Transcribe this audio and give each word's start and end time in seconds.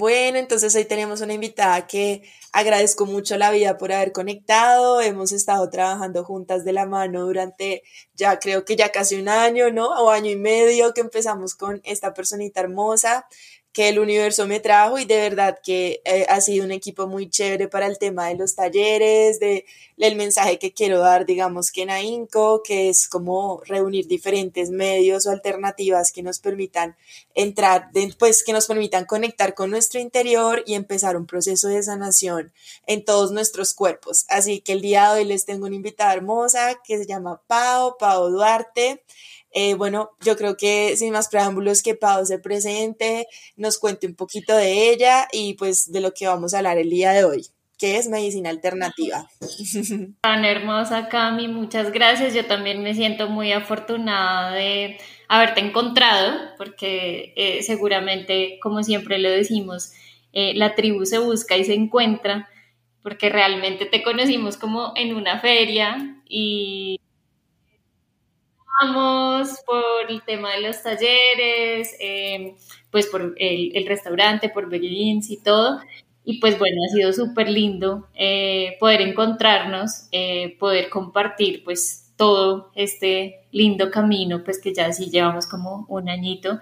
Bueno, 0.00 0.38
entonces 0.38 0.74
hoy 0.76 0.86
tenemos 0.86 1.20
una 1.20 1.34
invitada 1.34 1.86
que 1.86 2.22
agradezco 2.52 3.04
mucho 3.04 3.36
la 3.36 3.50
vida 3.50 3.76
por 3.76 3.92
haber 3.92 4.12
conectado. 4.12 5.02
Hemos 5.02 5.30
estado 5.30 5.68
trabajando 5.68 6.24
juntas 6.24 6.64
de 6.64 6.72
la 6.72 6.86
mano 6.86 7.26
durante 7.26 7.82
ya 8.14 8.38
creo 8.38 8.64
que 8.64 8.76
ya 8.76 8.92
casi 8.92 9.20
un 9.20 9.28
año, 9.28 9.70
¿no? 9.70 9.88
O 9.88 10.08
año 10.08 10.30
y 10.30 10.36
medio 10.36 10.94
que 10.94 11.02
empezamos 11.02 11.54
con 11.54 11.82
esta 11.84 12.14
personita 12.14 12.60
hermosa 12.62 13.26
que 13.72 13.88
el 13.88 13.98
universo 14.00 14.46
me 14.46 14.58
trajo 14.58 14.98
y 14.98 15.04
de 15.04 15.16
verdad 15.16 15.58
que 15.62 16.02
eh, 16.04 16.26
ha 16.28 16.40
sido 16.40 16.64
un 16.64 16.72
equipo 16.72 17.06
muy 17.06 17.30
chévere 17.30 17.68
para 17.68 17.86
el 17.86 17.98
tema 17.98 18.28
de 18.28 18.34
los 18.34 18.56
talleres, 18.56 19.38
de 19.38 19.64
el 19.96 20.16
mensaje 20.16 20.58
que 20.58 20.72
quiero 20.72 20.98
dar, 21.00 21.26
digamos 21.26 21.70
que 21.70 21.82
en 21.82 21.90
AINCO, 21.90 22.62
que 22.62 22.88
es 22.88 23.06
como 23.06 23.60
reunir 23.66 24.06
diferentes 24.06 24.70
medios 24.70 25.26
o 25.26 25.30
alternativas 25.30 26.10
que 26.10 26.22
nos 26.22 26.38
permitan 26.38 26.96
entrar, 27.34 27.90
pues 28.18 28.42
que 28.42 28.52
nos 28.52 28.66
permitan 28.66 29.04
conectar 29.04 29.54
con 29.54 29.70
nuestro 29.70 30.00
interior 30.00 30.62
y 30.66 30.74
empezar 30.74 31.16
un 31.16 31.26
proceso 31.26 31.68
de 31.68 31.82
sanación 31.82 32.52
en 32.86 33.04
todos 33.04 33.30
nuestros 33.30 33.74
cuerpos. 33.74 34.24
Así 34.28 34.60
que 34.60 34.72
el 34.72 34.80
día 34.80 35.12
de 35.12 35.20
hoy 35.20 35.24
les 35.26 35.44
tengo 35.44 35.66
una 35.66 35.76
invitada 35.76 36.14
hermosa 36.14 36.80
que 36.82 36.98
se 36.98 37.06
llama 37.06 37.40
Pau, 37.46 37.96
Pau 37.98 38.30
Duarte. 38.30 39.02
Eh, 39.52 39.74
bueno, 39.74 40.10
yo 40.20 40.36
creo 40.36 40.56
que 40.56 40.96
sin 40.96 41.12
más 41.12 41.28
preámbulos 41.28 41.82
que 41.82 41.94
Pau 41.94 42.24
se 42.24 42.38
presente, 42.38 43.26
nos 43.56 43.78
cuente 43.78 44.06
un 44.06 44.14
poquito 44.14 44.56
de 44.56 44.90
ella 44.90 45.26
y 45.32 45.54
pues 45.54 45.90
de 45.90 46.00
lo 46.00 46.12
que 46.12 46.26
vamos 46.26 46.54
a 46.54 46.58
hablar 46.58 46.78
el 46.78 46.90
día 46.90 47.10
de 47.12 47.24
hoy, 47.24 47.46
que 47.78 47.96
es 47.96 48.08
medicina 48.08 48.50
alternativa. 48.50 49.28
Tan 50.20 50.44
hermosa 50.44 51.08
Cami, 51.08 51.48
muchas 51.48 51.90
gracias. 51.90 52.34
Yo 52.34 52.46
también 52.46 52.82
me 52.82 52.94
siento 52.94 53.28
muy 53.28 53.52
afortunada 53.52 54.52
de 54.52 54.98
haberte 55.28 55.60
encontrado, 55.60 56.38
porque 56.56 57.32
eh, 57.36 57.62
seguramente, 57.62 58.58
como 58.62 58.82
siempre 58.84 59.18
lo 59.18 59.30
decimos, 59.30 59.92
eh, 60.32 60.54
la 60.54 60.76
tribu 60.76 61.04
se 61.06 61.18
busca 61.18 61.56
y 61.56 61.64
se 61.64 61.74
encuentra, 61.74 62.48
porque 63.02 63.30
realmente 63.30 63.86
te 63.86 64.02
conocimos 64.02 64.56
como 64.56 64.92
en 64.94 65.14
una 65.14 65.40
feria 65.40 66.20
y 66.28 66.99
por 69.66 70.10
el 70.10 70.22
tema 70.22 70.52
de 70.52 70.62
los 70.62 70.82
talleres, 70.82 71.96
em, 72.00 72.54
pues 72.90 73.06
por 73.06 73.34
el, 73.36 73.86
restaurante, 73.86 74.48
por 74.48 74.68
Beguins 74.68 75.30
y 75.30 75.42
todo. 75.42 75.80
Y 76.24 76.40
pues 76.40 76.58
bueno, 76.58 76.76
ha 76.84 76.94
sido 76.94 77.12
súper 77.12 77.48
lindo 77.48 78.08
eh, 78.14 78.76
poder 78.78 79.00
encontrarnos, 79.02 80.08
eh, 80.12 80.56
poder 80.58 80.88
compartir 80.90 81.64
pues 81.64 82.12
todo 82.16 82.70
este 82.74 83.46
lindo 83.52 83.90
camino, 83.90 84.44
pues 84.44 84.60
que 84.60 84.74
ya 84.74 84.92
sí 84.92 85.10
llevamos 85.10 85.46
como 85.46 85.86
un 85.88 86.08
añito. 86.08 86.60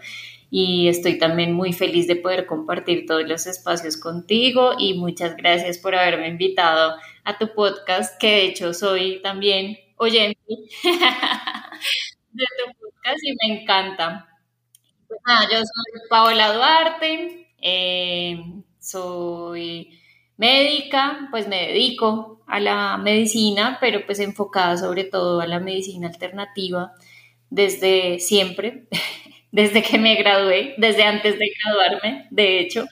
Y 0.50 0.88
estoy 0.88 1.18
también 1.18 1.52
muy 1.52 1.72
feliz 1.72 2.06
de 2.06 2.16
poder 2.16 2.46
compartir 2.46 3.04
todos 3.06 3.28
los 3.28 3.46
espacios 3.46 3.96
contigo. 3.96 4.72
Y 4.78 4.94
muchas 4.94 5.36
gracias 5.36 5.78
por 5.78 5.94
haberme 5.94 6.28
invitado 6.28 6.94
a 7.24 7.38
tu 7.38 7.52
podcast, 7.54 8.18
que 8.18 8.28
de 8.28 8.44
hecho 8.46 8.72
soy 8.72 9.20
también 9.22 9.78
oyente 9.96 10.38
de 12.38 13.18
y 13.24 13.48
me 13.48 13.60
encanta. 13.60 14.28
Pues 15.08 15.20
yo 15.50 15.58
soy 15.58 16.08
Paola 16.08 16.52
Duarte, 16.52 17.48
eh, 17.60 18.42
soy 18.78 19.98
médica, 20.36 21.28
pues 21.30 21.48
me 21.48 21.68
dedico 21.68 22.42
a 22.46 22.60
la 22.60 22.96
medicina, 22.98 23.78
pero 23.80 24.04
pues 24.06 24.20
enfocada 24.20 24.76
sobre 24.76 25.04
todo 25.04 25.40
a 25.40 25.46
la 25.46 25.60
medicina 25.60 26.08
alternativa 26.08 26.92
desde 27.50 28.20
siempre, 28.20 28.86
desde 29.52 29.82
que 29.82 29.98
me 29.98 30.14
gradué, 30.16 30.74
desde 30.78 31.04
antes 31.04 31.38
de 31.38 31.50
graduarme, 31.64 32.26
de 32.30 32.60
hecho. 32.60 32.86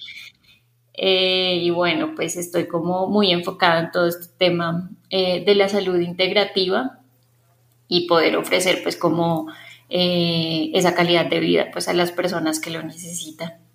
Eh, 0.94 1.60
y 1.62 1.70
bueno, 1.70 2.14
pues 2.16 2.36
estoy 2.36 2.66
como 2.66 3.06
muy 3.08 3.30
enfocada 3.30 3.80
en 3.80 3.90
todo 3.90 4.06
este 4.08 4.28
tema 4.38 4.90
eh, 5.10 5.44
de 5.44 5.54
la 5.54 5.68
salud 5.68 6.00
integrativa 6.00 7.00
y 7.88 8.06
poder 8.06 8.36
ofrecer 8.36 8.82
pues 8.82 8.96
como 8.96 9.48
eh, 9.88 10.70
esa 10.74 10.94
calidad 10.94 11.26
de 11.26 11.40
vida 11.40 11.68
pues 11.72 11.88
a 11.88 11.94
las 11.94 12.12
personas 12.12 12.60
que 12.60 12.70
lo 12.70 12.82
necesitan. 12.82 13.66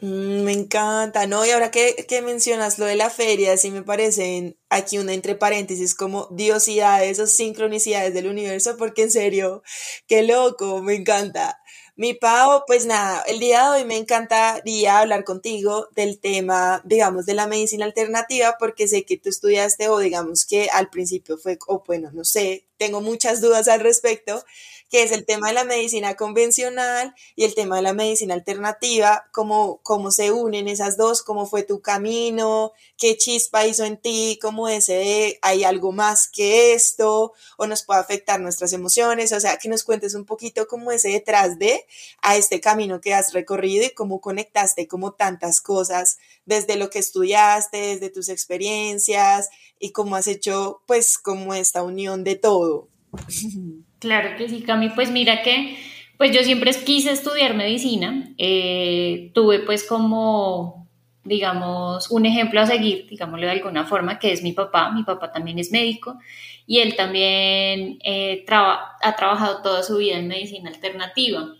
Mm, 0.00 0.42
me 0.44 0.52
encanta, 0.52 1.26
¿no? 1.26 1.44
Y 1.44 1.50
ahora 1.50 1.70
que, 1.72 2.06
mencionas 2.22 2.78
lo 2.78 2.86
de 2.86 2.94
la 2.94 3.10
feria, 3.10 3.56
sí 3.56 3.70
me 3.70 3.82
parecen 3.82 4.56
aquí 4.68 4.98
una 4.98 5.12
entre 5.12 5.34
paréntesis 5.34 5.94
como 5.94 6.28
diosidades 6.30 7.18
o 7.18 7.26
sincronicidades 7.26 8.14
del 8.14 8.28
universo, 8.28 8.76
porque 8.76 9.02
en 9.02 9.10
serio, 9.10 9.62
qué 10.06 10.22
loco, 10.22 10.82
me 10.82 10.94
encanta. 10.94 11.60
Mi 11.98 12.14
Pau, 12.14 12.62
pues 12.64 12.86
nada, 12.86 13.22
el 13.26 13.40
día 13.40 13.64
de 13.72 13.80
hoy 13.80 13.84
me 13.84 13.96
encantaría 13.96 15.00
hablar 15.00 15.24
contigo 15.24 15.88
del 15.96 16.20
tema, 16.20 16.80
digamos, 16.84 17.26
de 17.26 17.34
la 17.34 17.48
medicina 17.48 17.86
alternativa, 17.86 18.54
porque 18.56 18.86
sé 18.86 19.04
que 19.04 19.16
tú 19.16 19.28
estudiaste 19.28 19.88
o 19.88 19.98
digamos 19.98 20.46
que 20.46 20.68
al 20.72 20.90
principio 20.90 21.38
fue, 21.38 21.58
o 21.66 21.82
bueno, 21.84 22.10
no 22.12 22.22
sé, 22.24 22.64
tengo 22.76 23.00
muchas 23.00 23.40
dudas 23.40 23.66
al 23.66 23.80
respecto, 23.80 24.44
que 24.88 25.02
es 25.02 25.12
el 25.12 25.26
tema 25.26 25.48
de 25.48 25.54
la 25.54 25.64
medicina 25.64 26.14
convencional 26.14 27.14
y 27.36 27.44
el 27.44 27.54
tema 27.54 27.76
de 27.76 27.82
la 27.82 27.92
medicina 27.92 28.34
alternativa, 28.34 29.28
cómo, 29.32 29.80
cómo 29.82 30.10
se 30.10 30.32
unen 30.32 30.68
esas 30.68 30.96
dos, 30.96 31.22
cómo 31.22 31.46
fue 31.46 31.62
tu 31.62 31.80
camino, 31.80 32.72
qué 32.96 33.16
chispa 33.16 33.66
hizo 33.66 33.84
en 33.84 33.98
ti, 33.98 34.38
cómo 34.40 34.68
ese 34.68 35.38
hay 35.42 35.64
algo 35.64 35.92
más 35.92 36.28
que 36.28 36.72
esto, 36.72 37.32
o 37.56 37.66
nos 37.66 37.82
puede 37.82 38.00
afectar 38.00 38.40
nuestras 38.40 38.72
emociones, 38.72 39.32
o 39.32 39.40
sea, 39.40 39.58
que 39.58 39.68
nos 39.68 39.84
cuentes 39.84 40.14
un 40.14 40.24
poquito 40.24 40.66
cómo 40.66 40.90
ese 40.90 41.10
detrás 41.10 41.58
de 41.58 41.86
a 42.22 42.36
este 42.36 42.60
camino 42.60 43.00
que 43.00 43.14
has 43.14 43.32
recorrido 43.32 43.84
y 43.84 43.90
cómo 43.90 44.20
conectaste 44.20 44.88
como 44.88 45.12
tantas 45.12 45.60
cosas 45.60 46.18
desde 46.46 46.76
lo 46.76 46.88
que 46.88 46.98
estudiaste, 46.98 47.76
desde 47.78 48.10
tus 48.10 48.28
experiencias 48.28 49.50
y 49.78 49.92
cómo 49.92 50.16
has 50.16 50.26
hecho 50.26 50.82
pues 50.86 51.18
como 51.18 51.54
esta 51.54 51.82
unión 51.82 52.24
de 52.24 52.36
todo. 52.36 52.88
Claro 53.98 54.36
que 54.36 54.48
sí, 54.48 54.62
Cami. 54.62 54.90
Pues 54.90 55.10
mira 55.10 55.42
que, 55.42 55.76
pues 56.16 56.32
yo 56.32 56.42
siempre 56.42 56.72
quise 56.84 57.12
estudiar 57.12 57.54
medicina. 57.54 58.32
Eh, 58.38 59.30
tuve 59.34 59.60
pues 59.60 59.84
como, 59.84 60.86
digamos, 61.24 62.10
un 62.10 62.26
ejemplo 62.26 62.60
a 62.60 62.66
seguir, 62.66 63.06
digámoslo 63.08 63.46
de 63.46 63.52
alguna 63.52 63.84
forma, 63.84 64.18
que 64.18 64.32
es 64.32 64.42
mi 64.42 64.52
papá. 64.52 64.90
Mi 64.92 65.02
papá 65.02 65.32
también 65.32 65.58
es 65.58 65.72
médico 65.72 66.18
y 66.66 66.78
él 66.80 66.96
también 66.96 67.98
eh, 68.04 68.44
ha 68.46 69.16
trabajado 69.16 69.62
toda 69.62 69.82
su 69.82 69.96
vida 69.96 70.18
en 70.18 70.28
medicina 70.28 70.70
alternativa. 70.70 71.54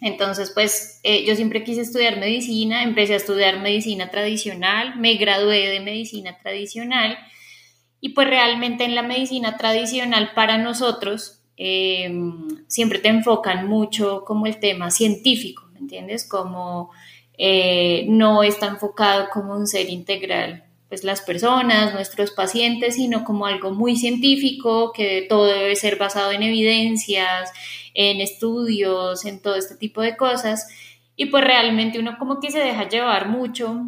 Entonces, 0.00 0.52
pues 0.54 1.00
eh, 1.04 1.24
yo 1.24 1.34
siempre 1.36 1.64
quise 1.64 1.80
estudiar 1.80 2.18
medicina, 2.18 2.82
empecé 2.82 3.14
a 3.14 3.16
estudiar 3.16 3.60
medicina 3.60 4.10
tradicional, 4.10 4.96
me 4.96 5.14
gradué 5.14 5.68
de 5.68 5.80
medicina 5.80 6.36
tradicional 6.42 7.18
y 8.00 8.10
pues 8.10 8.28
realmente 8.28 8.84
en 8.84 8.94
la 8.94 9.02
medicina 9.02 9.56
tradicional 9.56 10.32
para 10.34 10.58
nosotros 10.58 11.35
eh, 11.56 12.10
siempre 12.66 12.98
te 12.98 13.08
enfocan 13.08 13.66
mucho 13.66 14.24
como 14.24 14.46
el 14.46 14.60
tema 14.60 14.90
científico, 14.90 15.68
¿me 15.72 15.78
entiendes? 15.80 16.26
Como 16.28 16.90
eh, 17.38 18.04
no 18.08 18.42
está 18.42 18.66
enfocado 18.66 19.28
como 19.32 19.54
un 19.54 19.66
ser 19.66 19.90
integral, 19.90 20.64
pues 20.88 21.02
las 21.04 21.20
personas, 21.20 21.94
nuestros 21.94 22.30
pacientes, 22.30 22.94
sino 22.94 23.24
como 23.24 23.46
algo 23.46 23.72
muy 23.72 23.96
científico, 23.96 24.92
que 24.92 25.26
todo 25.28 25.46
debe 25.46 25.76
ser 25.76 25.96
basado 25.96 26.32
en 26.32 26.42
evidencias, 26.42 27.50
en 27.94 28.20
estudios, 28.20 29.24
en 29.24 29.40
todo 29.40 29.56
este 29.56 29.76
tipo 29.76 30.00
de 30.00 30.16
cosas. 30.16 30.68
Y 31.16 31.26
pues 31.26 31.42
realmente 31.44 31.98
uno 31.98 32.16
como 32.18 32.40
que 32.40 32.50
se 32.50 32.58
deja 32.58 32.88
llevar 32.88 33.28
mucho 33.28 33.80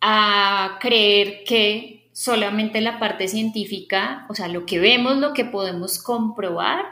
a 0.00 0.78
creer 0.80 1.44
que 1.44 1.93
solamente 2.14 2.80
la 2.80 3.00
parte 3.00 3.26
científica, 3.26 4.24
o 4.30 4.34
sea, 4.34 4.46
lo 4.46 4.64
que 4.64 4.78
vemos, 4.78 5.18
lo 5.18 5.32
que 5.34 5.44
podemos 5.44 6.00
comprobar, 6.00 6.84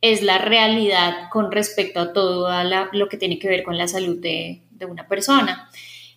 es 0.00 0.22
la 0.22 0.38
realidad 0.38 1.28
con 1.30 1.50
respecto 1.50 1.98
a 1.98 2.12
todo 2.12 2.48
lo 2.92 3.08
que 3.08 3.16
tiene 3.16 3.40
que 3.40 3.48
ver 3.48 3.64
con 3.64 3.76
la 3.76 3.88
salud 3.88 4.18
de, 4.18 4.62
una 4.88 5.08
persona. 5.08 5.68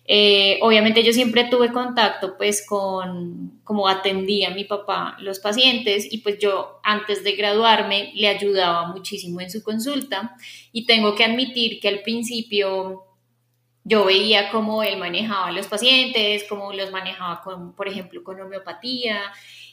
Eh, 0.04 0.60
obviamente 0.62 1.02
yo 1.02 1.12
siempre 1.12 1.44
tuve 1.44 1.72
contacto 1.72 2.36
pues 2.36 2.64
con 2.66 3.60
como 3.62 3.86
atendía 3.86 4.50
mi 4.50 4.64
papá 4.64 5.16
los 5.20 5.38
pacientes 5.38 6.12
y 6.12 6.18
pues 6.18 6.38
yo 6.40 6.80
antes 6.82 7.22
de 7.22 7.32
graduarme 7.32 8.12
le 8.14 8.26
ayudaba 8.26 8.88
muchísimo 8.88 9.40
en 9.40 9.50
su 9.50 9.62
consulta 9.62 10.36
y 10.72 10.86
tengo 10.86 11.14
que 11.14 11.24
admitir 11.24 11.78
que 11.78 11.88
al 11.88 12.02
principio 12.02 13.04
yo 13.84 14.04
veía 14.04 14.50
cómo 14.50 14.82
él 14.82 14.98
manejaba 14.98 15.48
a 15.48 15.52
los 15.52 15.66
pacientes, 15.66 16.44
cómo 16.48 16.72
los 16.72 16.90
manejaba, 16.90 17.40
con, 17.42 17.74
por 17.74 17.88
ejemplo, 17.88 18.22
con 18.22 18.40
homeopatía, 18.40 19.20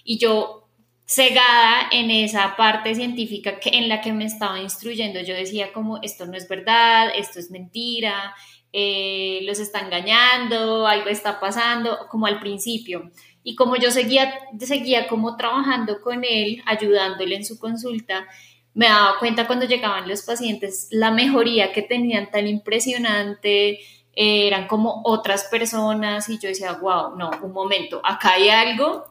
y 0.04 0.18
yo 0.18 0.70
cegada 1.06 1.90
en 1.92 2.12
esa 2.12 2.56
parte 2.56 2.94
científica 2.94 3.60
que, 3.60 3.72
en 3.72 3.90
la 3.90 4.00
que 4.00 4.14
me 4.14 4.26
estaba 4.26 4.60
instruyendo. 4.60 5.20
Yo 5.22 5.34
decía 5.34 5.74
como, 5.74 6.00
esto 6.04 6.28
no 6.28 6.38
es 6.38 6.48
verdad, 6.48 7.10
esto 7.16 7.40
es 7.40 7.50
mentira, 7.50 8.36
eh, 8.72 9.40
los 9.44 9.60
está 9.60 9.80
engañando, 9.80 10.86
algo 10.86 11.10
está 11.10 11.40
pasando, 11.40 12.08
como 12.10 12.28
al 12.28 12.40
principio. 12.40 13.12
Y 13.44 13.56
como 13.56 13.76
yo 13.76 13.90
seguía, 13.90 14.40
seguía 14.60 15.08
como 15.08 15.36
trabajando 15.36 16.02
con 16.02 16.24
él, 16.24 16.62
ayudándole 16.68 17.38
en 17.38 17.46
su 17.46 17.58
consulta, 17.58 18.28
me 18.76 18.86
daba 18.86 19.18
cuenta 19.18 19.48
cuando 19.48 19.66
llegaban 19.66 20.08
los 20.08 20.22
pacientes 20.22 20.88
la 20.92 21.10
mejoría 21.10 21.72
que 21.72 21.82
tenían 21.82 22.30
tan 22.30 22.48
impresionante, 22.48 23.80
eran 24.22 24.68
como 24.68 25.02
otras 25.06 25.46
personas 25.46 26.28
y 26.28 26.38
yo 26.40 26.50
decía, 26.50 26.74
wow, 26.74 27.16
no, 27.16 27.32
un 27.42 27.54
momento, 27.54 28.02
acá 28.04 28.34
hay 28.34 28.50
algo 28.50 29.06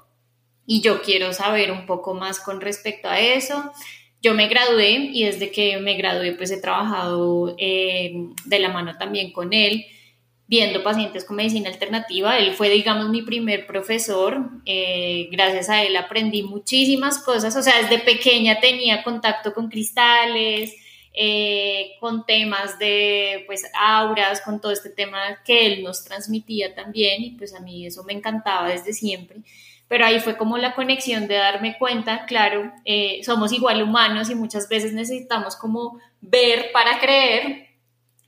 y 0.67 0.83
yo 0.83 1.01
quiero 1.01 1.33
saber 1.33 1.73
un 1.73 1.87
poco 1.87 2.13
más 2.13 2.41
con 2.41 2.61
respecto 2.61 3.09
a 3.09 3.19
eso. 3.19 3.73
Yo 4.21 4.35
me 4.35 4.49
gradué 4.49 4.91
y 5.15 5.25
desde 5.25 5.51
que 5.51 5.79
me 5.79 5.95
gradué 5.95 6.33
pues 6.33 6.51
he 6.51 6.61
trabajado 6.61 7.55
eh, 7.57 8.27
de 8.45 8.59
la 8.59 8.69
mano 8.69 8.99
también 8.99 9.33
con 9.33 9.55
él, 9.55 9.87
viendo 10.47 10.83
pacientes 10.83 11.25
con 11.25 11.37
medicina 11.37 11.71
alternativa. 11.71 12.37
Él 12.39 12.53
fue, 12.53 12.69
digamos, 12.69 13.09
mi 13.09 13.23
primer 13.23 13.67
profesor. 13.67 14.51
Eh, 14.67 15.29
gracias 15.33 15.71
a 15.71 15.83
él 15.85 15.97
aprendí 15.97 16.43
muchísimas 16.43 17.19
cosas. 17.25 17.57
O 17.57 17.63
sea, 17.63 17.81
desde 17.81 17.99
pequeña 18.01 18.61
tenía 18.61 19.03
contacto 19.03 19.55
con 19.55 19.71
cristales, 19.71 20.75
eh, 21.21 21.97
con 21.99 22.25
temas 22.25 22.79
de 22.79 23.43
pues 23.47 23.65
auras, 23.75 24.41
con 24.41 24.61
todo 24.61 24.71
este 24.71 24.91
tema 24.91 25.19
que 25.45 25.67
él 25.67 25.83
nos 25.83 26.05
transmitía 26.05 26.75
también 26.75 27.23
y 27.23 27.31
pues 27.33 27.55
a 27.55 27.61
mí 27.61 27.87
eso 27.87 28.05
me 28.05 28.13
encantaba 28.13 28.69
desde 28.69 28.93
siempre 28.93 29.43
pero 29.89 30.05
ahí 30.05 30.21
fue 30.21 30.37
como 30.37 30.59
la 30.59 30.75
conexión 30.75 31.27
de 31.27 31.37
darme 31.37 31.79
cuenta, 31.79 32.27
claro, 32.27 32.71
eh, 32.85 33.21
somos 33.25 33.53
igual 33.53 33.83
humanos 33.83 34.29
y 34.29 34.35
muchas 34.35 34.69
veces 34.69 34.93
necesitamos 34.93 35.57
como 35.57 35.99
ver 36.21 36.71
para 36.73 37.01
creer. 37.01 37.68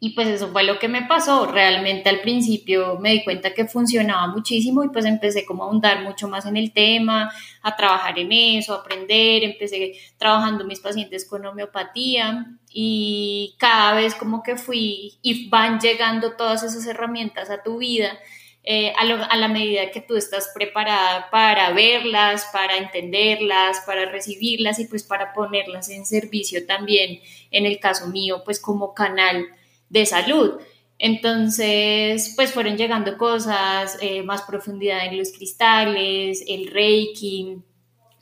Y 0.02 0.10
pues 0.14 0.28
eso 0.28 0.48
fue 0.48 0.64
lo 0.64 0.78
que 0.78 0.88
me 0.88 1.02
pasó. 1.02 1.46
Realmente 1.46 2.08
al 2.08 2.20
principio 2.20 2.98
me 2.98 3.12
di 3.12 3.22
cuenta 3.22 3.52
que 3.52 3.66
funcionaba 3.66 4.28
muchísimo 4.28 4.82
y 4.82 4.88
pues 4.88 5.04
empecé 5.04 5.44
como 5.44 5.62
a 5.62 5.66
ahondar 5.66 6.02
mucho 6.02 6.26
más 6.26 6.46
en 6.46 6.56
el 6.56 6.72
tema, 6.72 7.30
a 7.60 7.76
trabajar 7.76 8.18
en 8.18 8.32
eso, 8.32 8.72
a 8.72 8.78
aprender. 8.78 9.44
Empecé 9.44 9.92
trabajando 10.16 10.64
mis 10.64 10.80
pacientes 10.80 11.28
con 11.28 11.44
homeopatía 11.44 12.46
y 12.72 13.54
cada 13.58 13.94
vez 13.94 14.14
como 14.14 14.42
que 14.42 14.56
fui 14.56 15.18
y 15.20 15.50
van 15.50 15.78
llegando 15.80 16.32
todas 16.32 16.62
esas 16.62 16.86
herramientas 16.86 17.50
a 17.50 17.62
tu 17.62 17.76
vida 17.76 18.18
eh, 18.62 18.92
a, 18.98 19.36
la 19.36 19.48
medida 19.48 19.90
que 19.90 20.02
tú 20.02 20.16
estás 20.16 20.50
preparada 20.54 21.30
para 21.30 21.72
verlas, 21.72 22.46
para 22.52 22.76
entenderlas, 22.76 23.80
para 23.86 24.04
recibirlas 24.04 24.78
y 24.78 24.84
pues 24.84 25.02
para 25.02 25.32
ponerlas 25.32 25.88
en 25.88 26.04
servicio 26.04 26.66
también, 26.66 27.20
en 27.50 27.64
el 27.64 27.80
caso 27.80 28.08
mío, 28.08 28.42
pues 28.44 28.60
como 28.60 28.92
canal 28.92 29.46
de 29.90 30.06
salud. 30.06 30.52
Entonces, 30.98 32.32
pues 32.36 32.52
fueron 32.52 32.76
llegando 32.76 33.18
cosas, 33.18 33.98
eh, 34.00 34.22
más 34.22 34.42
profundidad 34.42 35.06
en 35.06 35.18
los 35.18 35.32
cristales, 35.32 36.44
el 36.46 36.68
reiki, 36.68 37.56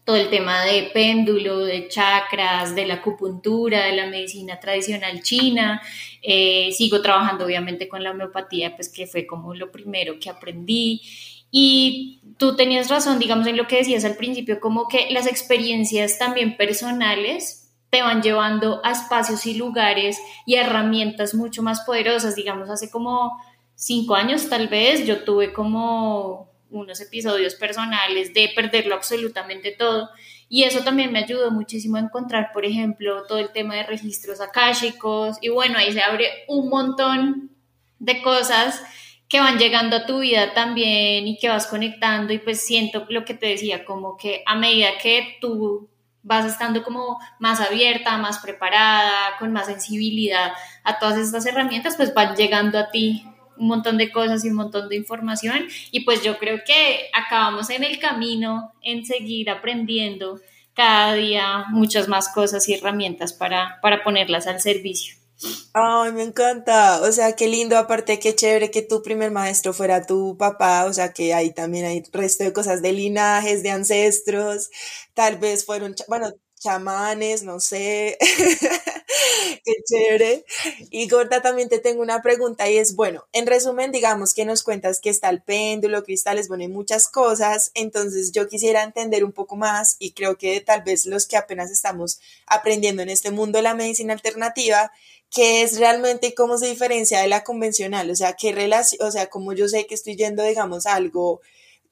todo 0.05 0.17
el 0.17 0.31
tema 0.31 0.65
de 0.65 0.85
péndulo, 0.95 1.59
de 1.59 1.89
chakras, 1.89 2.75
de 2.75 2.87
la 2.87 2.95
acupuntura, 2.95 3.85
de 3.85 3.97
la 3.97 4.07
medicina 4.07 4.59
tradicional 4.59 5.23
china. 5.23 5.83
Eh, 6.23 6.71
sigo 6.73 7.03
trabajando 7.03 7.45
obviamente 7.45 7.89
con 7.89 8.03
la 8.03 8.13
homeopatía, 8.13 8.75
pues 8.75 8.89
que 8.89 9.07
fue 9.07 9.27
como 9.27 9.55
lo 9.55 9.71
primero 9.71 10.19
que 10.19 10.31
aprendí. 10.31 11.03
Y 11.51 12.23
tú 12.39 12.57
tenías 12.57 12.89
razón, 12.89 13.19
digamos, 13.19 13.47
en 13.49 13.57
lo 13.57 13.67
que 13.67 13.77
decías 13.77 14.05
al 14.05 14.17
principio, 14.17 14.61
como 14.61 14.89
que 14.89 15.09
las 15.11 15.27
experiencias 15.27 16.19
también 16.19 16.57
personales 16.57 17.68
te 17.91 18.03
van 18.03 18.23
llevando 18.23 18.81
a 18.85 18.93
espacios 18.93 19.47
y 19.47 19.55
lugares 19.55 20.19
y 20.47 20.57
herramientas 20.57 21.35
mucho 21.35 21.63
más 21.63 21.81
poderosas. 21.81 22.35
Digamos, 22.35 22.69
hace 22.71 22.91
como 22.91 23.41
cinco 23.75 24.15
años 24.15 24.49
tal 24.49 24.69
vez 24.69 25.07
yo 25.07 25.25
tuve 25.25 25.53
como 25.53 26.51
unos 26.71 27.01
episodios 27.01 27.55
personales 27.55 28.35
de 28.35 28.51
perderlo 28.55 28.95
absolutamente 28.95 29.73
todo. 29.73 30.11
Y 30.51 30.65
eso 30.65 30.81
también 30.81 31.13
me 31.13 31.21
ayudó 31.21 31.51
muchísimo 31.51 31.97
a 31.97 32.01
encontrar, 32.01 32.51
por 32.53 32.65
ejemplo, 32.65 33.25
todo 33.27 33.39
el 33.39 33.53
tema 33.53 33.75
de 33.75 33.83
registros 33.85 34.41
akáshicos. 34.41 35.37
Y 35.41 35.49
bueno, 35.51 35.79
ahí 35.79 35.93
se 35.93 36.03
abre 36.03 36.45
un 36.49 36.69
montón 36.69 37.51
de 37.99 38.23
cosas 38.23 38.83
que 39.29 39.41
van 39.41 39.59
llegando 39.59 39.97
a 39.97 40.07
tu 40.07 40.21
vida 40.21 40.55
también 40.55 41.27
y 41.27 41.39
que 41.39 41.49
vas 41.49 41.67
conectando. 41.67 42.33
Y 42.33 42.39
pues 42.39 42.65
siento 42.65 43.07
lo 43.11 43.25
que 43.25 43.35
te 43.35 43.47
decía, 43.47 43.85
como 43.85 44.17
que 44.17 44.43
a 44.47 44.57
medida 44.57 44.89
que 45.03 45.37
tú 45.41 45.91
vas 46.23 46.47
estando 46.47 46.83
como 46.83 47.19
más 47.39 47.61
abierta, 47.61 48.17
más 48.19 48.39
preparada, 48.39 49.37
con 49.39 49.53
más 49.53 49.67
sensibilidad 49.67 50.53
a 50.85 50.99
todas 50.99 51.19
estas 51.19 51.47
herramientas, 51.47 51.97
pues 51.97 52.13
van 52.15 52.37
llegando 52.37 52.79
a 52.79 52.91
ti 52.91 53.25
un 53.57 53.69
montón 53.69 53.99
de 53.99 54.11
cosas 54.11 54.45
y 54.45 54.51
un 54.51 54.57
montón 54.57 54.89
de 54.89 54.97
información 54.97 55.67
y 55.91 56.01
pues 56.01 56.23
yo 56.23 56.39
creo 56.39 56.61
que 56.65 57.11
acabamos 57.13 57.71
en 57.71 57.83
el 57.83 57.99
camino 57.99 58.73
en 58.83 59.05
seguir 59.05 59.51
aprendiendo 59.51 60.41
cada 60.75 61.15
día 61.15 61.65
muchas 61.71 62.07
más 62.07 62.29
cosas 62.29 62.69
y 62.69 62.75
herramientas 62.75 63.33
para, 63.33 63.81
para 63.83 64.05
ponerlas 64.05 64.47
al 64.47 64.61
servicio. 64.61 65.17
Ay, 65.75 66.13
me 66.13 66.23
encanta. 66.25 67.01
O 67.03 67.13
sea, 67.13 67.35
qué 67.37 67.47
lindo. 67.49 67.77
Aparte, 67.79 68.19
qué 68.19 68.35
chévere 68.35 68.71
que 68.71 68.83
tu 68.83 69.03
primer 69.03 69.31
maestro 69.31 69.73
fuera 69.73 70.05
tu 70.07 70.37
papá. 70.37 70.85
O 70.87 70.93
sea, 70.93 71.13
que 71.13 71.35
ahí 71.35 71.53
también 71.55 71.85
hay 71.87 72.03
resto 72.13 72.45
de 72.45 72.53
cosas 72.53 72.83
de 72.83 72.93
linajes, 72.93 73.63
de 73.63 73.71
ancestros. 73.71 74.71
Tal 75.15 75.39
vez 75.39 75.65
fueron, 75.65 75.95
bueno, 76.09 76.33
chamanes, 76.61 77.43
no 77.43 77.61
sé. 77.61 78.17
Qué 79.65 79.73
chévere. 79.85 80.45
Y 80.91 81.09
Gorda, 81.09 81.43
también 81.43 81.69
te 81.69 81.79
tengo 81.79 82.03
una 82.03 82.23
pregunta 82.23 82.69
y 82.69 82.77
es, 82.79 82.95
bueno, 82.95 83.27
en 83.33 83.47
resumen, 83.47 83.93
digamos 83.93 84.35
que 84.35 84.45
nos 84.45 84.63
cuentas 84.63 85.01
que 85.01 85.11
está 85.11 85.31
el 85.31 85.43
péndulo, 85.43 86.05
cristales, 86.05 86.49
bueno, 86.49 86.63
hay 86.63 86.69
muchas 86.69 87.09
cosas. 87.09 87.71
Entonces 87.75 88.33
yo 88.33 88.49
quisiera 88.49 88.83
entender 88.83 89.25
un 89.25 89.33
poco 89.33 89.57
más 89.57 89.97
y 89.99 90.13
creo 90.13 90.37
que 90.37 90.61
tal 90.61 90.83
vez 90.83 91.07
los 91.07 91.27
que 91.27 91.37
apenas 91.37 91.71
estamos 91.71 92.21
aprendiendo 92.47 93.03
en 93.03 93.11
este 93.11 93.31
mundo 93.31 93.59
de 93.59 93.63
la 93.63 93.75
medicina 93.75 94.13
alternativa, 94.13 94.91
qué 95.31 95.63
es 95.63 95.79
realmente 95.79 96.29
y 96.29 96.35
cómo 96.35 96.59
se 96.59 96.67
diferencia 96.67 97.21
de 97.21 97.29
la 97.29 97.45
convencional, 97.45 98.11
o 98.11 98.17
sea, 98.17 98.35
qué 98.35 98.53
relación, 98.53 99.07
o 99.07 99.11
sea, 99.11 99.29
como 99.29 99.53
yo 99.53 99.69
sé 99.69 99.87
que 99.87 99.95
estoy 99.95 100.17
yendo, 100.17 100.43
digamos, 100.43 100.87
algo 100.87 101.41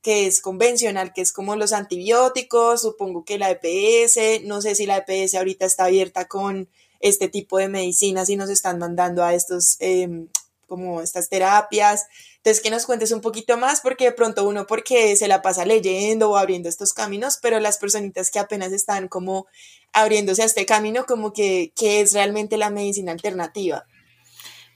que 0.06 0.28
es 0.28 0.40
convencional, 0.40 1.12
que 1.12 1.20
es 1.20 1.32
como 1.32 1.56
los 1.56 1.72
antibióticos, 1.72 2.82
supongo 2.82 3.24
que 3.24 3.38
la 3.38 3.50
EPS, 3.50 4.44
no 4.44 4.62
sé 4.62 4.76
si 4.76 4.86
la 4.86 5.04
EPS 5.04 5.34
ahorita 5.34 5.66
está 5.66 5.86
abierta 5.86 6.28
con 6.28 6.68
este 7.00 7.26
tipo 7.26 7.58
de 7.58 7.68
medicinas 7.68 8.30
y 8.30 8.36
nos 8.36 8.48
están 8.48 8.78
mandando 8.78 9.24
a 9.24 9.34
estos, 9.34 9.76
em, 9.80 10.28
como 10.68 11.02
estas 11.02 11.28
terapias. 11.28 12.06
Entonces, 12.36 12.62
que 12.62 12.70
nos 12.70 12.86
cuentes 12.86 13.10
un 13.10 13.20
poquito 13.20 13.56
más, 13.56 13.80
porque 13.80 14.04
de 14.04 14.12
pronto 14.12 14.46
uno 14.46 14.64
porque 14.68 15.16
se 15.16 15.26
la 15.26 15.42
pasa 15.42 15.64
leyendo 15.64 16.30
o 16.30 16.36
abriendo 16.36 16.68
estos 16.68 16.92
caminos, 16.92 17.40
pero 17.42 17.58
las 17.58 17.78
personitas 17.78 18.30
que 18.30 18.38
apenas 18.38 18.70
están 18.70 19.08
como 19.08 19.48
abriéndose 19.92 20.42
a 20.42 20.46
este 20.46 20.66
camino, 20.66 21.04
como 21.04 21.32
que, 21.32 21.72
¿qué 21.74 22.00
es 22.00 22.12
realmente 22.12 22.56
la 22.58 22.70
medicina 22.70 23.10
alternativa? 23.10 23.86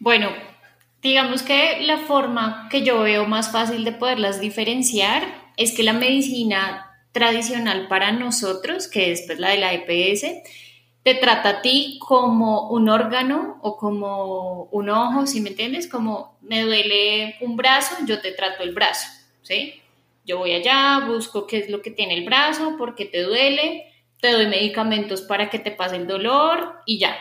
Bueno, 0.00 0.30
digamos 1.02 1.42
que 1.42 1.80
la 1.82 1.98
forma 1.98 2.68
que 2.70 2.82
yo 2.82 3.00
veo 3.00 3.26
más 3.26 3.52
fácil 3.52 3.84
de 3.84 3.92
poderlas 3.92 4.40
diferenciar 4.40 5.22
es 5.56 5.72
que 5.72 5.82
la 5.82 5.92
medicina 5.92 6.90
tradicional 7.12 7.88
para 7.88 8.12
nosotros, 8.12 8.86
que 8.86 9.12
es 9.12 9.22
pues, 9.26 9.38
la 9.38 9.50
de 9.50 9.58
la 9.58 9.72
EPS, 9.74 10.26
te 11.02 11.14
trata 11.14 11.48
a 11.48 11.62
ti 11.62 11.98
como 12.00 12.68
un 12.70 12.88
órgano 12.88 13.58
o 13.62 13.76
como 13.76 14.64
un 14.64 14.90
ojo, 14.90 15.26
si 15.26 15.40
me 15.40 15.50
entiendes, 15.50 15.88
como 15.88 16.38
me 16.42 16.62
duele 16.62 17.36
un 17.40 17.56
brazo, 17.56 17.96
yo 18.06 18.20
te 18.20 18.32
trato 18.32 18.62
el 18.62 18.74
brazo, 18.74 19.08
¿sí? 19.42 19.80
Yo 20.26 20.38
voy 20.38 20.52
allá, 20.52 21.06
busco 21.06 21.46
qué 21.46 21.58
es 21.58 21.70
lo 21.70 21.80
que 21.80 21.90
tiene 21.90 22.14
el 22.14 22.24
brazo, 22.24 22.76
por 22.76 22.94
qué 22.94 23.06
te 23.06 23.22
duele, 23.22 23.86
te 24.20 24.30
doy 24.30 24.46
medicamentos 24.46 25.22
para 25.22 25.48
que 25.48 25.58
te 25.58 25.70
pase 25.70 25.96
el 25.96 26.06
dolor 26.06 26.80
y 26.84 26.98
ya, 26.98 27.16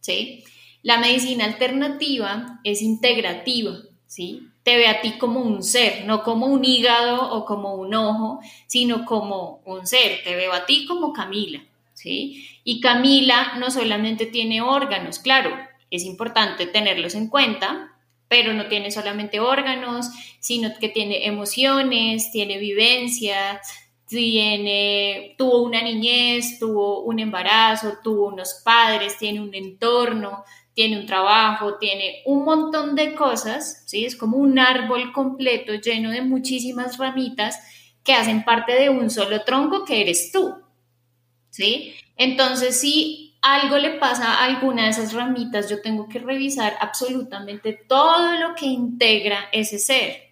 ¿sí? 0.00 0.44
La 0.82 0.98
medicina 0.98 1.44
alternativa 1.44 2.60
es 2.64 2.82
integrativa, 2.82 3.72
¿sí? 4.06 4.48
Te 4.62 4.76
ve 4.76 4.86
a 4.86 5.00
ti 5.00 5.12
como 5.18 5.40
un 5.40 5.62
ser, 5.62 6.04
no 6.06 6.22
como 6.22 6.46
un 6.46 6.64
hígado 6.64 7.32
o 7.32 7.44
como 7.44 7.74
un 7.74 7.94
ojo, 7.94 8.40
sino 8.66 9.04
como 9.04 9.60
un 9.64 9.86
ser. 9.86 10.22
Te 10.24 10.36
veo 10.36 10.52
a 10.52 10.66
ti 10.66 10.86
como 10.86 11.12
Camila, 11.12 11.62
¿sí? 11.94 12.46
Y 12.64 12.80
Camila 12.80 13.54
no 13.58 13.70
solamente 13.70 14.26
tiene 14.26 14.62
órganos, 14.62 15.18
claro, 15.18 15.50
es 15.90 16.04
importante 16.04 16.66
tenerlos 16.66 17.14
en 17.14 17.28
cuenta, 17.28 17.92
pero 18.28 18.52
no 18.52 18.66
tiene 18.66 18.90
solamente 18.90 19.40
órganos, 19.40 20.08
sino 20.38 20.70
que 20.78 20.88
tiene 20.88 21.26
emociones, 21.26 22.30
tiene 22.30 22.58
vivencias, 22.58 23.58
tiene, 24.06 25.34
tuvo 25.36 25.62
una 25.62 25.82
niñez, 25.82 26.58
tuvo 26.58 27.02
un 27.02 27.18
embarazo, 27.18 27.98
tuvo 28.02 28.26
unos 28.26 28.60
padres, 28.64 29.18
tiene 29.18 29.40
un 29.40 29.54
entorno, 29.54 30.44
tiene 30.74 31.00
un 31.00 31.06
trabajo, 31.06 31.76
tiene 31.78 32.22
un 32.24 32.44
montón 32.44 32.94
de 32.94 33.14
cosas, 33.14 33.82
¿sí? 33.86 34.04
Es 34.04 34.16
como 34.16 34.36
un 34.36 34.58
árbol 34.58 35.12
completo 35.12 35.74
lleno 35.74 36.10
de 36.10 36.22
muchísimas 36.22 36.98
ramitas 36.98 37.58
que 38.04 38.14
hacen 38.14 38.44
parte 38.44 38.72
de 38.72 38.88
un 38.88 39.10
solo 39.10 39.42
tronco 39.42 39.84
que 39.84 40.00
eres 40.00 40.32
tú, 40.32 40.54
¿sí? 41.50 41.94
Entonces, 42.16 42.80
si 42.80 43.30
algo 43.42 43.78
le 43.78 43.92
pasa 43.92 44.34
a 44.34 44.44
alguna 44.44 44.84
de 44.84 44.90
esas 44.90 45.12
ramitas, 45.12 45.68
yo 45.68 45.80
tengo 45.80 46.08
que 46.08 46.18
revisar 46.18 46.76
absolutamente 46.80 47.72
todo 47.72 48.36
lo 48.36 48.54
que 48.54 48.66
integra 48.66 49.48
ese 49.52 49.78
ser, 49.78 50.30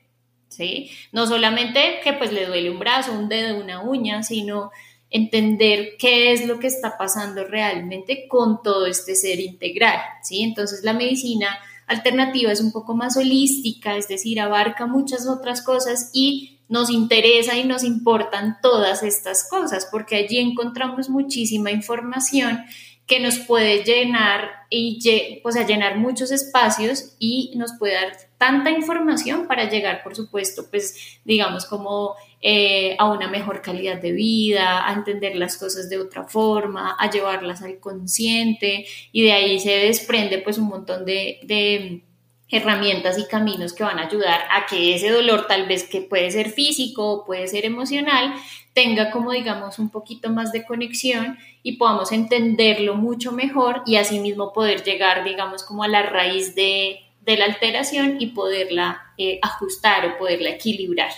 ¿sí? 0.49 0.90
No 1.12 1.26
solamente 1.26 2.00
que 2.02 2.12
pues 2.12 2.33
le 2.33 2.47
duele 2.47 2.71
un 2.71 2.78
brazo, 2.78 3.12
un 3.12 3.28
dedo, 3.28 3.59
una 3.59 3.83
uña, 3.83 4.23
sino 4.23 4.71
entender 5.11 5.97
qué 5.99 6.33
es 6.33 6.47
lo 6.47 6.59
que 6.59 6.67
está 6.67 6.99
pasando 6.99 7.45
realmente 7.45 8.29
con 8.29 8.62
todo 8.62 8.87
este 8.87 9.15
ser 9.15 9.41
integral, 9.41 9.99
¿sí? 10.23 10.43
Entonces 10.43 10.85
la 10.85 10.93
medicina 10.93 11.59
alternativa 11.87 12.53
es 12.53 12.61
un 12.61 12.73
poco 12.73 12.95
más 12.95 13.17
holística, 13.17 13.97
es 13.97 14.09
decir, 14.09 14.41
abarca 14.41 14.87
muchas 14.87 15.27
otras 15.27 15.62
cosas 15.62 16.11
y 16.12 16.59
nos 16.69 16.91
interesa 16.91 17.57
y 17.57 17.65
nos 17.65 17.83
importan 17.83 18.59
todas 18.61 19.03
estas 19.03 19.49
cosas, 19.49 19.88
porque 19.91 20.17
allí 20.17 20.38
encontramos 20.38 21.09
muchísima 21.09 21.71
información 21.71 22.65
que 23.07 23.21
nos 23.21 23.38
puede 23.38 23.85
llenar 23.85 24.50
y 24.69 25.41
pues, 25.43 25.57
llenar 25.67 25.97
muchos 25.97 26.31
espacios 26.31 27.17
y 27.19 27.53
nos 27.57 27.73
puede 27.79 27.95
dar 27.95 28.12
tanta 28.37 28.71
información 28.71 29.47
para 29.47 29.71
llegar, 29.71 30.03
por 30.03 30.15
supuesto, 30.15 30.69
pues 30.69 31.19
digamos 31.25 31.65
como 31.65 32.15
eh, 32.40 32.97
a 32.99 33.11
una 33.11 33.28
mejor 33.28 33.62
calidad 33.62 34.00
de 34.00 34.12
vida, 34.12 34.88
a 34.88 34.92
entender 34.95 35.37
las 35.37 35.57
cosas 35.57 35.88
de 35.90 35.99
otra 35.99 36.25
forma, 36.25 36.97
a 36.99 37.11
llevarlas 37.11 37.62
al 37.62 37.80
consciente 37.80 38.87
y 39.12 39.23
de 39.23 39.33
ahí 39.33 39.61
se 39.61 39.73
desprende 39.73 40.38
pues 40.38 40.59
un 40.59 40.68
montón 40.68 41.04
de 41.04 42.02
herramientas 42.50 43.18
y 43.18 43.26
caminos 43.26 43.75
que 43.75 43.85
van 43.85 43.99
a 43.99 44.07
ayudar 44.07 44.40
a 44.50 44.66
que 44.66 44.95
ese 44.95 45.11
dolor 45.11 45.47
tal 45.47 45.66
vez 45.66 45.85
que 45.85 46.00
puede 46.00 46.30
ser 46.30 46.50
físico, 46.50 47.25
puede 47.26 47.47
ser 47.47 47.66
emocional, 47.66 48.35
tenga 48.73 49.11
como 49.11 49.33
digamos 49.33 49.78
un 49.78 49.90
poquito 49.90 50.30
más 50.30 50.52
de 50.52 50.64
conexión 50.64 51.37
y 51.62 51.76
podamos 51.76 52.12
entenderlo 52.12 52.95
mucho 52.95 53.33
mejor 53.33 53.83
y 53.85 53.97
asimismo 53.97 54.52
poder 54.52 54.83
llegar 54.83 55.25
digamos 55.25 55.62
como 55.62 55.83
a 55.83 55.88
la 55.88 56.02
raíz 56.02 56.54
de, 56.54 57.00
la 57.26 57.45
alteración 57.45 58.16
y 58.18 58.28
poderla 58.28 59.12
eh, 59.18 59.38
ajustar 59.42 60.07
o 60.07 60.16
poderla 60.16 60.49
equilibrar. 60.49 61.11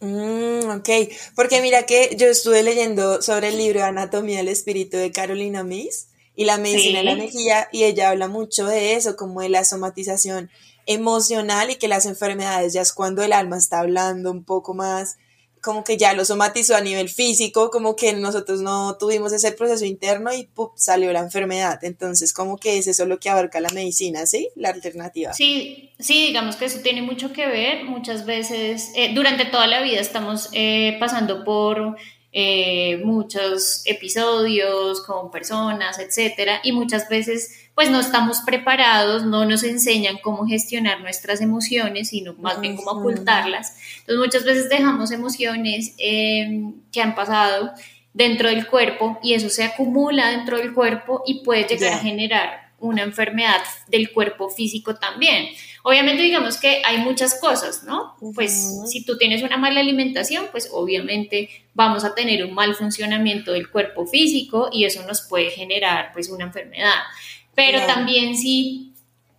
Mm, 0.00 0.70
ok, 0.78 0.88
porque 1.36 1.60
mira 1.60 1.84
que 1.84 2.16
yo 2.16 2.26
estuve 2.26 2.62
leyendo 2.62 3.20
sobre 3.20 3.48
el 3.48 3.58
libro 3.58 3.84
Anatomía 3.84 4.38
del 4.38 4.48
Espíritu 4.48 4.96
de 4.96 5.12
Carolina 5.12 5.62
Miss 5.62 6.08
y 6.34 6.46
la 6.46 6.56
medicina 6.56 6.98
de 7.00 7.04
la 7.04 7.12
energía 7.12 7.68
y 7.70 7.84
ella 7.84 8.08
habla 8.08 8.26
mucho 8.26 8.66
de 8.66 8.94
eso, 8.94 9.16
como 9.16 9.42
de 9.42 9.50
la 9.50 9.64
somatización 9.64 10.50
emocional 10.86 11.70
y 11.70 11.76
que 11.76 11.86
las 11.86 12.06
enfermedades 12.06 12.72
ya 12.72 12.80
es 12.80 12.92
cuando 12.92 13.22
el 13.22 13.34
alma 13.34 13.58
está 13.58 13.80
hablando 13.80 14.30
un 14.30 14.42
poco 14.42 14.72
más, 14.72 15.18
como 15.60 15.84
que 15.84 15.96
ya 15.96 16.12
lo 16.14 16.24
somatizó 16.24 16.76
a 16.76 16.80
nivel 16.80 17.08
físico, 17.08 17.70
como 17.70 17.96
que 17.96 18.12
nosotros 18.14 18.60
no 18.60 18.96
tuvimos 18.96 19.32
ese 19.32 19.52
proceso 19.52 19.84
interno 19.84 20.32
y 20.32 20.48
salió 20.74 21.12
la 21.12 21.20
enfermedad. 21.20 21.78
Entonces, 21.82 22.32
como 22.32 22.56
que 22.56 22.78
es 22.78 22.86
eso 22.86 23.06
lo 23.06 23.18
que 23.18 23.30
abarca 23.30 23.60
la 23.60 23.70
medicina, 23.70 24.26
¿sí? 24.26 24.48
La 24.56 24.70
alternativa. 24.70 25.32
Sí, 25.32 25.90
sí, 25.98 26.26
digamos 26.28 26.56
que 26.56 26.64
eso 26.66 26.80
tiene 26.80 27.02
mucho 27.02 27.32
que 27.32 27.46
ver. 27.46 27.84
Muchas 27.84 28.26
veces, 28.26 28.90
eh, 28.94 29.12
durante 29.14 29.44
toda 29.44 29.66
la 29.66 29.82
vida 29.82 30.00
estamos 30.00 30.48
eh, 30.52 30.96
pasando 30.98 31.44
por 31.44 31.96
eh, 32.32 32.98
muchos 33.04 33.82
episodios 33.86 35.02
con 35.02 35.30
personas, 35.30 35.98
etcétera, 35.98 36.60
y 36.62 36.72
muchas 36.72 37.08
veces 37.08 37.69
pues 37.74 37.90
no 37.90 38.00
estamos 38.00 38.40
preparados, 38.44 39.24
no 39.24 39.44
nos 39.44 39.62
enseñan 39.62 40.18
cómo 40.22 40.46
gestionar 40.46 41.00
nuestras 41.00 41.40
emociones, 41.40 42.08
sino 42.08 42.34
más 42.34 42.60
bien 42.60 42.76
cómo 42.76 43.00
ocultarlas. 43.00 43.76
Entonces 44.00 44.18
muchas 44.18 44.44
veces 44.44 44.68
dejamos 44.68 45.10
emociones 45.12 45.94
em, 45.98 46.74
que 46.92 47.00
han 47.00 47.14
pasado 47.14 47.72
dentro 48.12 48.48
del 48.48 48.66
cuerpo 48.66 49.18
y 49.22 49.34
eso 49.34 49.48
se 49.48 49.64
acumula 49.64 50.30
dentro 50.30 50.58
del 50.58 50.74
cuerpo 50.74 51.22
y 51.26 51.42
puede 51.42 51.64
llegar 51.64 51.94
a 51.94 51.98
generar 51.98 52.70
una 52.80 53.02
enfermedad 53.02 53.60
del 53.88 54.10
cuerpo 54.10 54.48
físico 54.48 54.96
también. 54.96 55.50
Obviamente 55.82 56.22
digamos 56.22 56.58
que 56.58 56.82
hay 56.84 56.98
muchas 56.98 57.38
cosas, 57.40 57.84
¿no? 57.84 58.16
Pues 58.34 58.82
si 58.86 59.04
tú 59.04 59.16
tienes 59.16 59.42
una 59.42 59.56
mala 59.56 59.80
alimentación, 59.80 60.46
pues 60.50 60.68
obviamente 60.72 61.48
vamos 61.74 62.04
a 62.04 62.14
tener 62.14 62.44
un 62.44 62.54
mal 62.54 62.74
funcionamiento 62.74 63.52
del 63.52 63.70
cuerpo 63.70 64.06
físico 64.06 64.68
y 64.72 64.84
eso 64.84 65.06
nos 65.06 65.22
puede 65.22 65.50
generar 65.50 66.12
pues 66.12 66.28
una 66.28 66.44
enfermedad. 66.44 67.00
Pero 67.54 67.84
también 67.86 68.36
si 68.36 68.90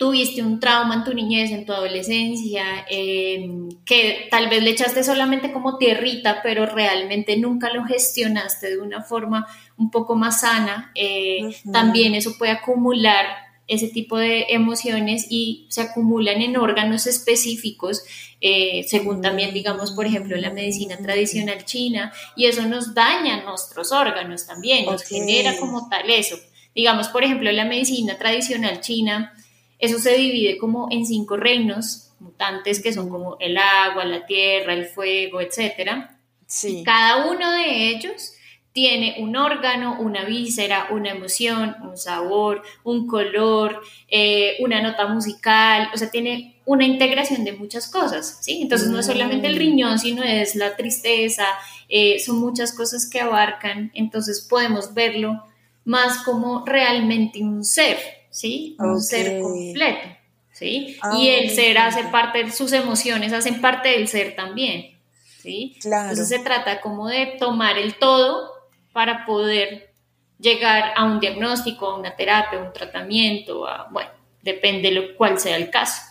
tuviste 0.01 0.41
un 0.41 0.59
trauma 0.59 0.95
en 0.95 1.03
tu 1.03 1.13
niñez, 1.13 1.51
en 1.51 1.63
tu 1.63 1.73
adolescencia, 1.73 2.87
em, 2.89 3.69
que 3.85 4.27
tal 4.31 4.49
vez 4.49 4.63
le 4.63 4.71
echaste 4.71 5.03
solamente 5.03 5.51
como 5.51 5.77
tierrita, 5.77 6.41
pero 6.41 6.65
realmente 6.65 7.37
nunca 7.37 7.71
lo 7.71 7.83
gestionaste 7.83 8.71
de 8.71 8.79
una 8.79 9.03
forma 9.03 9.45
un 9.77 9.91
poco 9.91 10.15
más 10.15 10.41
sana, 10.41 10.91
eh, 10.95 11.55
también 11.71 12.15
eso 12.15 12.35
puede 12.39 12.51
acumular 12.51 13.27
ese 13.67 13.89
tipo 13.89 14.17
de 14.17 14.47
emociones 14.49 15.27
y 15.29 15.67
se 15.69 15.81
acumulan 15.81 16.41
en 16.41 16.57
órganos 16.57 17.05
específicos, 17.05 18.03
eh, 18.41 18.83
según 18.87 19.21
también, 19.21 19.53
digamos, 19.53 19.91
por 19.91 20.07
ejemplo, 20.07 20.35
la 20.35 20.49
medicina 20.49 20.97
tradicional 20.97 21.63
china, 21.63 22.11
y 22.35 22.47
eso 22.47 22.63
nos 22.65 22.95
daña 22.95 23.43
nuestros 23.43 23.91
órganos 23.91 24.47
también, 24.47 24.85
nos 24.87 25.03
genera 25.03 25.55
como 25.57 25.87
tal 25.87 26.09
eso. 26.09 26.37
Digamos, 26.73 27.09
por 27.09 27.23
ejemplo, 27.23 27.51
la 27.51 27.65
medicina 27.65 28.17
tradicional 28.17 28.81
china, 28.81 29.33
eso 29.79 29.99
se 29.99 30.15
divide 30.15 30.57
como 30.57 30.87
en 30.91 31.05
cinco 31.05 31.37
reinos 31.37 32.11
mutantes 32.19 32.81
que 32.81 32.93
son 32.93 33.09
como 33.09 33.37
el 33.39 33.57
agua, 33.57 34.05
la 34.05 34.25
tierra, 34.25 34.73
el 34.73 34.85
fuego, 34.85 35.41
etc. 35.41 36.07
Sí. 36.45 36.83
cada 36.85 37.31
uno 37.31 37.51
de 37.51 37.89
ellos 37.89 38.33
tiene 38.73 39.17
un 39.19 39.35
órgano, 39.35 39.97
una 39.99 40.23
víscera, 40.23 40.87
una 40.91 41.11
emoción, 41.11 41.75
un 41.81 41.97
sabor, 41.97 42.61
un 42.83 43.05
color, 43.05 43.81
eh, 44.07 44.55
una 44.59 44.81
nota 44.81 45.07
musical, 45.07 45.89
o 45.93 45.97
sea, 45.97 46.09
tiene 46.09 46.61
una 46.65 46.85
integración 46.85 47.43
de 47.43 47.51
muchas 47.51 47.89
cosas, 47.89 48.39
¿sí? 48.41 48.61
Entonces 48.61 48.87
no 48.87 48.99
es 48.99 49.05
solamente 49.05 49.47
el 49.47 49.55
mm. 49.55 49.59
riñón, 49.59 49.99
sino 49.99 50.23
es 50.23 50.55
la 50.55 50.77
tristeza, 50.77 51.45
eh, 51.89 52.19
son 52.19 52.39
muchas 52.39 52.73
cosas 52.73 53.09
que 53.09 53.19
abarcan, 53.19 53.91
entonces 53.93 54.47
podemos 54.49 54.93
verlo 54.93 55.43
más 55.85 56.23
como 56.23 56.65
realmente 56.65 57.39
un 57.39 57.63
ser, 57.63 57.97
¿sí? 58.29 58.75
Un 58.79 59.01
ser 59.01 59.41
completo, 59.41 60.07
¿sí? 60.51 60.97
Ah, 61.01 61.17
y 61.17 61.29
el 61.29 61.49
ser 61.51 61.77
hace 61.77 62.03
parte, 62.05 62.43
de 62.43 62.51
sus 62.51 62.71
emociones 62.71 63.33
hacen 63.33 63.61
parte 63.61 63.89
del 63.89 64.07
ser 64.07 64.35
también, 64.35 64.99
¿sí? 65.41 65.77
Entonces 65.83 66.27
se 66.27 66.39
trata 66.39 66.81
como 66.81 67.07
de 67.07 67.37
tomar 67.39 67.77
el 67.77 67.95
todo 67.95 68.51
para 68.93 69.25
poder 69.25 69.93
llegar 70.39 70.93
a 70.95 71.05
un 71.05 71.19
diagnóstico, 71.19 71.87
a 71.87 71.97
una 71.97 72.15
terapia, 72.15 72.59
a 72.59 72.63
un 72.63 72.73
tratamiento, 72.73 73.67
a, 73.67 73.87
bueno, 73.91 74.11
depende 74.41 74.89
de 74.89 74.95
lo 74.95 75.17
cual 75.17 75.39
sea 75.39 75.55
el 75.55 75.69
caso. 75.69 76.01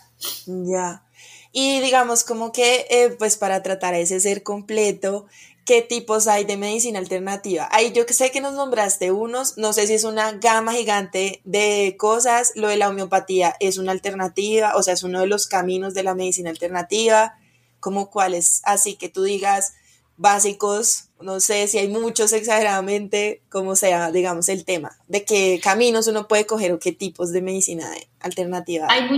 Ya. 0.45 1.03
Y 1.51 1.81
digamos 1.81 2.23
como 2.23 2.51
que, 2.51 2.85
eh, 2.89 3.15
pues 3.19 3.37
para 3.37 3.61
tratar 3.61 3.93
a 3.93 3.99
ese 3.99 4.19
ser 4.19 4.41
completo, 4.41 5.25
¿qué 5.71 5.81
tipos 5.81 6.27
hay 6.27 6.43
de 6.43 6.57
medicina 6.57 6.99
alternativa? 6.99 7.69
Ahí 7.71 7.93
yo 7.93 8.03
sé 8.09 8.29
que 8.29 8.41
nos 8.41 8.55
nombraste 8.55 9.13
unos, 9.13 9.57
no 9.57 9.71
sé 9.71 9.87
si 9.87 9.93
es 9.93 10.03
una 10.03 10.33
gama 10.33 10.73
gigante 10.73 11.39
de 11.45 11.95
cosas, 11.97 12.51
lo 12.55 12.67
de 12.67 12.75
la 12.75 12.89
homeopatía 12.89 13.55
es 13.61 13.77
una 13.77 13.93
alternativa, 13.93 14.73
o 14.75 14.83
sea, 14.83 14.95
es 14.95 15.03
uno 15.03 15.21
de 15.21 15.27
los 15.27 15.47
caminos 15.47 15.93
de 15.93 16.03
la 16.03 16.13
medicina 16.13 16.49
alternativa, 16.49 17.35
como 17.79 18.09
cuáles, 18.09 18.59
así 18.65 18.95
que 18.95 19.07
tú 19.07 19.23
digas, 19.23 19.71
básicos, 20.21 21.09
no 21.19 21.39
sé 21.39 21.67
si 21.67 21.79
hay 21.79 21.87
muchos 21.87 22.31
exageradamente, 22.31 23.41
como 23.49 23.75
sea, 23.75 24.11
digamos, 24.11 24.49
el 24.49 24.65
tema, 24.65 24.91
de 25.07 25.25
qué 25.25 25.59
caminos 25.61 26.07
uno 26.07 26.27
puede 26.27 26.45
coger 26.45 26.71
o 26.71 26.79
qué 26.79 26.91
tipos 26.91 27.31
de 27.31 27.41
medicina 27.41 27.87
alternativa. 28.19 28.85
Hay, 28.89 29.09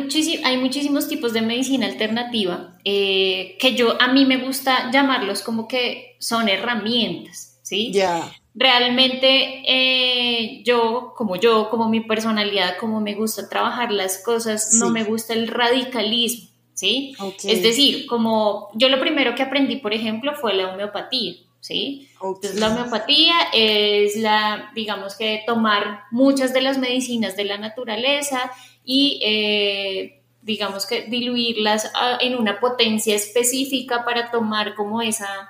hay 0.43 0.57
muchísimos 0.57 1.09
tipos 1.09 1.33
de 1.33 1.41
medicina 1.41 1.87
alternativa 1.87 2.77
eh, 2.85 3.57
que 3.59 3.75
yo, 3.75 4.01
a 4.01 4.13
mí 4.13 4.25
me 4.25 4.37
gusta 4.37 4.89
llamarlos 4.91 5.41
como 5.41 5.67
que 5.67 6.15
son 6.19 6.47
herramientas, 6.47 7.59
¿sí? 7.63 7.91
Ya. 7.91 8.31
Realmente 8.55 9.63
eh, 9.67 10.63
yo, 10.63 11.13
como 11.17 11.35
yo, 11.35 11.69
como 11.69 11.89
mi 11.89 11.99
personalidad, 11.99 12.77
como 12.79 13.01
me 13.01 13.13
gusta 13.13 13.49
trabajar 13.49 13.91
las 13.91 14.19
cosas, 14.19 14.75
no 14.75 14.89
me 14.89 15.03
gusta 15.03 15.33
el 15.33 15.49
radicalismo. 15.49 16.52
¿Sí? 16.73 17.15
Es 17.43 17.63
decir, 17.63 18.05
como 18.07 18.69
yo 18.73 18.89
lo 18.89 18.99
primero 18.99 19.35
que 19.35 19.43
aprendí, 19.43 19.77
por 19.77 19.93
ejemplo, 19.93 20.33
fue 20.35 20.53
la 20.53 20.73
homeopatía, 20.73 21.35
¿sí? 21.59 22.09
Entonces 22.21 22.59
la 22.59 22.71
homeopatía 22.71 23.35
es 23.53 24.15
la, 24.15 24.71
digamos 24.75 25.15
que 25.15 25.43
tomar 25.45 26.01
muchas 26.11 26.53
de 26.53 26.61
las 26.61 26.77
medicinas 26.77 27.35
de 27.35 27.45
la 27.45 27.57
naturaleza 27.57 28.51
y, 28.83 29.19
eh, 29.23 30.19
digamos 30.41 30.85
que 30.85 31.03
diluirlas 31.03 31.89
ah, 31.95 32.17
en 32.19 32.35
una 32.35 32.59
potencia 32.59 33.15
específica 33.15 34.03
para 34.03 34.29
tomar 34.29 34.75
como 34.75 35.01
esa 35.01 35.49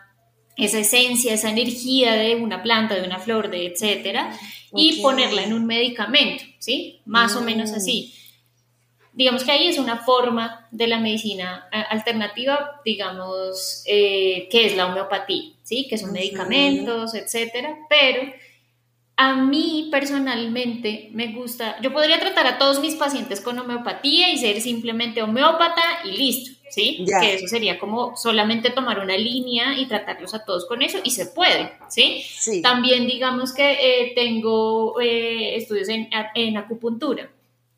esa 0.56 0.80
esencia, 0.80 1.34
esa 1.34 1.50
energía 1.50 2.14
de 2.14 2.36
una 2.36 2.62
planta, 2.62 2.96
de 2.96 3.04
una 3.04 3.20
flor, 3.20 3.50
de 3.50 3.66
etcétera, 3.68 4.38
y 4.76 5.02
ponerla 5.02 5.44
en 5.44 5.54
un 5.54 5.66
medicamento, 5.66 6.44
¿sí? 6.60 7.02
Más 7.06 7.36
o 7.36 7.42
menos 7.42 7.72
así. 7.72 8.14
Digamos 9.14 9.44
que 9.44 9.52
ahí 9.52 9.68
es 9.68 9.78
una 9.78 9.98
forma 9.98 10.68
de 10.72 10.88
la 10.88 11.00
medicina 11.00 11.68
alternativa, 11.90 12.82
digamos, 12.84 13.84
eh, 13.86 14.48
que 14.52 14.66
es 14.66 14.76
la 14.76 14.88
homeopatía, 14.88 15.52
¿sí? 15.62 15.88
Que 15.88 15.98
son 15.98 16.12
medicamentos, 16.12 17.14
etcétera, 17.14 17.78
pero 17.90 18.24
a 19.16 19.36
mí 19.36 19.90
personalmente 19.92 21.10
me 21.14 21.28
gusta, 21.34 21.80
yo 21.82 21.94
podría 21.94 22.20
tratar 22.20 22.48
a 22.48 22.58
todos 22.58 22.80
mis 22.82 22.96
pacientes 22.96 23.42
con 23.42 23.60
homeopatía 23.60 24.32
y 24.32 24.38
ser 24.40 24.60
simplemente 24.60 25.22
homeópata 25.22 25.82
y 26.06 26.18
listo, 26.18 26.60
¿sí? 26.72 27.06
Que 27.22 27.36
eso 27.36 27.48
sería 27.48 27.78
como 27.78 28.18
solamente 28.18 28.72
tomar 28.72 29.00
una 29.00 29.16
línea 29.16 29.78
y 29.78 29.86
tratarlos 29.86 30.34
a 30.34 30.44
todos 30.44 30.66
con 30.66 30.82
eso 30.82 30.98
y 31.04 31.12
se 31.12 31.28
puede, 31.28 31.72
¿sí? 31.90 32.26
También 32.64 33.06
digamos 33.06 33.54
que 33.54 33.74
eh, 33.74 34.14
tengo 34.16 35.00
eh, 35.00 35.56
estudios 35.58 35.90
en, 35.90 36.10
en 36.34 36.58
acupuntura. 36.58 37.30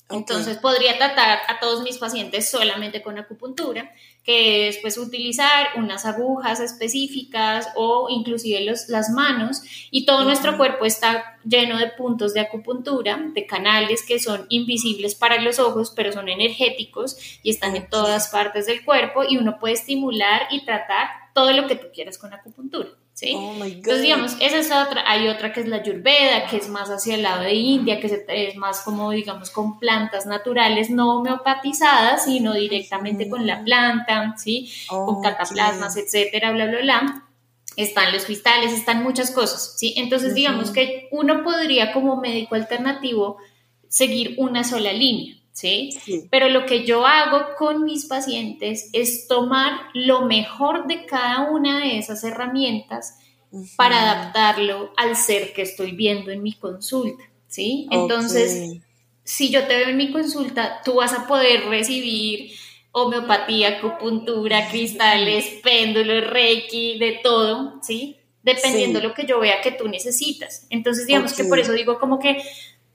Entonces 0.10 0.58
podría 0.58 0.98
tratar 0.98 1.40
a 1.48 1.60
todos 1.60 1.82
mis 1.82 1.98
pacientes 1.98 2.50
solamente 2.50 3.02
con 3.02 3.18
acupuntura, 3.18 3.92
que 4.24 4.68
es 4.68 4.78
pues 4.78 5.00
utilizar 5.00 5.70
unas 5.78 6.06
agujas 6.06 6.60
específicas 6.60 7.70
o 7.76 8.08
inclusive 8.10 8.62
los, 8.62 8.88
las 8.88 9.10
manos. 9.10 9.62
Y 9.90 10.06
todo 10.06 10.24
nuestro 10.24 10.58
cuerpo 10.58 10.86
está 10.86 11.40
lleno 11.44 11.80
de 11.80 11.88
puntos 11.88 12.36
de 12.36 12.42
acupuntura, 12.42 13.20
de 13.34 13.48
canales 13.48 14.04
que 14.08 14.20
son 14.20 14.46
invisibles 14.50 15.16
para 15.16 15.42
los 15.42 15.58
ojos, 15.58 15.92
pero 15.96 16.12
son 16.12 16.30
energéticos 16.30 17.18
y 17.42 17.50
están 17.50 17.76
en 17.76 17.90
todas 17.90 18.30
partes 18.30 18.68
del 18.68 18.86
cuerpo. 18.86 19.24
Y 19.28 19.38
uno 19.38 19.58
puede 19.60 19.74
estimular 19.74 20.44
y 20.52 20.66
tratar 20.66 21.10
todo 21.34 21.52
lo 21.52 21.68
que 21.68 21.78
tú 21.78 21.88
quieras 21.92 22.20
con 22.20 22.32
acupuntura. 22.32 22.90
¿Sí? 23.16 23.34
Oh 23.36 23.56
Entonces, 23.64 24.02
digamos, 24.02 24.36
esa 24.42 24.60
es 24.60 24.68
otra, 24.68 25.10
hay 25.10 25.30
otra 25.30 25.54
que 25.54 25.62
es 25.62 25.68
la 25.68 25.82
Yurveda, 25.82 26.48
que 26.48 26.58
es 26.58 26.68
más 26.68 26.90
hacia 26.90 27.16
el 27.16 27.24
lado 27.24 27.44
de 27.44 27.54
India, 27.54 28.00
que 28.00 28.26
es 28.28 28.56
más 28.58 28.82
como, 28.82 29.10
digamos, 29.12 29.50
con 29.50 29.80
plantas 29.80 30.26
naturales, 30.26 30.90
no 30.90 31.16
homeopatizadas, 31.16 32.26
sino 32.26 32.54
directamente 32.54 33.30
con 33.30 33.48
la 33.48 33.64
planta, 33.64 34.36
¿sí? 34.38 34.70
con 34.88 35.22
cataplasmas, 35.22 35.96
etcétera, 35.98 36.52
bla, 36.52 36.68
bla, 36.68 36.82
bla. 36.82 37.24
Están 37.78 38.14
los 38.14 38.26
cristales, 38.26 38.74
están 38.74 39.02
muchas 39.02 39.32
cosas, 39.32 39.76
¿sí? 39.78 39.94
Entonces, 39.98 40.34
digamos 40.34 40.72
que 40.72 41.08
uno 41.12 41.44
podría 41.44 41.94
como 41.94 42.18
médico 42.18 42.56
alternativo 42.56 43.38
seguir 43.88 44.36
una 44.38 44.64
sola 44.66 44.92
línea, 44.92 45.36
¿sí? 45.56 45.98
Pero 46.30 46.50
lo 46.50 46.66
que 46.66 46.86
yo 46.86 47.08
hago 47.08 47.56
con 47.58 47.86
mis 47.86 48.06
pacientes 48.06 48.90
es 48.92 49.28
tomar 49.28 49.80
lo 49.94 50.26
mejor 50.26 50.86
de 50.86 51.06
cada 51.06 51.50
una 51.50 51.80
de 51.80 51.98
esas 51.98 52.26
herramientas 52.26 53.18
para 53.78 54.02
adaptarlo 54.02 54.92
al 54.98 55.16
ser 55.16 55.54
que 55.54 55.62
estoy 55.62 55.94
viendo 55.94 56.30
en 56.30 56.44
mi 56.44 56.54
consulta, 56.54 57.24
¿sí? 57.48 57.88
Entonces, 57.90 58.82
si 59.24 59.50
yo 59.50 59.66
te 59.66 59.78
veo 59.78 59.88
en 59.88 59.98
mi 59.98 60.12
consulta, 60.12 60.82
tú 60.84 60.96
vas 60.96 61.14
a 61.14 61.26
poder 61.26 61.68
recibir 61.68 62.52
homeopatía, 62.92 63.78
acupuntura, 63.78 64.70
cristales, 64.70 65.46
péndulos, 65.64 66.28
reiki, 66.28 67.00
de 67.00 67.22
todo, 67.24 67.80
¿sí? 67.82 68.18
Dependiendo 68.44 69.00
de 69.00 69.08
lo 69.08 69.14
que 69.14 69.26
yo 69.26 69.40
vea 69.40 69.62
que 69.62 69.72
tú 69.72 69.88
necesitas. 69.88 70.68
Entonces, 70.70 71.08
digamos 71.08 71.32
que 71.32 71.46
por 71.46 71.60
eso 71.60 71.72
digo 71.72 71.98
como 71.98 72.20
que 72.20 72.44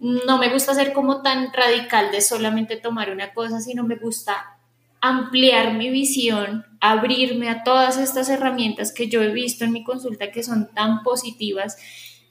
no 0.00 0.38
me 0.38 0.50
gusta 0.50 0.75
ser 0.75 0.92
como 0.92 1.23
tan 1.23 1.52
radical 1.52 2.11
de 2.11 2.23
solamente 2.23 2.76
tomar 2.76 3.11
una 3.11 3.33
cosa, 3.33 3.61
sino 3.61 3.85
me 3.85 3.97
gusta 3.97 4.57
ampliar 5.00 5.75
mi 5.75 5.90
visión, 5.90 6.66
abrirme 6.80 7.49
a 7.49 7.62
todas 7.62 7.99
estas 7.99 8.28
herramientas 8.28 8.92
que 8.92 9.09
yo 9.09 9.23
he 9.23 9.33
visto 9.33 9.64
en 9.64 9.73
mi 9.73 9.85
consulta 9.85 10.30
que 10.30 10.42
son 10.42 10.71
tan 10.75 11.02
positivas 11.02 11.76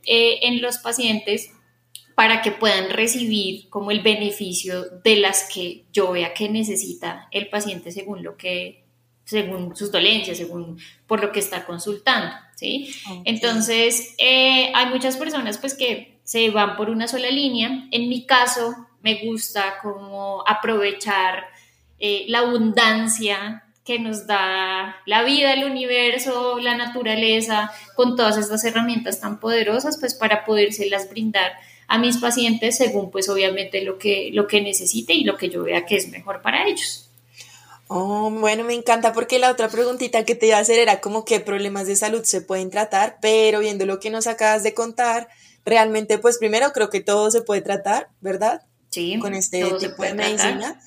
eh, 0.06 0.40
en 0.44 0.62
los 0.62 0.80
pacientes 0.80 1.52
para 2.16 2.42
que 2.42 2.52
puedan 2.52 2.90
recibir 2.90 3.70
como 3.70 3.92
el 3.92 4.02
beneficio 4.02 4.86
de 5.04 5.16
las 5.16 5.48
que 5.54 5.86
yo 5.94 6.12
vea 6.12 6.34
que 6.34 6.50
necesita 6.50 7.28
el 7.32 7.50
paciente 7.50 7.92
según 7.92 8.24
lo 8.24 8.36
que 8.36 8.84
según 9.24 9.76
sus 9.76 9.92
dolencias, 9.92 10.38
según 10.38 10.80
por 11.06 11.22
lo 11.22 11.32
que 11.32 11.40
está 11.40 11.64
consultando, 11.64 12.36
¿sí? 12.56 12.92
Entonces, 13.26 14.16
eh, 14.18 14.72
hay 14.74 14.88
muchas 14.88 15.18
personas 15.18 15.60
pues 15.60 15.76
que 15.76 16.19
se 16.30 16.52
van 16.52 16.78
por 16.78 16.92
una 16.92 17.08
sola 17.08 17.32
línea. 17.32 17.88
En 17.90 18.08
mi 18.08 18.28
caso, 18.28 18.76
me 19.02 19.26
gusta 19.26 19.80
como 19.82 20.44
aprovechar 20.48 21.46
eh, 21.98 22.26
la 22.28 22.40
abundancia 22.42 23.64
que 23.84 23.98
nos 23.98 24.28
da 24.28 24.98
la 25.08 25.24
vida, 25.24 25.54
el 25.54 25.64
universo, 25.64 26.60
la 26.60 26.78
naturaleza, 26.78 27.72
con 27.96 28.16
todas 28.16 28.38
estas 28.38 28.64
herramientas 28.64 29.20
tan 29.20 29.40
poderosas, 29.40 29.98
pues 29.98 30.14
para 30.14 30.46
podérselas 30.46 31.10
brindar 31.10 31.54
a 31.88 31.98
mis 31.98 32.18
pacientes 32.18 32.78
según 32.78 33.10
pues 33.10 33.28
obviamente 33.28 33.82
lo 33.82 33.98
que, 33.98 34.30
lo 34.32 34.46
que 34.46 34.62
necesite 34.62 35.14
y 35.14 35.24
lo 35.24 35.36
que 35.36 35.50
yo 35.50 35.64
vea 35.64 35.88
que 35.88 35.96
es 35.96 36.10
mejor 36.10 36.44
para 36.44 36.68
ellos. 36.68 37.10
Oh, 37.88 38.30
bueno, 38.30 38.64
me 38.66 38.76
encanta 38.76 39.14
porque 39.14 39.40
la 39.40 39.50
otra 39.50 39.68
preguntita 39.68 40.24
que 40.26 40.36
te 40.36 40.46
iba 40.46 40.58
a 40.58 40.62
hacer 40.62 40.78
era 40.78 41.02
como 41.02 41.26
qué 41.26 41.40
problemas 41.40 41.88
de 41.88 41.96
salud 41.96 42.24
se 42.24 42.42
pueden 42.42 42.70
tratar, 42.70 43.18
pero 43.20 43.62
viendo 43.62 43.88
lo 43.88 44.00
que 44.00 44.12
nos 44.12 44.28
acabas 44.28 44.62
de 44.62 44.76
contar, 44.76 45.28
realmente, 45.66 46.18
pues 46.18 46.38
primero 46.38 46.72
creo 46.72 46.90
que 46.90 47.02
todo 47.02 47.32
se 47.32 47.42
puede 47.42 47.62
tratar, 47.62 48.10
¿verdad? 48.22 48.62
Sí. 48.90 49.20
Con 49.20 49.34
este 49.34 49.64
tipo 49.80 50.04
de 50.04 50.14
medicina. 50.14 50.82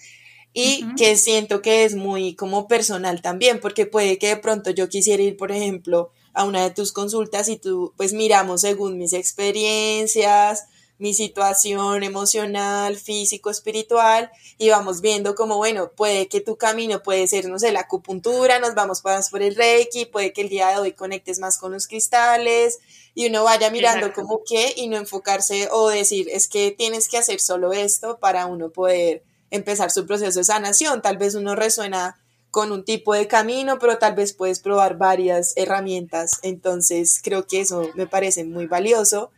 Y 0.54 0.85
que 0.96 1.16
siento 1.16 1.62
que 1.62 1.85
es 1.85 1.94
muy 1.94 2.35
como 2.35 2.68
personal 2.68 3.22
también, 3.22 3.58
porque 3.58 3.87
puede 3.87 4.18
que 4.18 4.28
de 4.28 4.37
pronto 4.37 4.70
yo 4.70 4.88
quisiera 4.88 5.22
ir, 5.22 5.38
por 5.38 5.50
ejemplo, 5.50 6.11
a 6.35 6.44
una 6.44 6.62
de 6.62 6.70
tus 6.70 6.92
consultas 6.92 7.48
y 7.48 7.56
tú, 7.56 7.94
pues 7.96 8.12
miramos 8.12 8.61
según 8.61 8.98
mis 8.98 9.14
experiencias, 9.14 10.64
mi 10.98 11.14
situación 11.14 12.04
emocional, 12.04 12.96
físico, 12.96 13.50
espiritual, 13.50 14.30
y 14.56 14.68
vamos 14.68 15.00
viendo 15.00 15.35
como, 15.35 15.56
bueno, 15.56 15.90
puede 15.90 16.28
que 16.28 16.40
tu 16.40 16.56
camino 16.56 17.02
puede 17.02 17.26
ser, 17.26 17.48
no 17.48 17.58
sé, 17.58 17.72
la 17.72 17.80
acupuntura, 17.80 18.61
nos 18.61 18.74
vamos 18.74 19.02
más 19.04 19.30
por 19.30 19.42
el 19.42 19.56
reiki, 19.56 20.06
puede 20.06 20.32
que 20.32 20.42
el 20.42 20.48
día 20.48 20.68
de 20.68 20.78
hoy 20.78 20.92
conectes 20.92 21.40
más 21.40 21.58
con 21.58 21.72
los 21.72 21.88
cristales, 21.88 22.78
y 23.14 23.27
uno 23.27 23.44
vaya 23.44 23.70
mirando 23.70 24.12
como 24.12 24.42
qué 24.46 24.72
y 24.77 24.88
no 24.88 24.96
enfocarse 24.96 25.68
o 25.70 25.88
decir, 25.88 26.29
es 26.31 26.48
que 26.48 26.70
tienes 26.70 27.09
que 27.09 27.18
hacer 27.18 27.40
solo 27.40 27.72
esto 27.72 28.18
para 28.18 28.46
uno 28.46 28.70
poder 28.70 29.22
empezar 29.51 29.90
su 29.90 30.07
proceso 30.07 30.38
de 30.38 30.44
sanación. 30.44 31.03
Tal 31.03 31.18
vez 31.18 31.35
uno 31.35 31.55
resuena 31.55 32.16
con 32.51 32.72
un 32.72 32.85
tipo 32.85 33.14
de 33.14 33.29
camino, 33.29 33.79
pero 33.79 33.98
tal 33.98 34.14
vez 34.14 34.33
puedes 34.33 34.61
probar 34.61 34.96
varias 34.96 35.53
herramientas. 35.57 36.38
Entonces, 36.42 37.20
creo 37.22 37.46
que 37.46 37.61
eso 37.61 37.90
me 37.94 38.07
parece 38.07 38.44
muy 38.44 38.66
valioso 38.66 39.31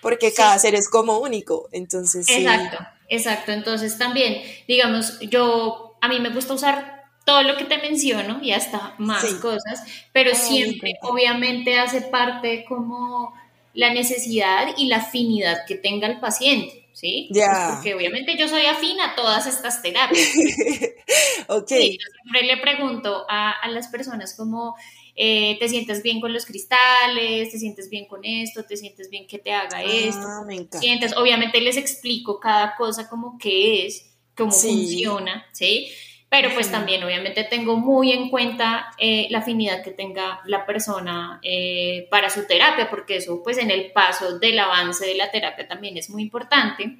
porque 0.00 0.32
cada 0.32 0.58
ser 0.58 0.74
es 0.74 0.88
como 0.88 1.18
único, 1.18 1.68
entonces 1.72 2.26
Exacto, 2.28 2.78
exacto, 3.08 3.52
entonces 3.52 3.98
también, 3.98 4.42
digamos, 4.66 5.18
yo, 5.20 5.98
a 6.00 6.08
mí 6.08 6.20
me 6.20 6.30
gusta 6.30 6.54
usar 6.54 6.99
todo 7.30 7.44
lo 7.44 7.56
que 7.56 7.64
te 7.64 7.78
menciono 7.78 8.40
y 8.42 8.50
hasta 8.50 8.96
más 8.98 9.24
cosas, 9.34 9.84
pero 10.12 10.34
siempre, 10.34 10.94
obviamente, 11.02 11.78
hace 11.78 12.00
parte 12.00 12.64
como 12.68 13.32
la 13.72 13.94
necesidad 13.94 14.74
y 14.76 14.86
la 14.86 14.96
afinidad 14.96 15.64
que 15.64 15.76
tenga 15.76 16.08
el 16.08 16.18
paciente, 16.18 16.88
¿sí? 16.92 17.28
Pues 17.30 17.46
porque 17.72 17.94
obviamente 17.94 18.36
yo 18.36 18.48
soy 18.48 18.66
afín 18.66 19.00
a 19.00 19.14
todas 19.14 19.46
estas 19.46 19.80
terapias. 19.80 20.26
ok. 21.48 21.70
yo 21.70 22.06
siempre 22.22 22.42
le 22.46 22.56
pregunto 22.56 23.24
a, 23.28 23.52
a 23.52 23.68
las 23.68 23.86
personas 23.86 24.34
como, 24.36 24.74
eh, 25.14 25.56
te 25.60 25.68
sientes 25.68 26.02
bien 26.02 26.20
con 26.20 26.32
los 26.32 26.46
cristales, 26.46 27.52
te 27.52 27.58
sientes 27.60 27.88
bien 27.90 28.06
con 28.06 28.24
esto, 28.24 28.64
te 28.64 28.76
sientes 28.76 29.08
bien 29.08 29.28
que 29.28 29.38
te 29.38 29.52
haga 29.52 29.78
ah, 29.78 29.84
esto. 29.84 30.80
Sientes, 30.80 31.16
obviamente 31.16 31.60
les 31.60 31.76
explico 31.76 32.40
cada 32.40 32.74
cosa 32.74 33.08
como 33.08 33.38
qué 33.38 33.86
es, 33.86 34.16
cómo 34.36 34.50
funciona, 34.50 35.46
¿sí? 35.52 35.92
Pero 36.30 36.48
pues 36.54 36.70
también 36.70 37.02
obviamente 37.02 37.42
tengo 37.42 37.76
muy 37.76 38.12
en 38.12 38.30
cuenta 38.30 38.94
eh, 38.98 39.26
la 39.30 39.40
afinidad 39.40 39.82
que 39.82 39.90
tenga 39.90 40.40
la 40.46 40.64
persona 40.64 41.40
eh, 41.42 42.06
para 42.08 42.30
su 42.30 42.46
terapia, 42.46 42.88
porque 42.88 43.16
eso 43.16 43.42
pues 43.42 43.58
en 43.58 43.70
el 43.70 43.90
paso 43.92 44.38
del 44.38 44.58
avance 44.60 45.04
de 45.04 45.16
la 45.16 45.30
terapia 45.30 45.68
también 45.68 45.96
es 45.96 46.08
muy 46.08 46.22
importante. 46.22 46.98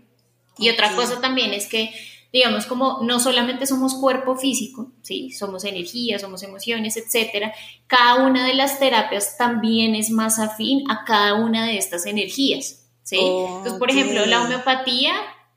Y 0.59 0.69
otra 0.69 0.95
cosa 0.97 1.21
también 1.21 1.55
es 1.55 1.69
que 1.69 1.95
digamos, 2.33 2.67
como 2.67 3.01
no 3.03 3.19
solamente 3.19 3.67
somos 3.67 3.95
cuerpo 3.95 4.37
físico, 4.37 4.93
¿sí? 5.03 5.31
Somos 5.33 5.65
energía, 5.65 6.19
somos 6.19 6.43
emociones, 6.43 6.97
etcétera. 6.97 7.53
Cada 7.87 8.25
una 8.25 8.47
de 8.47 8.55
las 8.55 8.79
terapias 8.79 9.37
también 9.37 9.95
es 9.95 10.11
más 10.11 10.39
afín 10.39 10.89
a 10.91 11.05
cada 11.05 11.35
una 11.35 11.67
de 11.67 11.77
estas 11.77 12.07
energías, 12.07 12.89
¿sí? 13.03 13.19
Entonces, 13.19 13.75
por 13.75 13.91
ejemplo, 13.91 14.27
la 14.27 14.43
homeopatía, 14.43 15.13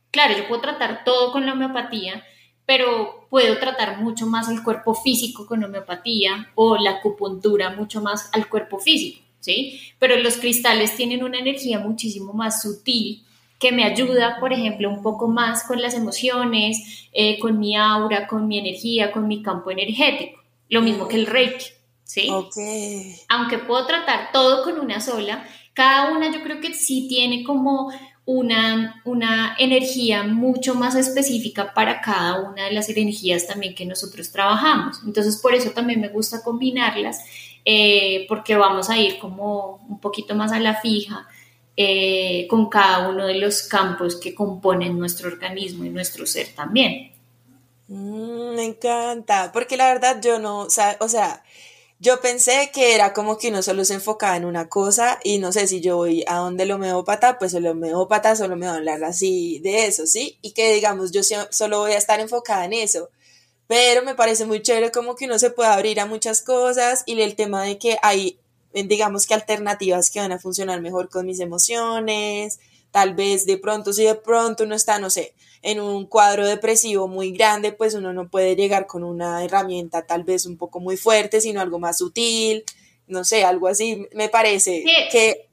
claro, 0.09 0.35
yo 0.35 0.47
puedo 0.47 0.61
tratar 0.61 1.03
todo 1.03 1.31
con 1.31 1.45
la 1.45 1.53
homeopatía, 1.53 2.23
pero 2.65 3.22
puedo 3.33 3.57
tratar 3.57 3.99
mucho 3.99 4.27
más 4.27 4.47
al 4.47 4.61
cuerpo 4.61 4.93
físico 4.93 5.47
con 5.47 5.63
homeopatía 5.63 6.51
o 6.53 6.77
la 6.77 6.99
acupuntura 6.99 7.71
mucho 7.71 7.99
más 7.99 8.29
al 8.31 8.47
cuerpo 8.47 8.77
físico, 8.77 9.23
¿sí? 9.39 9.81
Pero 9.97 10.17
los 10.17 10.37
cristales 10.37 10.95
tienen 10.95 11.23
una 11.23 11.39
energía 11.39 11.79
muchísimo 11.79 12.33
más 12.33 12.61
sutil 12.61 13.23
que 13.57 13.71
me 13.71 13.85
ayuda, 13.85 14.37
por 14.39 14.53
ejemplo, 14.53 14.87
un 14.87 15.01
poco 15.01 15.27
más 15.27 15.63
con 15.63 15.81
las 15.81 15.95
emociones, 15.95 17.07
eh, 17.11 17.39
con 17.39 17.57
mi 17.59 17.75
aura, 17.75 18.27
con 18.27 18.47
mi 18.47 18.59
energía, 18.59 19.11
con 19.11 19.27
mi 19.27 19.41
campo 19.41 19.71
energético. 19.71 20.39
Lo 20.69 20.83
mismo 20.83 21.07
que 21.07 21.15
el 21.15 21.25
Reiki, 21.25 21.65
¿sí? 22.03 22.29
Aunque 23.29 23.57
puedo 23.57 23.87
tratar 23.87 24.31
todo 24.31 24.63
con 24.63 24.79
una 24.79 25.01
sola, 25.01 25.43
cada 25.73 26.11
una 26.15 26.31
yo 26.31 26.43
creo 26.43 26.61
que 26.61 26.75
sí 26.75 27.07
tiene 27.09 27.43
como 27.43 27.91
una, 28.25 29.01
una 29.03 29.55
energía 29.59 30.23
mucho 30.23 30.75
más 30.75 30.95
específica 30.95 31.73
para 31.73 31.99
cada 31.99 32.41
una 32.41 32.65
de 32.65 32.71
las 32.71 32.87
energías 32.89 33.47
también 33.47 33.75
que 33.75 33.85
nosotros 33.85 34.31
trabajamos. 34.31 35.01
Entonces, 35.05 35.37
por 35.37 35.53
eso 35.53 35.71
también 35.71 35.99
me 35.99 36.07
gusta 36.07 36.41
combinarlas, 36.41 37.21
eh, 37.65 38.25
porque 38.29 38.55
vamos 38.55 38.89
a 38.89 38.97
ir 38.97 39.19
como 39.19 39.85
un 39.89 39.99
poquito 39.99 40.35
más 40.35 40.51
a 40.51 40.59
la 40.59 40.75
fija 40.75 41.27
eh, 41.75 42.47
con 42.49 42.69
cada 42.69 43.09
uno 43.09 43.25
de 43.25 43.35
los 43.35 43.63
campos 43.63 44.15
que 44.15 44.33
componen 44.33 44.97
nuestro 44.97 45.27
organismo 45.27 45.83
y 45.83 45.89
nuestro 45.89 46.25
ser 46.25 46.53
también. 46.55 47.11
Mm, 47.89 48.55
me 48.55 48.65
encanta, 48.65 49.51
porque 49.51 49.75
la 49.75 49.87
verdad 49.87 50.21
yo 50.21 50.39
no, 50.39 50.59
o 50.59 50.69
sea, 50.69 50.95
o 51.01 51.09
sea 51.09 51.43
yo 52.03 52.19
pensé 52.19 52.69
que 52.73 52.95
era 52.95 53.13
como 53.13 53.37
que 53.37 53.47
uno 53.47 53.63
solo 53.63 53.85
se 53.85 53.93
enfocaba 53.93 54.35
en 54.35 54.43
una 54.43 54.67
cosa 54.67 55.21
y 55.23 55.37
no 55.37 55.53
sé 55.53 55.67
si 55.67 55.79
yo 55.79 55.95
voy 55.95 56.25
a 56.27 56.35
donde 56.35 56.63
el 56.63 56.71
homeópata, 56.71 57.39
pues 57.39 57.53
el 57.53 57.65
homeópata 57.65 58.35
solo 58.35 58.57
me 58.57 58.65
va 58.65 58.73
a 58.73 58.75
hablar 58.75 59.01
así 59.05 59.59
de 59.59 59.85
eso, 59.85 60.05
¿sí? 60.05 60.37
Y 60.41 60.51
que 60.51 60.73
digamos 60.73 61.13
yo 61.13 61.21
solo 61.23 61.79
voy 61.79 61.93
a 61.93 61.97
estar 61.97 62.19
enfocada 62.19 62.65
en 62.65 62.73
eso. 62.73 63.09
Pero 63.67 64.03
me 64.03 64.15
parece 64.15 64.45
muy 64.45 64.61
chévere 64.61 64.91
como 64.91 65.15
que 65.15 65.25
uno 65.25 65.39
se 65.39 65.49
puede 65.49 65.69
abrir 65.69 66.01
a 66.01 66.05
muchas 66.05 66.41
cosas 66.41 67.03
y 67.05 67.21
el 67.21 67.35
tema 67.35 67.63
de 67.63 67.77
que 67.77 67.97
hay, 68.01 68.37
digamos 68.73 69.25
que 69.25 69.35
alternativas 69.35 70.09
que 70.09 70.19
van 70.19 70.33
a 70.33 70.39
funcionar 70.39 70.81
mejor 70.81 71.07
con 71.09 71.25
mis 71.25 71.39
emociones, 71.39 72.59
tal 72.91 73.15
vez 73.15 73.45
de 73.45 73.57
pronto, 73.57 73.93
si 73.93 74.03
de 74.03 74.15
pronto 74.15 74.65
uno 74.65 74.75
está, 74.75 74.99
no 74.99 75.09
sé, 75.09 75.33
en 75.63 75.79
un 75.79 76.05
cuadro 76.05 76.45
depresivo 76.45 77.07
muy 77.07 77.31
grande, 77.31 77.71
pues 77.71 77.95
uno 77.95 78.11
no 78.11 78.29
puede 78.29 78.55
llegar 78.55 78.85
con 78.85 79.03
una 79.03 79.43
herramienta 79.43 80.05
tal 80.05 80.23
vez 80.23 80.45
un 80.45 80.57
poco 80.57 80.81
muy 80.81 80.97
fuerte, 80.97 81.39
sino 81.39 81.61
algo 81.61 81.79
más 81.79 81.97
sutil, 81.99 82.65
no 83.07 83.23
sé, 83.23 83.45
algo 83.45 83.67
así, 83.67 84.05
me 84.13 84.27
parece 84.29 84.83
que... 85.09 85.47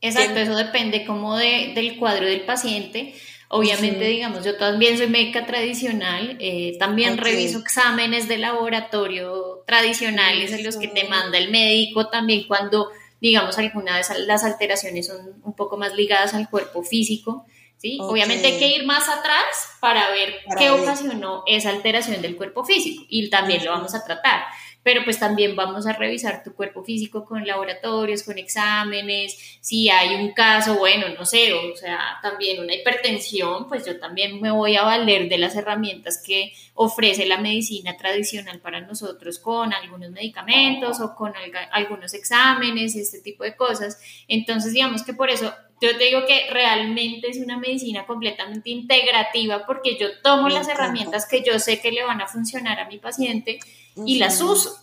Exacto, 0.00 0.40
eso 0.40 0.56
depende 0.56 1.04
como 1.04 1.36
de, 1.36 1.72
del 1.74 1.98
cuadro 1.98 2.26
del 2.26 2.40
paciente. 2.40 3.14
Obviamente, 3.48 4.06
digamos, 4.06 4.42
yo 4.42 4.56
también 4.56 4.96
soy 4.96 5.08
médica 5.08 5.44
tradicional, 5.44 6.38
eh, 6.40 6.76
también 6.78 7.18
reviso 7.18 7.58
exámenes 7.58 8.26
de 8.26 8.38
laboratorio 8.38 9.64
tradicionales 9.66 10.52
en 10.52 10.64
los 10.64 10.76
que 10.76 10.88
te 10.88 11.04
manda 11.08 11.36
el 11.36 11.50
médico, 11.50 12.08
también 12.08 12.44
cuando, 12.46 12.88
digamos, 13.20 13.58
algunas 13.58 14.08
de 14.08 14.20
las 14.20 14.44
alteraciones 14.44 15.08
son 15.08 15.34
un 15.42 15.52
poco 15.54 15.76
más 15.76 15.94
ligadas 15.94 16.32
al 16.32 16.48
cuerpo 16.48 16.82
físico. 16.82 17.44
¿Sí? 17.80 17.98
Obviamente 18.00 18.46
hay 18.46 18.58
que 18.58 18.76
ir 18.76 18.84
más 18.84 19.08
atrás 19.08 19.44
para 19.80 20.10
ver 20.10 20.34
qué 20.58 20.70
ocasionó 20.70 21.42
esa 21.46 21.70
alteración 21.70 22.20
del 22.20 22.36
cuerpo 22.36 22.64
físico 22.64 23.04
y 23.08 23.30
también 23.30 23.64
lo 23.64 23.70
vamos 23.70 23.94
a 23.94 24.04
tratar 24.04 24.42
pero 24.82 25.04
pues 25.04 25.18
también 25.18 25.56
vamos 25.56 25.86
a 25.86 25.92
revisar 25.92 26.42
tu 26.42 26.54
cuerpo 26.54 26.82
físico 26.82 27.24
con 27.24 27.46
laboratorios, 27.46 28.22
con 28.22 28.38
exámenes, 28.38 29.58
si 29.60 29.90
hay 29.90 30.14
un 30.14 30.32
caso, 30.32 30.76
bueno, 30.76 31.06
no 31.10 31.26
sé, 31.26 31.52
o 31.52 31.76
sea, 31.76 32.18
también 32.22 32.62
una 32.62 32.74
hipertensión, 32.74 33.68
pues 33.68 33.84
yo 33.84 33.98
también 33.98 34.40
me 34.40 34.50
voy 34.50 34.76
a 34.76 34.82
valer 34.82 35.28
de 35.28 35.38
las 35.38 35.54
herramientas 35.54 36.22
que 36.24 36.52
ofrece 36.74 37.26
la 37.26 37.38
medicina 37.38 37.96
tradicional 37.96 38.60
para 38.60 38.80
nosotros 38.80 39.38
con 39.38 39.72
algunos 39.72 40.10
medicamentos 40.10 41.00
o 41.00 41.14
con 41.14 41.34
algunos 41.72 42.14
exámenes, 42.14 42.96
este 42.96 43.20
tipo 43.20 43.44
de 43.44 43.56
cosas. 43.56 44.00
Entonces, 44.28 44.72
digamos 44.72 45.02
que 45.02 45.12
por 45.12 45.30
eso 45.30 45.52
yo 45.80 45.96
te 45.96 46.04
digo 46.04 46.26
que 46.26 46.48
realmente 46.50 47.28
es 47.28 47.38
una 47.38 47.58
medicina 47.58 48.04
completamente 48.04 48.68
integrativa 48.70 49.64
porque 49.66 49.96
yo 49.98 50.08
tomo 50.22 50.48
las 50.48 50.68
herramientas 50.68 51.26
que 51.26 51.42
yo 51.42 51.58
sé 51.58 51.80
que 51.80 51.90
le 51.90 52.02
van 52.02 52.20
a 52.20 52.26
funcionar 52.26 52.78
a 52.80 52.88
mi 52.88 52.98
paciente 52.98 53.58
y 53.96 54.18
las 54.18 54.40
uso. 54.40 54.76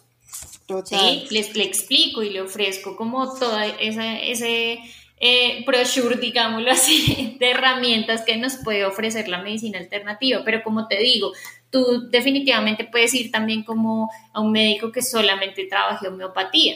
Sí, 0.85 1.27
les, 1.29 1.55
le 1.55 1.63
explico 1.63 2.23
y 2.23 2.29
le 2.29 2.41
ofrezco 2.41 2.97
como 2.97 3.33
toda 3.39 3.65
esa, 3.65 4.19
ese 4.19 4.79
eh, 5.19 5.63
brochure, 5.65 6.17
digámoslo 6.17 6.71
así, 6.71 7.37
de 7.39 7.51
herramientas 7.51 8.23
que 8.23 8.37
nos 8.37 8.57
puede 8.57 8.85
ofrecer 8.85 9.27
la 9.29 9.41
medicina 9.41 9.79
alternativa. 9.79 10.41
Pero 10.43 10.63
como 10.63 10.87
te 10.87 10.99
digo, 10.99 11.31
tú 11.71 12.09
definitivamente 12.09 12.83
puedes 12.83 13.13
ir 13.13 13.31
también 13.31 13.63
como 13.63 14.09
a 14.33 14.41
un 14.41 14.51
médico 14.51 14.91
que 14.91 15.01
solamente 15.01 15.65
trabaje 15.65 16.07
homeopatía. 16.07 16.75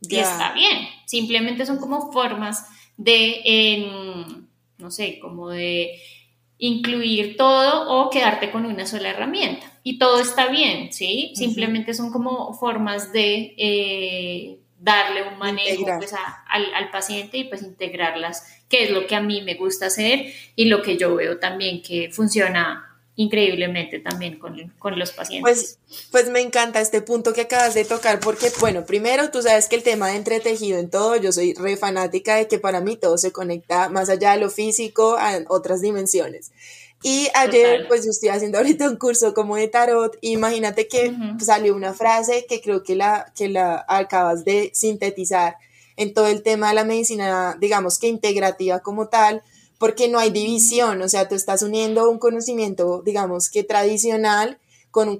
Y 0.00 0.16
está 0.16 0.52
bien. 0.52 0.88
Simplemente 1.06 1.64
son 1.64 1.78
como 1.78 2.12
formas 2.12 2.66
de, 2.96 4.26
no 4.78 4.90
sé, 4.90 5.18
como 5.18 5.50
de 5.50 5.98
incluir 6.64 7.36
todo 7.36 7.90
o 7.90 8.08
quedarte 8.08 8.50
con 8.50 8.64
una 8.64 8.86
sola 8.86 9.10
herramienta. 9.10 9.70
Y 9.82 9.98
todo 9.98 10.18
está 10.18 10.48
bien, 10.48 10.94
¿sí? 10.94 11.32
Simplemente 11.34 11.92
son 11.92 12.10
como 12.10 12.54
formas 12.54 13.12
de 13.12 13.54
eh, 13.58 14.58
darle 14.78 15.28
un 15.28 15.38
manejo 15.38 15.84
pues, 15.98 16.14
al, 16.48 16.90
paciente 16.90 17.36
y 17.36 17.44
pues 17.44 17.62
integrarlas, 17.62 18.64
que 18.70 18.84
es 18.84 18.90
lo 18.90 19.06
que 19.06 19.14
a 19.14 19.20
mí 19.20 19.42
me 19.42 19.56
gusta 19.56 19.86
hacer 19.86 20.32
y 20.56 20.64
lo 20.64 20.80
que 20.80 20.96
yo 20.96 21.14
veo 21.14 21.38
también 21.38 21.82
que 21.82 22.10
funciona 22.10 22.93
increíblemente 23.16 24.00
también 24.00 24.38
con, 24.38 24.98
los 24.98 25.12
pacientes. 25.12 25.78
Pues, 25.88 26.08
pues 26.10 26.30
me 26.30 26.40
encanta 26.40 26.80
este 26.80 27.00
punto 27.00 27.32
que 27.32 27.42
acabas 27.42 27.74
de 27.74 27.84
tocar 27.84 28.20
porque, 28.20 28.50
bueno, 28.60 28.84
primero 28.84 29.30
tú 29.30 29.42
sabes 29.42 29.68
que 29.68 29.76
el 29.76 29.82
tema 29.82 30.08
de 30.08 30.16
entretejido 30.16 30.78
en 30.78 30.90
todo, 30.90 31.16
yo 31.16 31.30
soy 31.30 31.54
re 31.54 31.76
fanática 31.76 32.36
de 32.36 32.48
que 32.48 32.58
para 32.58 32.80
mí 32.80 32.96
todo 32.96 33.16
se 33.16 33.32
conecta 33.32 33.88
más 33.88 34.08
allá 34.08 34.32
de 34.32 34.40
lo 34.40 34.50
físico 34.50 35.16
a 35.18 35.38
otras 35.48 35.80
dimensiones. 35.80 36.50
Y 37.02 37.28
ayer, 37.34 37.86
pues 37.86 38.04
yo 38.04 38.10
estoy 38.10 38.30
haciendo 38.30 38.56
ahorita 38.56 38.88
un 38.88 38.96
curso 38.96 39.34
como 39.34 39.56
de 39.56 39.68
tarot. 39.68 40.16
imagínate 40.22 40.88
que 40.88 41.14
salió 41.38 41.76
una 41.76 41.92
frase 41.92 42.46
que 42.48 42.62
creo 42.62 42.82
que 42.82 42.96
la, 42.96 43.30
que 43.36 43.50
la 43.50 43.84
acabas 43.88 44.46
de 44.46 44.70
sintetizar 44.72 45.58
en 45.96 46.14
todo 46.14 46.28
el 46.28 46.42
tema 46.42 46.70
de 46.70 46.74
la 46.74 46.84
medicina, 46.84 47.56
digamos 47.60 47.98
que 47.98 48.08
integrativa 48.08 48.80
como 48.80 49.08
tal, 49.08 49.42
porque 49.84 50.08
no 50.08 50.18
hay 50.18 50.30
división, 50.30 51.02
o 51.02 51.10
sea, 51.10 51.28
tú 51.28 51.34
estás 51.34 51.60
uniendo 51.60 52.08
un 52.08 52.18
conocimiento, 52.18 53.02
digamos 53.04 53.50
que 53.50 53.64
tradicional 53.64 54.58
con 54.90 55.10
un 55.10 55.18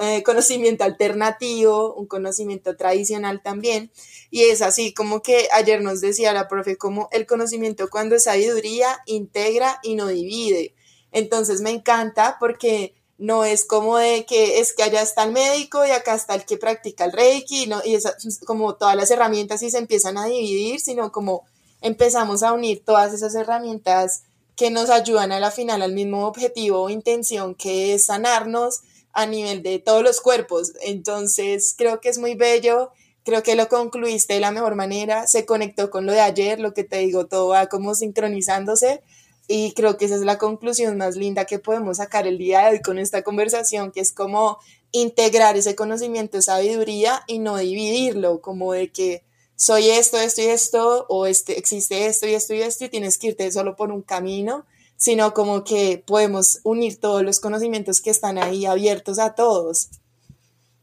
eh, 0.00 0.22
conocimiento 0.24 0.82
alternativo, 0.82 1.94
un 1.94 2.06
conocimiento 2.08 2.74
tradicional 2.76 3.40
también. 3.40 3.92
Y 4.32 4.46
es 4.46 4.62
así 4.62 4.92
como 4.92 5.22
que 5.22 5.46
ayer 5.52 5.80
nos 5.80 6.00
decía 6.00 6.32
la 6.32 6.48
profe, 6.48 6.76
como 6.76 7.08
el 7.12 7.24
conocimiento 7.24 7.88
cuando 7.88 8.16
es 8.16 8.24
sabiduría, 8.24 8.98
integra 9.06 9.78
y 9.84 9.94
no 9.94 10.08
divide. 10.08 10.74
Entonces 11.12 11.60
me 11.60 11.70
encanta 11.70 12.36
porque 12.40 12.96
no 13.16 13.44
es 13.44 13.64
como 13.64 13.96
de 13.96 14.26
que 14.26 14.58
es 14.58 14.72
que 14.72 14.82
allá 14.82 15.02
está 15.02 15.22
el 15.22 15.30
médico 15.30 15.86
y 15.86 15.92
acá 15.92 16.16
está 16.16 16.34
el 16.34 16.44
que 16.44 16.56
practica 16.56 17.04
el 17.04 17.12
reiki, 17.12 17.68
¿no? 17.68 17.80
y 17.84 17.94
es 17.94 18.08
como 18.44 18.74
todas 18.74 18.96
las 18.96 19.12
herramientas 19.12 19.62
y 19.62 19.70
se 19.70 19.78
empiezan 19.78 20.18
a 20.18 20.24
dividir, 20.24 20.80
sino 20.80 21.12
como 21.12 21.44
empezamos 21.80 22.42
a 22.42 22.52
unir 22.52 22.82
todas 22.84 23.12
esas 23.12 23.34
herramientas 23.34 24.22
que 24.56 24.70
nos 24.70 24.90
ayudan 24.90 25.32
a 25.32 25.40
la 25.40 25.50
final 25.50 25.82
al 25.82 25.92
mismo 25.92 26.26
objetivo 26.26 26.82
o 26.82 26.90
intención 26.90 27.54
que 27.54 27.94
es 27.94 28.06
sanarnos 28.06 28.80
a 29.12 29.26
nivel 29.26 29.62
de 29.62 29.78
todos 29.78 30.02
los 30.02 30.20
cuerpos. 30.20 30.72
Entonces 30.82 31.74
creo 31.76 32.00
que 32.00 32.08
es 32.08 32.18
muy 32.18 32.34
bello, 32.34 32.90
creo 33.24 33.42
que 33.42 33.54
lo 33.54 33.68
concluiste 33.68 34.34
de 34.34 34.40
la 34.40 34.50
mejor 34.50 34.74
manera, 34.74 35.26
se 35.26 35.46
conectó 35.46 35.90
con 35.90 36.06
lo 36.06 36.12
de 36.12 36.20
ayer, 36.20 36.60
lo 36.60 36.74
que 36.74 36.84
te 36.84 36.98
digo, 36.98 37.26
todo 37.26 37.48
va 37.48 37.66
como 37.66 37.94
sincronizándose 37.94 39.02
y 39.46 39.72
creo 39.72 39.96
que 39.96 40.04
esa 40.04 40.16
es 40.16 40.20
la 40.20 40.36
conclusión 40.36 40.98
más 40.98 41.16
linda 41.16 41.46
que 41.46 41.58
podemos 41.58 41.96
sacar 41.96 42.26
el 42.26 42.36
día 42.36 42.66
de 42.66 42.72
hoy 42.72 42.82
con 42.82 42.98
esta 42.98 43.22
conversación, 43.22 43.92
que 43.92 44.00
es 44.00 44.12
como 44.12 44.58
integrar 44.92 45.56
ese 45.56 45.74
conocimiento 45.74 46.42
sabiduría 46.42 47.22
y 47.26 47.38
no 47.38 47.56
dividirlo, 47.56 48.40
como 48.42 48.74
de 48.74 48.92
que 48.92 49.22
soy 49.58 49.90
esto, 49.90 50.20
esto 50.20 50.40
y 50.40 50.44
esto, 50.44 51.06
o 51.08 51.26
este, 51.26 51.58
existe 51.58 52.06
esto 52.06 52.28
y 52.28 52.34
esto 52.34 52.54
y 52.54 52.62
esto, 52.62 52.84
y 52.84 52.88
tienes 52.90 53.18
que 53.18 53.26
irte 53.26 53.50
solo 53.50 53.74
por 53.74 53.90
un 53.90 54.02
camino, 54.02 54.64
sino 54.96 55.34
como 55.34 55.64
que 55.64 56.00
podemos 56.06 56.60
unir 56.62 57.00
todos 57.00 57.24
los 57.24 57.40
conocimientos 57.40 58.00
que 58.00 58.10
están 58.10 58.38
ahí 58.38 58.66
abiertos 58.66 59.18
a 59.18 59.34
todos. 59.34 59.88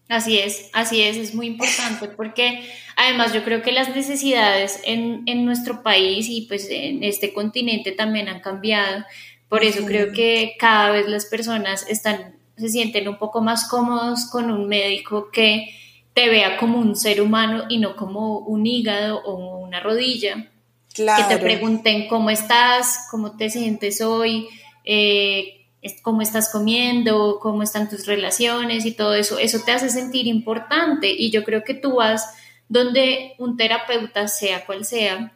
Así 0.09 0.37
es, 0.39 0.69
así 0.73 1.01
es, 1.01 1.15
es 1.15 1.33
muy 1.33 1.47
importante 1.47 2.09
porque 2.09 2.69
además 2.97 3.33
yo 3.33 3.45
creo 3.45 3.61
que 3.61 3.71
las 3.71 3.95
necesidades 3.95 4.81
en, 4.83 5.23
nuestro 5.45 5.81
país 5.81 6.27
y 6.29 6.41
pues 6.41 6.67
en 6.69 7.01
este 7.01 7.33
continente 7.33 7.93
también 7.93 8.27
han 8.27 8.41
cambiado. 8.41 9.05
Por 9.47 9.63
eso 9.63 9.85
creo 9.85 10.11
que 10.11 10.57
cada 10.59 10.91
vez 10.91 11.07
las 11.07 11.27
personas 11.27 11.85
están, 11.87 12.35
se 12.57 12.67
sienten 12.67 13.07
un 13.07 13.17
poco 13.17 13.39
más 13.41 13.69
cómodos 13.69 14.25
con 14.25 14.51
un 14.51 14.67
médico 14.67 15.29
que 15.31 15.69
te 16.15 16.29
vea 16.29 16.57
como 16.57 16.79
un 16.79 16.95
ser 16.95 17.21
humano 17.21 17.65
y 17.67 17.77
no 17.77 17.95
como 17.95 18.39
un 18.39 18.65
hígado 18.65 19.21
o 19.25 19.59
una 19.59 19.81
rodilla. 19.81 20.49
Claro. 20.93 21.27
Que 21.27 21.35
te 21.35 21.41
pregunten 21.41 22.07
cómo 22.07 22.29
estás, 22.29 23.07
cómo 23.11 23.35
te 23.35 23.49
sientes 23.49 23.99
hoy, 23.99 24.47
eh, 24.85 25.65
cómo 26.01 26.21
estás 26.21 26.49
comiendo, 26.49 27.37
cómo 27.41 27.63
están 27.63 27.89
tus 27.89 28.07
relaciones 28.07 28.85
y 28.85 28.93
todo 28.93 29.13
eso, 29.13 29.37
eso 29.37 29.59
te 29.65 29.73
hace 29.73 29.89
sentir 29.89 30.25
importante 30.25 31.11
y 31.11 31.31
yo 31.31 31.43
creo 31.43 31.65
que 31.65 31.73
tú 31.73 31.95
vas 31.95 32.25
donde 32.69 33.33
un 33.37 33.57
terapeuta, 33.57 34.29
sea 34.29 34.65
cual 34.65 34.85
sea, 34.85 35.33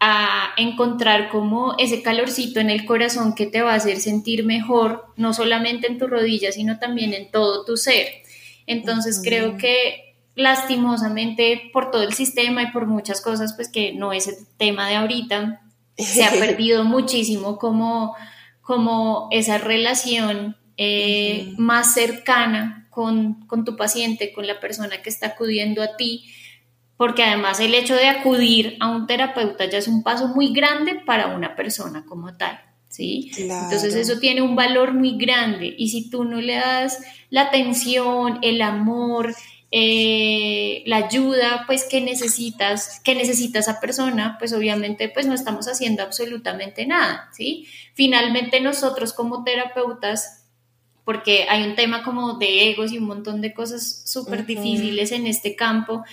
a 0.00 0.54
encontrar 0.56 1.28
como 1.28 1.74
ese 1.78 2.00
calorcito 2.02 2.58
en 2.58 2.70
el 2.70 2.86
corazón 2.86 3.34
que 3.34 3.46
te 3.46 3.60
va 3.60 3.72
a 3.72 3.76
hacer 3.76 4.00
sentir 4.00 4.44
mejor, 4.46 5.04
no 5.16 5.34
solamente 5.34 5.86
en 5.86 5.98
tu 5.98 6.06
rodilla, 6.06 6.52
sino 6.52 6.78
también 6.78 7.12
en 7.12 7.30
todo 7.30 7.66
tu 7.66 7.76
ser. 7.76 8.08
Entonces 8.66 9.20
creo 9.22 9.58
que 9.58 10.05
lastimosamente 10.36 11.70
por 11.72 11.90
todo 11.90 12.02
el 12.02 12.12
sistema 12.12 12.62
y 12.62 12.70
por 12.70 12.86
muchas 12.86 13.20
cosas, 13.20 13.54
pues 13.54 13.68
que 13.68 13.94
no 13.94 14.12
es 14.12 14.28
el 14.28 14.36
tema 14.58 14.88
de 14.88 14.96
ahorita, 14.96 15.62
se 15.96 16.24
ha 16.24 16.30
perdido 16.38 16.84
muchísimo 16.84 17.58
como, 17.58 18.14
como 18.60 19.28
esa 19.32 19.58
relación 19.58 20.56
eh, 20.76 21.54
más 21.56 21.94
cercana 21.94 22.86
con, 22.90 23.46
con 23.46 23.64
tu 23.64 23.76
paciente, 23.76 24.32
con 24.32 24.46
la 24.46 24.60
persona 24.60 25.02
que 25.02 25.08
está 25.08 25.28
acudiendo 25.28 25.82
a 25.82 25.96
ti, 25.96 26.26
porque 26.98 27.24
además 27.24 27.58
el 27.60 27.74
hecho 27.74 27.94
de 27.94 28.08
acudir 28.08 28.76
a 28.80 28.90
un 28.90 29.06
terapeuta 29.06 29.64
ya 29.64 29.78
es 29.78 29.88
un 29.88 30.02
paso 30.02 30.28
muy 30.28 30.52
grande 30.52 31.00
para 31.06 31.34
una 31.34 31.56
persona 31.56 32.04
como 32.06 32.36
tal. 32.36 32.60
¿Sí? 32.88 33.30
Entonces 33.36 33.94
eso 33.94 34.18
tiene 34.20 34.40
un 34.40 34.56
valor 34.56 34.94
muy 34.94 35.18
grande 35.18 35.74
y 35.76 35.90
si 35.90 36.08
tú 36.08 36.24
no 36.24 36.40
le 36.40 36.54
das 36.54 37.02
la 37.28 37.42
atención, 37.42 38.38
el 38.40 38.62
amor, 38.62 39.34
eh, 39.70 40.82
la 40.86 40.96
ayuda 40.96 41.64
pues 41.66 41.84
que 41.84 42.00
necesitas, 42.00 43.00
que 43.00 43.14
necesita 43.14 43.58
esa 43.58 43.80
persona, 43.80 44.36
pues 44.38 44.52
obviamente 44.52 45.08
pues 45.08 45.26
no 45.26 45.34
estamos 45.34 45.66
haciendo 45.68 46.02
absolutamente 46.02 46.86
nada, 46.86 47.28
¿sí? 47.32 47.66
Finalmente 47.94 48.60
nosotros 48.60 49.12
como 49.12 49.44
terapeutas, 49.44 50.44
porque 51.04 51.46
hay 51.48 51.62
un 51.64 51.74
tema 51.74 52.02
como 52.02 52.34
de 52.34 52.70
egos 52.70 52.92
y 52.92 52.98
un 52.98 53.06
montón 53.06 53.40
de 53.40 53.54
cosas 53.54 54.02
súper 54.06 54.46
difíciles 54.46 55.12
en 55.12 55.26
este 55.26 55.54
campo, 55.54 56.04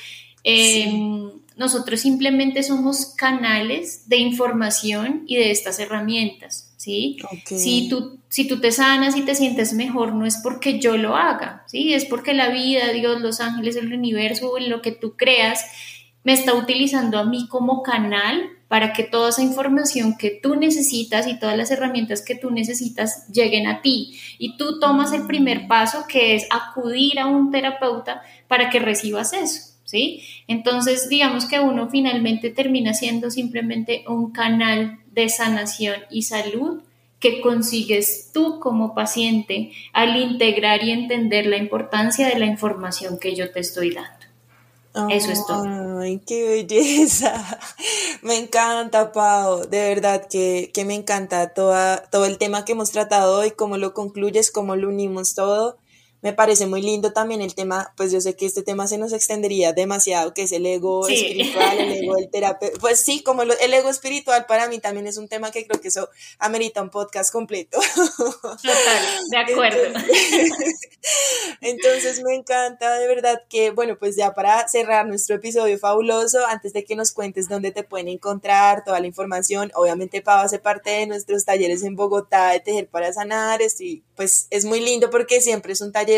Em, 0.43 1.31
nosotros 1.55 2.01
simplemente 2.01 2.63
somos 2.63 3.13
canales 3.15 4.09
de 4.09 4.17
información 4.17 5.23
y 5.25 5.37
de 5.37 5.51
estas 5.51 5.79
herramientas, 5.79 6.72
¿sí? 6.83 7.17
Si, 7.45 7.87
tú, 7.87 8.19
si 8.27 8.45
tú 8.45 8.59
te 8.59 8.73
sanas 8.73 9.15
y 9.15 9.21
te 9.21 9.35
sientes 9.35 9.71
mejor, 9.73 10.13
no 10.13 10.25
es 10.25 10.37
porque 10.43 10.79
yo 10.79 10.97
lo 10.97 11.15
haga, 11.15 11.63
¿sí? 11.67 11.93
Es 11.93 12.03
porque 12.03 12.33
la 12.33 12.49
vida, 12.49 12.91
Dios, 12.91 13.21
los 13.21 13.39
ángeles, 13.39 13.77
el 13.77 13.93
universo, 13.93 14.57
en 14.57 14.69
lo 14.69 14.81
que 14.81 14.91
tú 14.91 15.15
creas, 15.15 15.63
me 16.25 16.33
está 16.33 16.53
utilizando 16.53 17.17
a 17.17 17.23
mí 17.23 17.47
como 17.47 17.83
canal 17.83 18.49
para 18.67 18.91
que 18.91 19.03
toda 19.03 19.29
esa 19.29 19.43
información 19.43 20.17
que 20.17 20.31
tú 20.31 20.55
necesitas 20.55 21.25
y 21.27 21.39
todas 21.39 21.55
las 21.55 21.71
herramientas 21.71 22.21
que 22.21 22.35
tú 22.35 22.51
necesitas 22.51 23.27
lleguen 23.31 23.67
a 23.67 23.81
ti. 23.81 24.19
Y 24.39 24.57
tú 24.57 24.79
tomas 24.79 25.13
el 25.13 25.25
primer 25.25 25.67
paso, 25.67 26.05
que 26.07 26.35
es 26.35 26.45
acudir 26.49 27.19
a 27.19 27.27
un 27.27 27.49
terapeuta 27.49 28.23
para 28.49 28.69
que 28.69 28.79
recibas 28.79 29.31
eso. 29.31 29.72
Entonces, 30.47 31.09
digamos 31.09 31.45
que 31.45 31.59
uno 31.59 31.89
finalmente 31.89 32.49
termina 32.49 32.93
siendo 32.93 33.29
simplemente 33.29 34.03
un 34.07 34.31
canal 34.31 34.99
de 35.11 35.29
sanación 35.29 35.95
y 36.09 36.23
salud 36.23 36.81
que 37.19 37.41
consigues 37.41 38.31
tú 38.33 38.59
como 38.59 38.93
paciente 38.93 39.71
al 39.93 40.17
integrar 40.17 40.83
y 40.83 40.91
entender 40.91 41.45
la 41.45 41.57
importancia 41.57 42.27
de 42.27 42.37
la 42.37 42.45
información 42.45 43.17
que 43.17 43.35
yo 43.35 43.51
te 43.51 43.61
estoy 43.61 43.93
dando. 43.93 44.23
Eso 45.09 45.31
es 45.31 45.45
todo. 45.47 45.99
Ay, 45.99 46.21
qué 46.25 46.43
belleza. 46.43 47.59
Me 48.21 48.37
encanta, 48.37 49.11
Pau. 49.11 49.67
De 49.67 49.79
verdad 49.89 50.27
que, 50.29 50.69
que 50.73 50.85
me 50.85 50.93
encanta 50.93 51.53
todo 51.53 52.25
el 52.25 52.37
tema 52.37 52.63
que 52.63 52.73
hemos 52.73 52.91
tratado 52.91 53.39
hoy, 53.39 53.51
cómo 53.51 53.77
lo 53.77 53.93
concluyes, 53.93 54.51
cómo 54.51 54.75
lo 54.75 54.89
unimos 54.89 55.33
todo 55.33 55.77
me 56.23 56.31
parece 56.31 56.67
muy 56.67 56.81
lindo 56.81 57.11
también 57.11 57.41
el 57.41 57.53
tema, 57.53 57.93
pues 57.97 58.13
yo 58.13 58.21
sé 58.21 58.37
que 58.37 58.45
este 58.45 58.63
tema 58.63 58.87
se 58.87 58.97
nos 58.97 59.11
extendería 59.11 59.73
demasiado, 59.73 60.33
que 60.33 60.43
es 60.43 60.53
el 60.53 60.65
ego 60.65 61.05
espiritual, 61.05 61.77
el 61.77 62.03
ego 62.03 62.15
del 62.15 62.29
terapeuta. 62.29 62.79
Pues 62.79 63.01
sí, 63.01 63.21
como 63.21 63.43
el 63.43 63.73
ego 63.73 63.89
espiritual 63.89 64.45
para 64.45 64.69
mí 64.69 64.79
también 64.79 65.05
es 65.05 65.17
un 65.17 65.27
tema 65.27 65.51
que 65.51 65.67
creo 65.67 65.81
que 65.81 65.89
eso 65.89 66.09
amerita 66.39 66.81
un 66.81 66.89
podcast 66.89 67.29
completo. 67.29 67.77
Total, 68.05 69.03
de 69.31 69.37
acuerdo. 69.37 69.99
Entonces, 71.59 72.23
me 72.23 72.35
encanta 72.35 72.97
de 72.99 73.07
verdad 73.07 73.41
que, 73.49 73.71
bueno, 73.71 73.97
pues 73.99 74.15
ya 74.15 74.33
para 74.33 74.65
cerrar 74.69 75.05
nuestro 75.05 75.35
episodio 75.35 75.77
fabuloso, 75.77 76.45
antes 76.47 76.71
de 76.71 76.85
que 76.85 76.95
nos 76.95 77.11
cuentes 77.11 77.49
dónde 77.49 77.73
te 77.73 77.83
pueden 77.83 78.07
encontrar, 78.07 78.85
toda 78.85 79.01
la 79.01 79.07
información, 79.07 79.73
obviamente 79.75 80.21
Pau 80.21 80.39
hace 80.39 80.59
parte 80.59 80.89
de 80.89 81.07
nuestros 81.07 81.43
talleres 81.43 81.83
en 81.83 81.97
Bogotá 81.97 82.51
de 82.51 82.61
Tejer 82.61 82.87
para 82.87 83.11
Sanar, 83.11 83.59
y 83.79 84.03
pues 84.15 84.47
es 84.51 84.63
muy 84.63 84.79
lindo 84.79 85.09
porque 85.09 85.41
siempre 85.41 85.73
es 85.73 85.81
un 85.81 85.91
taller 85.91 86.12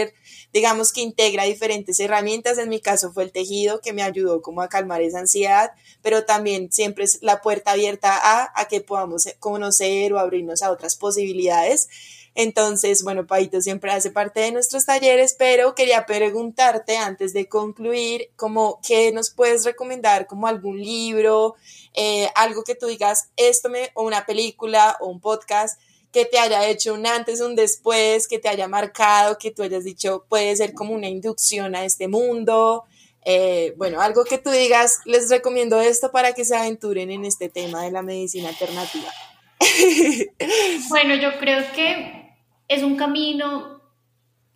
digamos 0.55 0.93
que 0.93 1.01
integra 1.01 1.43
diferentes 1.43 1.99
herramientas. 1.99 2.57
En 2.57 2.69
mi 2.69 2.79
caso 2.79 3.11
fue 3.11 3.23
el 3.23 3.31
tejido 3.31 3.81
que 3.81 3.93
me 3.93 4.03
ayudó 4.03 4.41
como 4.41 4.61
a 4.61 4.69
calmar 4.69 5.01
esa 5.01 5.19
ansiedad, 5.19 5.71
pero 6.01 6.25
también 6.25 6.71
siempre 6.71 7.03
es 7.03 7.19
la 7.21 7.41
puerta 7.41 7.71
abierta 7.71 8.13
a, 8.55 8.67
que 8.67 8.81
podamos 8.81 9.27
conocer 9.39 10.13
o 10.13 10.19
abrirnos 10.19 10.63
a 10.63 10.71
otras 10.71 10.95
posibilidades. 10.95 11.89
Entonces, 12.35 13.03
bueno, 13.03 13.27
Paito 13.27 13.61
siempre 13.61 13.91
hace 13.91 14.11
parte 14.11 14.41
de 14.41 14.51
nuestros 14.51 14.85
talleres, 14.85 15.35
pero 15.39 15.73
quería 15.73 16.05
preguntarte 16.05 16.97
antes 16.97 17.33
de 17.33 17.47
concluir, 17.47 18.29
como, 18.35 18.79
¿qué 18.85 19.13
nos 19.13 19.29
puedes 19.29 19.63
recomendar? 19.63 20.27
Como 20.27 20.47
algún 20.47 20.81
libro, 20.81 21.55
eh, 21.93 22.29
algo 22.35 22.63
que 22.63 22.75
tú 22.75 22.87
digas, 22.87 23.29
esto 23.37 23.69
me, 23.69 23.91
o 23.93 24.03
una 24.03 24.25
película 24.25 24.97
o 24.99 25.07
un 25.07 25.21
podcast 25.21 25.79
que 26.15 26.23
te 26.23 26.39
haya 26.39 26.65
hecho 26.69 26.93
un 26.93 27.05
antes, 27.05 27.41
un 27.41 27.57
después, 27.57 28.29
que 28.29 28.39
te 28.39 28.47
haya 28.47 28.69
marcado, 28.69 29.37
que 29.37 29.51
tú 29.51 29.63
hayas 29.63 29.83
dicho 29.83 30.25
puede 30.29 30.55
ser 30.55 30.73
como 30.73 30.93
una 30.93 31.09
inducción 31.09 31.75
a 31.75 31.83
este 31.83 32.07
mundo. 32.07 32.85
Eh, 33.25 33.73
bueno, 33.75 33.99
algo 33.99 34.23
que 34.23 34.37
tú 34.37 34.49
digas, 34.49 35.01
les 35.03 35.29
recomiendo 35.29 35.81
esto 35.81 36.13
para 36.13 36.31
que 36.31 36.45
se 36.45 36.55
aventuren 36.55 37.11
en 37.11 37.25
este 37.25 37.49
tema 37.49 37.83
de 37.83 37.91
la 37.91 38.01
medicina 38.01 38.47
alternativa. 38.47 39.11
bueno, 40.87 41.15
yo 41.15 41.37
creo 41.37 41.69
que 41.73 42.29
es 42.69 42.81
un 42.81 42.95
camino 42.95 43.81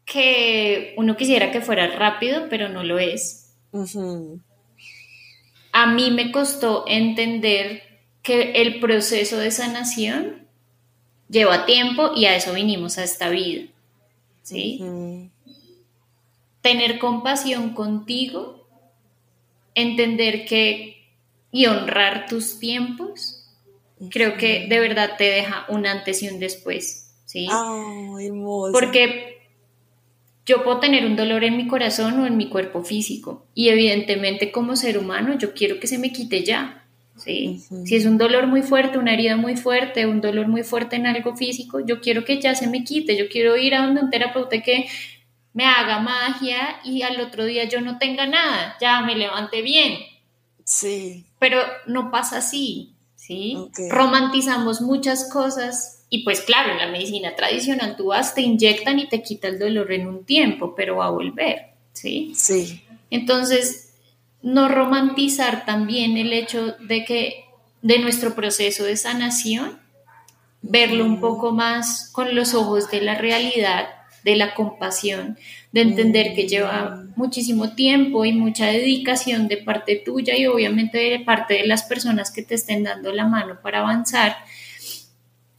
que 0.06 0.94
uno 0.96 1.18
quisiera 1.18 1.52
que 1.52 1.60
fuera 1.60 1.88
rápido, 1.88 2.48
pero 2.50 2.70
no 2.70 2.86
lo 2.86 3.00
es. 3.00 3.54
A 5.74 5.88
mí 5.88 6.10
me 6.12 6.32
costó 6.32 6.86
entender 6.88 7.84
que 8.22 8.54
el 8.54 8.80
proceso 8.80 9.36
de 9.36 9.52
sanación 9.52 10.39
lleva 11.30 11.66
tiempo 11.66 12.12
y 12.16 12.26
a 12.26 12.36
eso 12.36 12.54
vinimos 12.54 12.98
a 12.98 13.04
esta 13.04 13.30
vida. 13.30 13.68
¿sí? 14.44 14.82
Tener 16.62 17.00
compasión 17.00 17.74
contigo, 17.74 18.68
entender 19.76 20.46
que 20.46 20.98
y 21.52 21.66
honrar 21.66 22.28
tus 22.28 22.60
tiempos, 22.60 23.48
creo 24.12 24.38
que 24.38 24.68
de 24.68 24.80
verdad 24.80 25.12
te 25.18 25.26
deja 25.26 25.66
un 25.70 25.86
antes 25.88 26.22
y 26.24 26.30
un 26.30 26.40
después. 26.40 27.12
¿sí? 27.26 27.48
Porque 28.74 29.40
yo 30.46 30.64
puedo 30.64 30.80
tener 30.80 31.06
un 31.06 31.16
dolor 31.16 31.44
en 31.44 31.58
mi 31.58 31.68
corazón 31.68 32.20
o 32.20 32.26
en 32.26 32.36
mi 32.36 32.50
cuerpo 32.50 32.84
físico 32.84 33.46
y 33.54 33.70
evidentemente 33.70 34.52
como 34.52 34.76
ser 34.76 34.98
humano 34.98 35.38
yo 35.38 35.54
quiero 35.54 35.80
que 35.80 35.88
se 35.88 36.00
me 36.00 36.12
quite 36.12 36.44
ya. 36.44 36.79
¿Sí? 37.20 37.62
Si 37.86 37.96
es 37.96 38.06
un 38.06 38.18
dolor 38.18 38.48
muy 38.48 38.62
fuerte, 38.62 38.98
una 38.98 39.14
herida 39.14 39.36
muy 39.36 39.56
fuerte, 39.56 40.06
un 40.06 40.22
dolor 40.22 40.48
muy 40.48 40.64
fuerte 40.64 40.96
en 40.96 41.08
algo 41.08 41.36
físico, 41.36 41.80
yo 41.80 42.02
quiero 42.02 42.26
que 42.26 42.42
ya 42.42 42.56
se 42.56 42.68
me 42.68 42.84
quite, 42.84 43.18
yo 43.18 43.30
quiero 43.30 43.56
ir 43.58 43.76
a 43.76 43.86
donde 43.86 44.02
un 44.02 44.10
terapeuta 44.10 44.62
que 44.62 44.88
me 45.54 45.66
haga 45.66 46.00
magia 46.00 46.80
y 46.84 47.02
al 47.02 47.20
otro 47.22 47.46
día 47.46 47.66
yo 47.66 47.82
no 47.82 47.98
tenga 47.98 48.26
nada, 48.26 48.78
ya 48.80 49.02
me 49.02 49.16
levante 49.16 49.62
bien. 49.62 49.98
Sí. 50.64 51.26
Pero 51.40 51.60
no 51.88 52.12
pasa 52.12 52.38
así, 52.38 52.94
¿sí? 53.16 53.58
Romantizamos 53.90 54.82
muchas 54.82 55.30
cosas 55.32 56.06
y 56.10 56.24
pues 56.24 56.42
claro, 56.42 56.72
en 56.72 56.80
la 56.80 56.88
medicina 56.88 57.36
tradicional 57.36 57.96
tú 57.96 58.08
vas, 58.08 58.34
te 58.34 58.42
inyectan 58.42 59.00
y 59.00 59.08
te 59.08 59.22
quita 59.22 59.48
el 59.48 59.60
dolor 59.60 59.92
en 59.92 60.08
un 60.08 60.26
tiempo, 60.26 60.74
pero 60.76 60.98
va 60.98 61.08
a 61.08 61.12
volver, 61.12 61.74
¿sí? 61.94 62.34
Sí. 62.36 62.82
Entonces, 63.12 63.89
no 64.42 64.70
romantizar 64.70 65.66
también 65.66 66.18
el 66.18 66.34
hecho 66.34 66.76
de 66.80 67.06
que 67.06 67.46
de 67.82 68.00
nuestro 68.00 68.36
proceso 68.36 68.84
de 68.84 68.98
sanación, 68.98 69.80
verlo 70.62 71.06
un 71.06 71.20
poco 71.20 71.52
más 71.52 72.10
con 72.12 72.36
los 72.36 72.54
ojos 72.54 72.92
de 72.92 73.02
la 73.02 73.16
realidad, 73.16 73.88
de 74.24 74.36
la 74.36 74.54
compasión, 74.54 75.38
de 75.72 75.82
entender 75.82 76.36
que 76.36 76.48
lleva 76.48 77.04
muchísimo 77.16 77.74
tiempo 77.74 78.26
y 78.26 78.34
mucha 78.34 78.68
dedicación 78.68 79.48
de 79.48 79.58
parte 79.58 79.96
tuya 79.96 80.36
y 80.36 80.48
obviamente 80.48 80.98
de 80.98 81.20
parte 81.20 81.56
de 81.56 81.68
las 81.68 81.84
personas 81.84 82.32
que 82.32 82.42
te 82.42 82.56
estén 82.56 82.84
dando 82.84 83.14
la 83.14 83.26
mano 83.26 83.60
para 83.62 83.80
avanzar, 83.80 84.36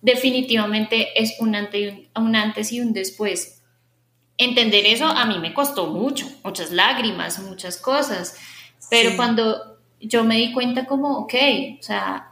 definitivamente 0.02 1.08
es 1.20 1.36
un 1.40 1.54
antes 1.54 1.80
y 1.80 1.88
un, 1.88 2.08
un 2.16 2.36
antes 2.36 2.72
y 2.72 2.80
un 2.80 2.92
después. 2.92 3.62
Entender 4.36 4.86
eso 4.86 5.06
a 5.06 5.26
mí 5.26 5.38
me 5.38 5.52
costó 5.54 5.86
mucho, 5.88 6.26
muchas 6.42 6.70
lágrimas, 6.70 7.38
muchas 7.40 7.76
cosas, 7.76 8.36
pero 8.88 9.16
cuando 9.16 9.78
yo 10.00 10.24
me 10.24 10.36
di 10.36 10.52
cuenta 10.52 10.86
como, 10.86 11.18
ok, 11.18 11.34
o 11.78 11.82
sea, 11.82 12.30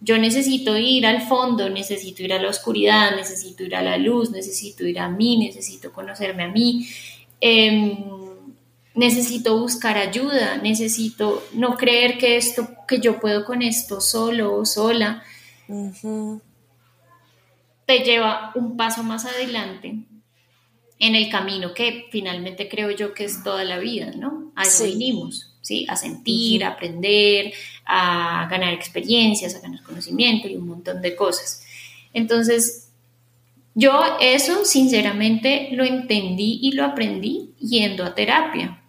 yo 0.00 0.16
necesito 0.16 0.78
ir 0.78 1.06
al 1.06 1.22
fondo, 1.22 1.68
necesito 1.68 2.22
ir 2.22 2.32
a 2.32 2.40
la 2.40 2.48
oscuridad, 2.48 3.14
necesito 3.14 3.64
ir 3.64 3.76
a 3.76 3.82
la 3.82 3.98
luz, 3.98 4.30
necesito 4.30 4.86
ir 4.86 4.98
a 4.98 5.08
mí, 5.08 5.36
necesito 5.36 5.92
conocerme 5.92 6.44
a 6.44 6.48
mí, 6.48 6.88
em, 7.40 7.96
necesito 8.94 9.58
buscar 9.58 9.98
ayuda, 9.98 10.56
necesito 10.56 11.42
no 11.52 11.76
creer 11.76 12.16
que 12.16 12.36
esto, 12.36 12.68
que 12.88 13.00
yo 13.00 13.20
puedo 13.20 13.44
con 13.44 13.62
esto 13.62 14.00
solo 14.00 14.56
o 14.56 14.64
sola, 14.64 15.22
te 17.86 17.98
lleva 17.98 18.52
un 18.54 18.76
paso 18.76 19.02
más 19.02 19.26
adelante 19.26 19.98
en 20.98 21.14
el 21.14 21.30
camino 21.30 21.74
que 21.74 22.06
finalmente 22.10 22.68
creo 22.68 22.90
yo 22.90 23.14
que 23.14 23.24
es 23.24 23.42
toda 23.42 23.64
la 23.64 23.78
vida, 23.78 24.12
¿no? 24.16 24.52
A 24.54 24.62
eso 24.62 24.84
vinimos. 24.84 25.49
¿Sí? 25.60 25.86
A 25.88 25.96
sentir, 25.96 26.64
a 26.64 26.68
aprender, 26.68 27.52
a 27.84 28.48
ganar 28.50 28.72
experiencias, 28.72 29.54
a 29.54 29.60
ganar 29.60 29.82
conocimiento 29.82 30.48
y 30.48 30.56
un 30.56 30.68
montón 30.68 31.02
de 31.02 31.14
cosas. 31.16 31.64
Entonces, 32.12 32.88
yo 33.74 34.00
eso 34.20 34.64
sinceramente 34.64 35.68
lo 35.72 35.84
entendí 35.84 36.58
y 36.62 36.72
lo 36.72 36.84
aprendí 36.84 37.50
yendo 37.58 38.04
a 38.04 38.14
terapia. 38.14 38.82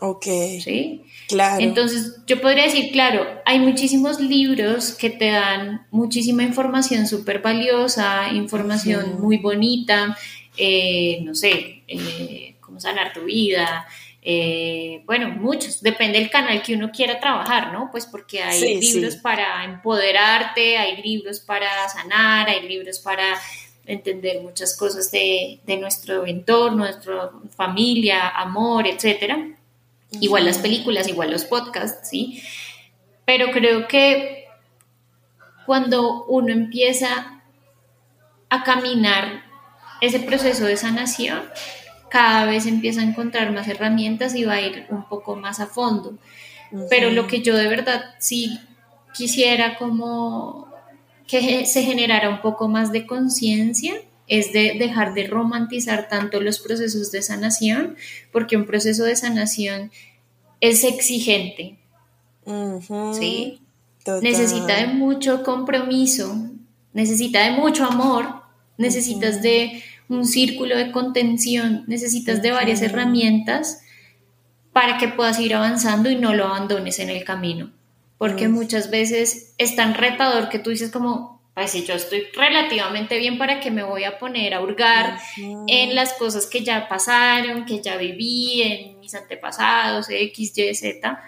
Ok. 0.00 0.26
¿Sí? 0.60 1.02
Claro. 1.28 1.62
Entonces, 1.62 2.18
yo 2.26 2.40
podría 2.40 2.64
decir, 2.64 2.92
claro, 2.92 3.26
hay 3.44 3.58
muchísimos 3.58 4.20
libros 4.20 4.92
que 4.92 5.10
te 5.10 5.30
dan 5.30 5.86
muchísima 5.90 6.42
información 6.42 7.06
súper 7.06 7.40
valiosa, 7.40 8.28
información 8.32 9.20
muy 9.20 9.38
bonita, 9.38 10.16
eh, 10.56 11.20
no 11.22 11.34
sé, 11.34 11.82
eh, 11.88 12.54
cómo 12.60 12.78
sanar 12.78 13.12
tu 13.12 13.24
vida, 13.24 13.86
eh, 14.28 15.04
bueno, 15.06 15.28
muchos, 15.28 15.80
depende 15.80 16.18
del 16.18 16.30
canal 16.30 16.60
que 16.60 16.74
uno 16.74 16.90
quiera 16.90 17.20
trabajar, 17.20 17.72
¿no? 17.72 17.90
Pues 17.92 18.06
porque 18.06 18.42
hay 18.42 18.80
libros 18.80 19.14
para 19.14 19.62
empoderarte, 19.64 20.76
hay 20.76 21.00
libros 21.00 21.38
para 21.38 21.88
sanar, 21.88 22.48
hay 22.48 22.68
libros 22.68 22.98
para 22.98 23.40
entender 23.86 24.40
muchas 24.42 24.76
cosas 24.76 25.12
de, 25.12 25.60
nuestro 25.78 26.26
entorno, 26.26 26.78
nuestra 26.78 27.30
familia, 27.56 28.30
amor, 28.30 28.88
etcétera. 28.88 29.46
Igual 30.20 30.44
las 30.44 30.58
películas, 30.58 31.06
igual 31.06 31.30
los 31.30 31.44
podcasts, 31.44 32.08
¿sí? 32.08 32.42
Pero 33.24 33.52
creo 33.52 33.86
que 33.86 34.48
cuando 35.66 36.24
uno 36.24 36.52
empieza 36.52 37.42
a 38.48 38.64
caminar 38.64 39.44
ese 40.00 40.18
proceso 40.18 40.64
de 40.64 40.76
sanación, 40.76 41.42
cada 42.10 42.44
vez 42.46 42.66
empieza 42.66 43.00
a 43.00 43.04
encontrar 43.04 43.52
más 43.52 43.68
herramientas 43.68 44.34
y 44.34 44.44
va 44.44 44.54
a 44.54 44.60
ir 44.60 44.86
un 44.90 45.08
poco 45.08 45.36
más 45.36 45.60
a 45.60 45.66
fondo. 45.66 46.18
Pero 46.90 47.10
lo 47.10 47.26
que 47.26 47.42
yo 47.42 47.56
de 47.56 47.68
verdad 47.68 48.04
sí 48.18 48.58
quisiera 49.14 49.76
como 49.76 50.68
que 51.26 51.66
se 51.66 51.82
generara 51.82 52.28
un 52.28 52.40
poco 52.40 52.68
más 52.68 52.92
de 52.92 53.06
conciencia 53.06 53.94
es 54.28 54.52
de 54.52 54.74
dejar 54.78 55.14
de 55.14 55.26
romantizar 55.26 56.08
tanto 56.08 56.40
los 56.40 56.58
procesos 56.58 57.12
de 57.12 57.22
sanación, 57.22 57.96
porque 58.32 58.56
un 58.56 58.66
proceso 58.66 59.04
de 59.04 59.16
sanación 59.16 59.90
es 60.60 60.84
exigente. 60.84 61.78
¿sí? 63.12 63.60
Necesita 64.22 64.76
de 64.76 64.86
mucho 64.88 65.42
compromiso, 65.42 66.36
necesita 66.92 67.44
de 67.44 67.52
mucho 67.52 67.84
amor, 67.84 68.42
necesitas 68.78 69.42
de 69.42 69.82
un 70.08 70.26
círculo 70.26 70.76
de 70.76 70.92
contención, 70.92 71.84
necesitas 71.86 72.42
de 72.42 72.52
varias 72.52 72.82
herramientas 72.82 73.82
para 74.72 74.98
que 74.98 75.08
puedas 75.08 75.40
ir 75.40 75.54
avanzando 75.54 76.10
y 76.10 76.16
no 76.16 76.34
lo 76.34 76.46
abandones 76.46 76.98
en 76.98 77.10
el 77.10 77.24
camino. 77.24 77.70
Porque 78.18 78.48
muchas 78.48 78.90
veces 78.90 79.54
es 79.58 79.76
tan 79.76 79.94
retador 79.94 80.48
que 80.48 80.58
tú 80.58 80.70
dices 80.70 80.90
como, 80.90 81.42
pues 81.54 81.70
si 81.70 81.84
yo 81.84 81.94
estoy 81.94 82.24
relativamente 82.34 83.18
bien 83.18 83.38
para 83.38 83.60
que 83.60 83.70
me 83.70 83.82
voy 83.82 84.04
a 84.04 84.18
poner 84.18 84.54
a 84.54 84.60
hurgar 84.60 85.18
en 85.66 85.94
las 85.94 86.14
cosas 86.14 86.46
que 86.46 86.62
ya 86.62 86.88
pasaron, 86.88 87.64
que 87.64 87.82
ya 87.82 87.96
viví, 87.96 88.62
en 88.62 89.00
mis 89.00 89.14
antepasados, 89.14 90.08
X, 90.08 90.56
Y, 90.56 90.74
Z. 90.74 91.22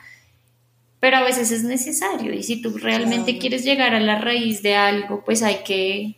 Pero 1.00 1.16
a 1.16 1.22
veces 1.22 1.50
es 1.50 1.62
necesario 1.62 2.32
y 2.34 2.42
si 2.42 2.60
tú 2.60 2.76
realmente 2.76 3.38
quieres 3.38 3.64
llegar 3.64 3.94
a 3.94 4.00
la 4.00 4.18
raíz 4.18 4.62
de 4.62 4.74
algo, 4.74 5.24
pues 5.24 5.42
hay 5.42 5.62
que, 5.64 6.16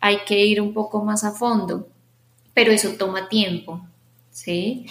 hay 0.00 0.18
que 0.26 0.44
ir 0.44 0.60
un 0.60 0.72
poco 0.72 1.04
más 1.04 1.22
a 1.22 1.32
fondo 1.32 1.91
pero 2.54 2.72
eso 2.72 2.90
toma 2.98 3.28
tiempo, 3.28 3.86
¿sí? 4.30 4.86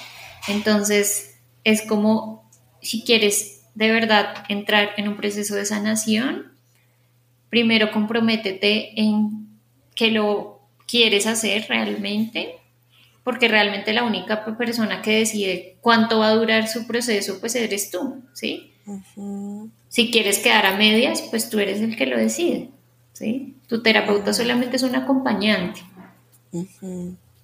Entonces, 0.47 1.35
es 1.63 1.81
como 1.83 2.49
si 2.81 3.03
quieres 3.03 3.61
de 3.75 3.91
verdad 3.91 4.43
entrar 4.49 4.91
en 4.97 5.07
un 5.07 5.15
proceso 5.15 5.55
de 5.55 5.65
sanación, 5.65 6.51
primero 7.49 7.91
comprométete 7.91 8.99
en 8.99 9.47
que 9.95 10.11
lo 10.11 10.61
quieres 10.87 11.27
hacer 11.27 11.65
realmente, 11.69 12.55
porque 13.23 13.47
realmente 13.47 13.93
la 13.93 14.03
única 14.03 14.43
persona 14.57 15.01
que 15.01 15.19
decide 15.19 15.77
cuánto 15.81 16.19
va 16.19 16.29
a 16.29 16.35
durar 16.35 16.67
su 16.67 16.87
proceso, 16.87 17.39
pues 17.39 17.55
eres 17.55 17.91
tú, 17.91 18.23
¿sí? 18.33 18.71
Si 19.89 20.09
quieres 20.11 20.39
quedar 20.39 20.65
a 20.65 20.75
medias, 20.75 21.21
pues 21.29 21.49
tú 21.49 21.59
eres 21.59 21.81
el 21.81 21.95
que 21.95 22.07
lo 22.07 22.17
decide, 22.17 22.69
¿sí? 23.13 23.55
Tu 23.67 23.83
terapeuta 23.83 24.33
solamente 24.33 24.77
es 24.77 24.83
un 24.83 24.95
acompañante 24.95 25.81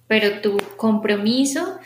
pero 0.08 0.40
tu 0.40 0.56
compromiso 0.76 1.78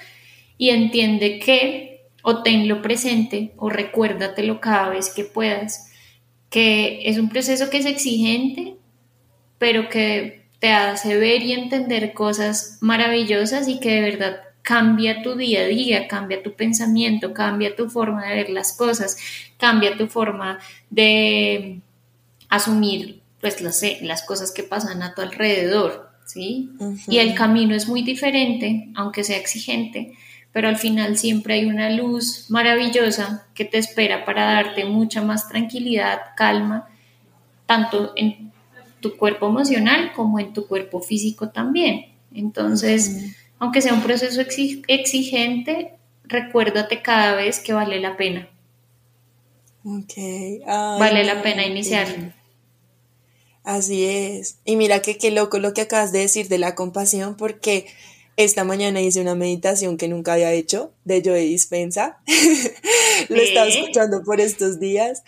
y 0.56 0.70
entiende 0.70 1.38
que 1.38 2.06
o 2.22 2.42
tenlo 2.42 2.80
presente 2.80 3.52
o 3.56 3.68
recuérdatelo 3.68 4.60
cada 4.60 4.88
vez 4.88 5.10
que 5.10 5.24
puedas, 5.24 5.90
que 6.48 7.08
es 7.08 7.18
un 7.18 7.28
proceso 7.28 7.68
que 7.68 7.78
es 7.78 7.86
exigente, 7.86 8.76
pero 9.58 9.88
que 9.88 10.46
te 10.60 10.70
hace 10.70 11.18
ver 11.18 11.42
y 11.42 11.52
entender 11.52 12.12
cosas 12.14 12.78
maravillosas 12.80 13.68
y 13.68 13.80
que 13.80 13.90
de 13.90 14.00
verdad 14.02 14.36
cambia 14.62 15.22
tu 15.22 15.34
día 15.34 15.62
a 15.62 15.66
día, 15.66 16.06
cambia 16.06 16.42
tu 16.42 16.54
pensamiento, 16.54 17.34
cambia 17.34 17.74
tu 17.74 17.90
forma 17.90 18.26
de 18.26 18.36
ver 18.36 18.50
las 18.50 18.76
cosas, 18.76 19.16
cambia 19.58 19.96
tu 19.96 20.06
forma 20.06 20.60
de 20.88 21.80
asumir 22.48 23.20
pues 23.40 23.60
las, 23.60 23.82
las 24.02 24.22
cosas 24.22 24.52
que 24.52 24.62
pasan 24.62 25.02
a 25.02 25.14
tu 25.14 25.20
alrededor. 25.20 26.11
¿Sí? 26.26 26.70
Y 27.08 27.18
el 27.18 27.34
camino 27.34 27.74
es 27.74 27.88
muy 27.88 28.02
diferente, 28.02 28.88
aunque 28.94 29.24
sea 29.24 29.36
exigente, 29.36 30.12
pero 30.52 30.68
al 30.68 30.76
final 30.76 31.16
siempre 31.16 31.54
hay 31.54 31.64
una 31.64 31.90
luz 31.90 32.46
maravillosa 32.48 33.46
que 33.54 33.64
te 33.64 33.78
espera 33.78 34.24
para 34.24 34.44
darte 34.44 34.84
mucha 34.84 35.22
más 35.22 35.48
tranquilidad, 35.48 36.20
calma, 36.36 36.88
tanto 37.66 38.12
en 38.16 38.52
tu 39.00 39.16
cuerpo 39.16 39.48
emocional 39.48 40.12
como 40.14 40.38
en 40.38 40.52
tu 40.52 40.66
cuerpo 40.66 41.00
físico 41.00 41.48
también. 41.50 42.06
Entonces, 42.34 43.34
aunque 43.58 43.80
sea 43.80 43.94
un 43.94 44.02
proceso 44.02 44.40
exigente, 44.40 45.94
recuérdate 46.24 47.02
cada 47.02 47.34
vez 47.34 47.60
que 47.60 47.72
vale 47.72 48.00
la 48.00 48.16
pena. 48.16 48.48
vale 50.66 51.24
la 51.24 51.42
pena 51.42 51.66
iniciar. 51.66 52.34
Así 53.64 54.04
es. 54.04 54.58
Y 54.64 54.76
mira 54.76 55.02
que 55.02 55.18
qué 55.18 55.30
loco 55.30 55.58
lo 55.58 55.72
que 55.72 55.82
acabas 55.82 56.12
de 56.12 56.20
decir 56.20 56.48
de 56.48 56.58
la 56.58 56.74
compasión, 56.74 57.36
porque 57.36 57.86
esta 58.36 58.64
mañana 58.64 59.00
hice 59.00 59.20
una 59.20 59.34
meditación 59.34 59.96
que 59.96 60.08
nunca 60.08 60.32
había 60.32 60.52
hecho 60.52 60.92
de 61.04 61.22
Joe 61.24 61.40
Dispensa. 61.40 62.18
lo 63.28 63.36
estaba 63.36 63.68
escuchando 63.68 64.24
por 64.24 64.40
estos 64.40 64.80
días. 64.80 65.22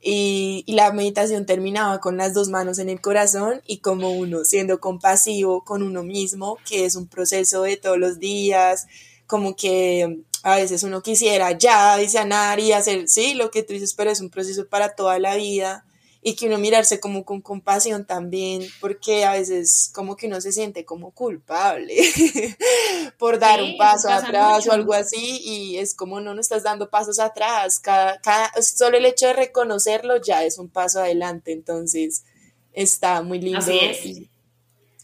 Y, 0.00 0.62
y, 0.66 0.74
la 0.74 0.92
meditación 0.92 1.46
terminaba 1.46 1.98
con 2.00 2.16
las 2.16 2.32
dos 2.32 2.48
manos 2.48 2.78
en 2.78 2.88
el 2.88 3.00
corazón 3.00 3.60
y 3.66 3.78
como 3.78 4.10
uno 4.10 4.44
siendo 4.44 4.78
compasivo 4.78 5.64
con 5.64 5.82
uno 5.82 6.04
mismo, 6.04 6.58
que 6.68 6.84
es 6.84 6.94
un 6.94 7.08
proceso 7.08 7.62
de 7.62 7.76
todos 7.76 7.98
los 7.98 8.20
días, 8.20 8.86
como 9.26 9.56
que 9.56 10.20
a 10.44 10.56
veces 10.56 10.84
uno 10.84 11.02
quisiera 11.02 11.58
ya 11.58 11.98
sanar 12.08 12.60
y 12.60 12.70
hacer, 12.70 13.08
sí, 13.08 13.34
lo 13.34 13.50
que 13.50 13.64
tú 13.64 13.72
dices, 13.72 13.94
pero 13.94 14.12
es 14.12 14.20
un 14.20 14.30
proceso 14.30 14.68
para 14.68 14.94
toda 14.94 15.18
la 15.18 15.34
vida 15.34 15.85
y 16.28 16.34
que 16.34 16.48
uno 16.48 16.58
mirarse 16.58 16.98
como 16.98 17.24
con 17.24 17.40
compasión 17.40 18.04
también, 18.04 18.66
porque 18.80 19.24
a 19.24 19.34
veces 19.34 19.92
como 19.94 20.16
que 20.16 20.26
uno 20.26 20.40
se 20.40 20.50
siente 20.50 20.84
como 20.84 21.12
culpable 21.12 21.94
por 23.16 23.38
dar 23.38 23.62
un 23.62 23.76
paso 23.76 24.08
atrás 24.10 24.66
o 24.66 24.72
algo 24.72 24.92
así 24.92 25.40
y 25.44 25.78
es 25.78 25.94
como 25.94 26.20
no, 26.20 26.34
no 26.34 26.40
estás 26.40 26.64
dando 26.64 26.90
pasos 26.90 27.20
atrás, 27.20 27.78
cada, 27.78 28.20
cada, 28.22 28.50
solo 28.60 28.96
el 28.96 29.06
hecho 29.06 29.28
de 29.28 29.34
reconocerlo 29.34 30.20
ya 30.20 30.42
es 30.42 30.58
un 30.58 30.68
paso 30.68 30.98
adelante, 30.98 31.52
entonces 31.52 32.24
está 32.72 33.22
muy 33.22 33.40
lindo. 33.40 33.60
Así 33.60 33.78
es. 33.80 34.06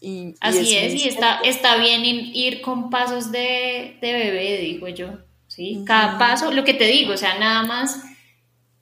Y, 0.01 0.35
Así 0.41 0.75
es, 0.75 0.93
y 0.93 1.07
está, 1.07 1.39
está 1.45 1.77
bien 1.77 2.03
ir 2.03 2.59
con 2.59 2.89
pasos 2.89 3.31
de, 3.31 3.97
de 4.01 4.11
bebé, 4.11 4.57
digo 4.57 4.89
yo, 4.89 5.19
¿sí? 5.47 5.85
Cada 5.85 6.19
paso, 6.19 6.51
lo 6.51 6.65
que 6.65 6.73
te 6.73 6.83
digo, 6.83 7.13
o 7.13 7.17
sea, 7.17 7.39
nada 7.39 7.63
más 7.63 8.01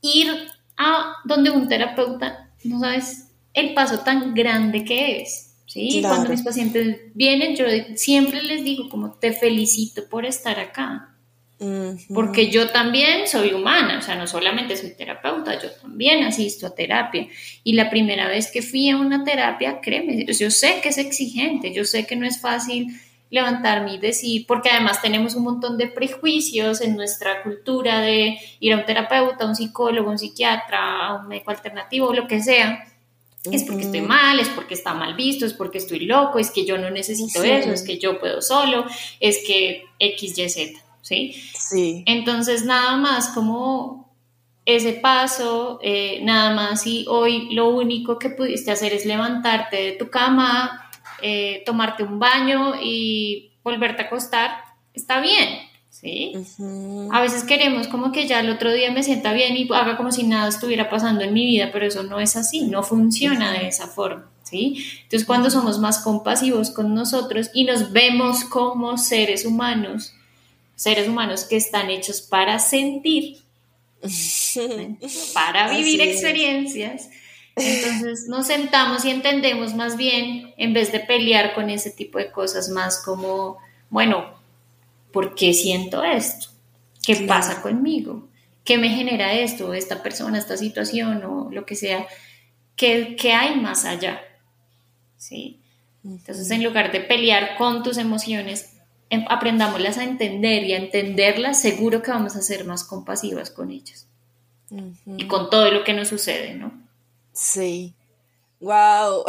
ir 0.02 0.50
a 0.78 1.16
donde 1.26 1.50
un 1.50 1.68
terapeuta, 1.68 2.50
no 2.64 2.80
sabes 2.80 3.28
el 3.54 3.74
paso 3.74 4.00
tan 4.00 4.34
grande 4.34 4.84
que 4.84 5.22
es. 5.22 5.56
¿sí? 5.66 6.02
Cuando 6.02 6.30
mis 6.30 6.42
pacientes 6.42 7.00
vienen, 7.14 7.56
yo 7.56 7.66
siempre 7.96 8.42
les 8.44 8.64
digo 8.64 8.90
como 8.90 9.12
te 9.14 9.34
felicito 9.34 10.08
por 10.10 10.26
estar 10.26 10.60
acá. 10.60 11.08
Porque 12.12 12.50
yo 12.50 12.70
también 12.70 13.28
soy 13.28 13.54
humana, 13.54 14.00
o 14.00 14.02
sea, 14.02 14.16
no 14.16 14.26
solamente 14.26 14.76
soy 14.76 14.96
terapeuta, 14.96 15.62
yo 15.62 15.70
también 15.70 16.24
asisto 16.24 16.66
a 16.66 16.74
terapia. 16.74 17.28
Y 17.64 17.74
la 17.74 17.92
primera 17.92 18.28
vez 18.28 18.50
que 18.52 18.64
fui 18.64 18.90
a 18.90 18.98
una 18.98 19.24
terapia, 19.24 19.80
créeme, 19.80 20.26
yo 20.26 20.50
sé 20.50 20.80
que 20.82 20.90
es 20.90 20.98
exigente, 20.98 21.72
yo 21.72 21.86
sé 21.86 22.08
que 22.08 22.16
no 22.16 22.26
es 22.26 22.42
fácil 22.42 22.88
levantarme 23.32 23.96
y 23.96 23.98
decir, 23.98 24.46
porque 24.46 24.70
además 24.70 25.02
tenemos 25.02 25.36
un 25.36 25.44
montón 25.44 25.78
de 25.78 25.88
prejuicios 25.88 26.82
en 26.82 26.96
nuestra 26.96 27.42
cultura 27.42 28.02
de 28.02 28.38
ir 28.60 28.74
a 28.74 28.78
un 28.78 28.86
terapeuta, 28.86 29.46
a 29.46 29.48
un 29.48 29.56
psicólogo, 29.56 30.12
un 30.12 30.20
psiquiatra, 30.20 31.08
a 31.08 31.16
un 31.16 31.30
médico 31.30 31.50
alternativo, 31.50 32.14
lo 32.14 32.28
que 32.28 32.44
sea, 32.44 32.86
es 33.50 33.64
porque 33.64 33.84
estoy 33.84 34.02
mal, 34.02 34.40
es 34.40 34.50
porque 34.50 34.76
está 34.76 34.94
mal 34.94 35.16
visto, 35.16 35.46
es 35.46 35.54
porque 35.54 35.80
estoy 35.80 36.02
loco, 36.02 36.38
es 36.38 36.52
que 36.52 36.66
yo 36.66 36.78
no 36.78 36.92
necesito 36.92 37.42
eso, 37.42 37.72
es 37.72 37.82
que 37.82 37.98
yo 37.98 38.20
puedo 38.20 38.42
solo, 38.42 38.86
es 39.20 39.40
que 39.48 39.86
X, 39.98 40.38
Y, 40.38 40.50
Z, 40.50 40.80
¿sí? 41.02 41.34
Sí. 41.58 42.04
Entonces, 42.06 42.66
nada 42.66 42.98
más 42.98 43.30
como 43.30 44.12
ese 44.66 44.94
paso, 44.94 45.80
eh, 45.82 46.20
nada 46.22 46.54
más 46.54 46.86
y 46.86 47.06
hoy 47.08 47.54
lo 47.54 47.70
único 47.70 48.20
que 48.20 48.30
pudiste 48.30 48.72
hacer 48.72 48.94
es 48.94 49.06
levantarte 49.06 49.78
de 49.78 49.92
tu 49.94 50.10
cama, 50.10 50.91
eh, 51.22 51.64
tomarte 51.66 52.04
un 52.04 52.20
baño 52.20 52.76
y 52.82 53.52
volverte 53.64 54.04
a 54.04 54.06
acostar, 54.06 54.52
está 54.94 55.20
bien, 55.22 55.60
¿sí? 55.90 56.34
A 57.12 57.22
veces 57.22 57.44
queremos 57.44 57.88
como 57.88 58.12
que 58.12 58.28
ya 58.28 58.40
el 58.40 58.50
otro 58.50 58.72
día 58.72 58.92
me 58.92 59.04
sienta 59.04 59.34
bien 59.34 59.56
y 59.56 59.68
haga 59.74 59.98
como 59.98 60.12
si 60.12 60.24
nada 60.24 60.50
estuviera 60.50 60.90
pasando 60.90 61.24
en 61.24 61.34
mi 61.34 61.46
vida, 61.46 61.70
pero 61.72 61.86
eso 61.86 62.04
no 62.04 62.20
es 62.20 62.36
así, 62.36 62.62
no 62.62 62.84
funciona 62.84 63.52
de 63.52 63.68
esa 63.68 63.88
forma, 63.88 64.30
¿sí? 64.44 64.84
Entonces 65.04 65.26
cuando 65.26 65.50
somos 65.50 65.80
más 65.80 66.00
compasivos 66.00 66.72
con 66.72 66.94
nosotros 66.96 67.52
y 67.54 67.66
nos 67.66 67.92
vemos 67.92 68.44
como 68.46 68.98
seres 68.98 69.46
humanos, 69.46 70.14
seres 70.76 71.08
humanos 71.08 71.44
que 71.44 71.58
están 71.58 71.90
hechos 71.90 72.22
para 72.22 72.58
sentir, 72.60 73.38
para 75.34 75.70
vivir 75.70 76.02
experiencias. 76.02 77.10
Entonces 77.56 78.28
nos 78.28 78.48
sentamos 78.48 79.06
y 79.06 79.12
entendemos 79.12 79.74
más 79.74 79.98
bien, 79.98 80.54
en 80.58 80.74
vez 80.74 80.92
de 80.92 81.00
pelear 81.00 81.54
con 81.54 81.70
ese 81.70 81.92
tipo 81.92 82.18
de 82.18 82.32
cosas, 82.32 82.70
más 82.70 83.04
como, 83.04 83.58
bueno, 83.90 84.34
¿por 85.12 85.36
qué 85.36 85.54
siento 85.54 86.04
esto? 86.04 86.48
¿Qué 87.04 87.16
pasa 87.28 87.62
conmigo? 87.62 88.28
¿Qué 88.64 88.78
me 88.78 88.90
genera 88.90 89.34
esto, 89.34 89.74
esta 89.74 90.04
persona, 90.04 90.38
esta 90.38 90.58
situación 90.58 91.24
o 91.26 91.50
lo 91.52 91.66
que 91.66 91.76
sea? 91.76 92.08
¿Qué, 92.76 93.16
qué 93.20 93.34
hay 93.34 93.60
más 93.60 93.86
allá? 93.86 94.22
¿Sí? 95.18 95.60
Entonces, 96.04 96.50
en 96.52 96.64
lugar 96.64 96.92
de 96.92 97.02
pelear 97.02 97.58
con 97.58 97.84
tus 97.84 97.98
emociones, 97.98 98.72
Em, 99.12 99.26
aprendámoslas 99.28 99.98
a 99.98 100.06
entender 100.06 100.64
y 100.64 100.72
a 100.72 100.78
entenderlas, 100.78 101.62
seguro 101.62 102.02
que 102.02 102.12
vamos 102.12 102.38
a 102.38 102.42
ser 102.42 102.64
más 102.64 102.86
compasivas 102.86 103.52
con 103.52 103.70
ellas. 103.70 104.08
Y 105.06 105.28
con 105.28 105.50
todo 105.50 105.70
lo 105.70 105.84
que 105.84 105.92
nos 105.92 106.08
sucede, 106.08 106.54
¿no? 106.54 106.72
Sí. 107.34 107.96
Wow. 108.60 109.26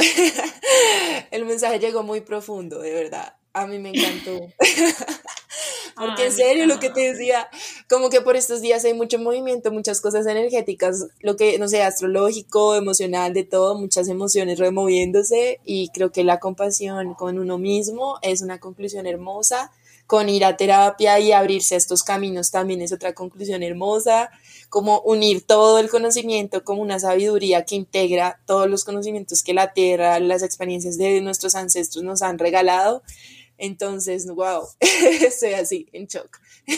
El 1.30 1.44
mensaje 1.46 1.78
llegó 1.78 2.02
muy 2.02 2.20
profundo, 2.20 2.78
de 2.80 2.92
verdad. 2.92 3.34
A 3.54 3.66
mí 3.66 3.78
me 3.78 3.90
encantó. 3.90 4.38
Porque 5.96 6.26
en 6.26 6.32
serio, 6.32 6.66
lo 6.66 6.80
que 6.80 6.90
te 6.90 7.12
decía, 7.12 7.48
como 7.88 8.08
que 8.08 8.22
por 8.22 8.34
estos 8.34 8.62
días 8.62 8.84
hay 8.84 8.94
mucho 8.94 9.18
movimiento, 9.18 9.70
muchas 9.70 10.00
cosas 10.00 10.26
energéticas, 10.26 11.06
lo 11.20 11.36
que, 11.36 11.58
no 11.58 11.68
sé, 11.68 11.82
astrológico, 11.82 12.74
emocional, 12.74 13.34
de 13.34 13.44
todo, 13.44 13.78
muchas 13.78 14.08
emociones 14.08 14.58
removiéndose 14.58 15.60
y 15.64 15.90
creo 15.90 16.10
que 16.10 16.24
la 16.24 16.40
compasión 16.40 17.14
con 17.14 17.38
uno 17.38 17.58
mismo 17.58 18.18
es 18.22 18.40
una 18.40 18.58
conclusión 18.58 19.06
hermosa, 19.06 19.70
con 20.06 20.28
ir 20.28 20.44
a 20.44 20.56
terapia 20.56 21.18
y 21.20 21.32
abrirse 21.32 21.74
a 21.74 21.78
estos 21.78 22.02
caminos 22.02 22.50
también 22.50 22.82
es 22.82 22.92
otra 22.92 23.12
conclusión 23.12 23.62
hermosa, 23.62 24.30
como 24.72 25.00
unir 25.02 25.46
todo 25.46 25.78
el 25.78 25.90
conocimiento 25.90 26.64
como 26.64 26.80
una 26.80 26.98
sabiduría 26.98 27.66
que 27.66 27.74
integra 27.74 28.40
todos 28.46 28.70
los 28.70 28.84
conocimientos 28.84 29.42
que 29.42 29.52
la 29.52 29.74
tierra, 29.74 30.18
las 30.18 30.42
experiencias 30.42 30.96
de 30.96 31.20
nuestros 31.20 31.54
ancestros 31.54 32.02
nos 32.02 32.22
han 32.22 32.38
regalado 32.38 33.02
entonces, 33.62 34.26
wow, 34.26 34.62
estoy 34.80 35.52
así, 35.52 35.86
en 35.92 36.06
shock. 36.06 36.40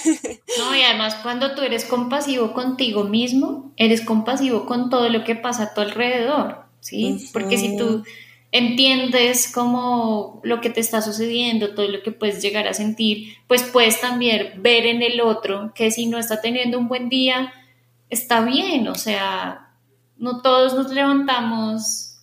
No, 0.58 0.74
y 0.76 0.82
además 0.82 1.16
cuando 1.22 1.54
tú 1.54 1.62
eres 1.62 1.84
compasivo 1.84 2.52
contigo 2.52 3.04
mismo, 3.04 3.72
eres 3.76 4.02
compasivo 4.02 4.66
con 4.66 4.90
todo 4.90 5.08
lo 5.08 5.24
que 5.24 5.34
pasa 5.34 5.64
a 5.64 5.74
tu 5.74 5.80
alrededor, 5.80 6.64
¿sí? 6.80 7.28
Porque 7.32 7.58
si 7.58 7.76
tú 7.76 8.04
entiendes 8.52 9.50
como 9.52 10.40
lo 10.44 10.60
que 10.60 10.70
te 10.70 10.80
está 10.80 11.02
sucediendo, 11.02 11.74
todo 11.74 11.88
lo 11.88 12.02
que 12.02 12.12
puedes 12.12 12.40
llegar 12.40 12.68
a 12.68 12.74
sentir, 12.74 13.34
pues 13.48 13.62
puedes 13.64 14.00
también 14.00 14.62
ver 14.62 14.86
en 14.86 15.02
el 15.02 15.20
otro 15.20 15.72
que 15.74 15.90
si 15.90 16.06
no 16.06 16.18
está 16.18 16.40
teniendo 16.40 16.78
un 16.78 16.86
buen 16.86 17.08
día, 17.08 17.52
está 18.10 18.42
bien, 18.42 18.88
o 18.88 18.94
sea, 18.94 19.74
no 20.16 20.42
todos 20.42 20.74
nos 20.74 20.92
levantamos 20.92 22.18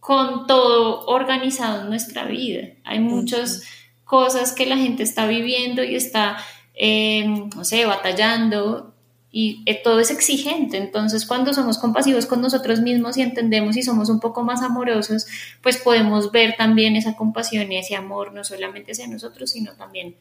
con 0.00 0.46
todo 0.46 1.06
organizado 1.06 1.82
en 1.82 1.88
nuestra 1.88 2.26
vida. 2.26 2.68
Hay 2.84 3.00
muchos 3.00 3.62
cosas 4.04 4.52
que 4.52 4.66
la 4.66 4.76
gente 4.76 5.02
está 5.02 5.26
viviendo 5.26 5.82
y 5.82 5.94
está, 5.94 6.36
em, 6.74 7.48
no 7.56 7.64
sé, 7.64 7.86
batallando 7.86 8.94
y 9.30 9.62
eh, 9.66 9.80
todo 9.82 9.98
es 10.00 10.10
exigente. 10.10 10.76
Entonces, 10.76 11.26
cuando 11.26 11.52
somos 11.54 11.78
compasivos 11.78 12.26
con 12.26 12.40
nosotros 12.40 12.80
mismos 12.80 13.16
y 13.16 13.22
entendemos 13.22 13.76
y 13.76 13.82
somos 13.82 14.08
un 14.08 14.20
poco 14.20 14.44
más 14.44 14.62
amorosos, 14.62 15.26
pues 15.62 15.78
podemos 15.78 16.30
ver 16.30 16.54
también 16.56 16.96
esa 16.96 17.16
compasión 17.16 17.72
y 17.72 17.78
ese 17.78 17.96
amor, 17.96 18.32
no 18.32 18.44
solamente 18.44 18.92
hacia 18.92 19.08
nosotros, 19.08 19.50
sino 19.50 19.72
también 19.72 20.16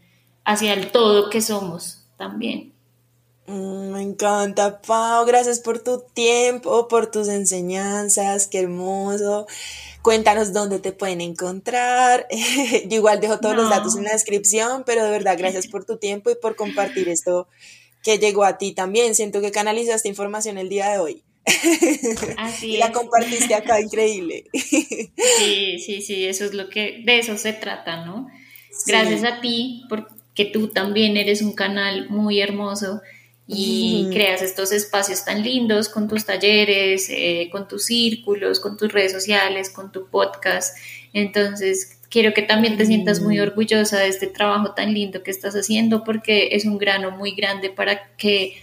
hacia 0.46 0.74
el 0.74 0.92
todo 0.92 1.30
que 1.30 1.42
somos 1.42 2.06
también. 2.18 2.73
Mm, 3.48 3.92
me 3.92 4.02
encanta, 4.02 4.82
Pau. 4.82 5.26
Gracias 5.26 5.60
por 5.60 5.80
tu 5.80 6.02
tiempo, 6.14 6.88
por 6.88 7.12
tus 7.12 7.28
enseñanzas. 7.28 8.48
Qué 8.48 8.60
hermoso. 8.60 9.48
Cuéntanos 10.02 10.54
dónde 10.54 10.80
te 10.80 10.92
pueden 10.92 11.22
encontrar. 11.22 12.28
Yo 12.88 12.98
igual 12.98 13.20
dejo 13.20 13.40
todos 13.40 13.56
los 13.56 13.70
datos 13.70 13.96
en 13.96 14.04
la 14.04 14.12
descripción, 14.12 14.84
pero 14.86 15.04
de 15.04 15.12
verdad, 15.12 15.38
gracias 15.38 15.68
por 15.68 15.86
tu 15.86 15.98
tiempo 15.98 16.30
y 16.30 16.36
por 16.36 16.56
compartir 16.56 17.10
esto 17.10 17.48
que 18.04 18.18
llegó 18.18 18.44
a 18.44 18.58
ti 18.58 18.74
también. 18.74 19.16
Siento 19.16 19.42
que 19.42 19.52
canalizaste 19.52 20.10
información 20.10 20.58
el 20.58 20.70
día 20.70 20.90
de 20.90 21.00
hoy. 21.00 21.24
Así 22.38 22.68
y 22.76 22.78
la 22.78 22.92
compartiste 22.92 23.56
acá, 23.56 23.82
increíble. 23.82 24.46
Sí, 24.54 25.80
sí, 25.80 26.02
sí, 26.02 26.26
eso 26.26 26.46
es 26.46 26.54
lo 26.54 26.70
que, 26.70 27.02
de 27.06 27.20
eso 27.20 27.38
se 27.38 27.54
trata, 27.54 28.06
¿no? 28.06 28.28
Gracias 28.88 29.24
a 29.24 29.42
ti, 29.42 29.84
porque 29.90 30.46
tú 30.46 30.70
también 30.70 31.18
eres 31.18 31.42
un 31.42 31.54
canal 31.54 32.10
muy 32.10 32.40
hermoso 32.42 33.02
y 33.48 34.08
creas 34.12 34.42
estos 34.42 34.72
espacios 34.72 35.26
tan 35.26 35.44
lindos 35.44 35.90
con 35.90 36.08
tus 36.08 36.26
talleres, 36.26 37.08
eh, 37.10 37.50
con 37.52 37.68
tus 37.68 37.86
círculos, 37.86 38.60
con 38.60 38.78
tus 38.78 38.92
redes 38.92 39.12
sociales, 39.12 39.70
con 39.70 39.92
tu 39.92 40.08
podcast. 40.08 40.78
Entonces, 41.12 42.00
quiero 42.10 42.34
que 42.34 42.44
también 42.44 42.78
te 42.78 42.86
sientas 42.86 43.20
muy 43.20 43.40
orgullosa 43.40 44.00
de 44.00 44.08
este 44.08 44.28
trabajo 44.28 44.74
tan 44.74 44.94
lindo 44.94 45.24
que 45.24 45.32
estás 45.32 45.56
haciendo 45.56 46.04
porque 46.04 46.50
es 46.54 46.66
un 46.66 46.78
grano 46.78 47.12
muy 47.12 47.32
grande 47.32 47.70
para 47.70 48.16
que 48.16 48.58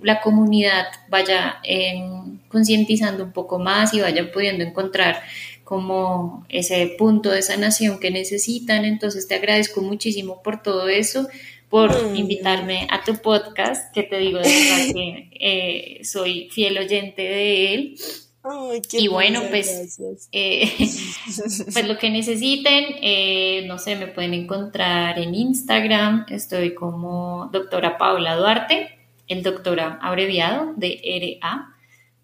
la 0.00 0.20
comunidad 0.20 0.86
vaya 1.08 1.60
em, 1.62 2.38
concientizando 2.48 3.22
un 3.22 3.32
poco 3.32 3.60
más 3.60 3.94
y 3.94 4.00
vaya 4.00 4.32
pudiendo 4.32 4.64
encontrar 4.64 5.22
como 5.64 6.44
ese 6.48 6.96
punto 6.98 7.30
de 7.30 7.42
sanación 7.42 8.00
que 8.00 8.10
necesitan. 8.10 8.84
Entonces 8.84 9.28
te 9.28 9.36
agradezco 9.36 9.80
muchísimo 9.80 10.42
por 10.42 10.60
todo 10.60 10.88
eso 10.88 11.28
por 11.72 11.90
mm. 11.90 12.16
invitarme 12.16 12.86
a 12.90 13.02
tu 13.02 13.16
podcast, 13.16 13.90
que 13.94 14.02
te 14.02 14.18
digo 14.18 14.40
de 14.40 14.44
verdad 14.44 14.92
que 14.94 15.30
eh, 15.40 16.04
soy 16.04 16.50
fiel 16.50 16.76
oyente 16.76 17.22
de 17.22 17.74
él. 17.74 17.94
y 18.92 19.08
bueno, 19.08 19.40
pues, 19.48 19.98
eh, 20.32 20.70
pues 20.76 21.88
lo 21.88 21.96
que 21.96 22.10
necesiten, 22.10 22.96
eh, 23.00 23.64
no 23.66 23.78
sé, 23.78 23.96
me 23.96 24.06
pueden 24.06 24.34
encontrar 24.34 25.18
en 25.18 25.34
Instagram, 25.34 26.26
estoy 26.28 26.74
como 26.74 27.48
doctora 27.50 27.96
Paula 27.96 28.36
Duarte, 28.36 28.90
el 29.26 29.42
doctora 29.42 29.98
abreviado 30.02 30.74
de 30.76 31.38
RA, 31.40 31.71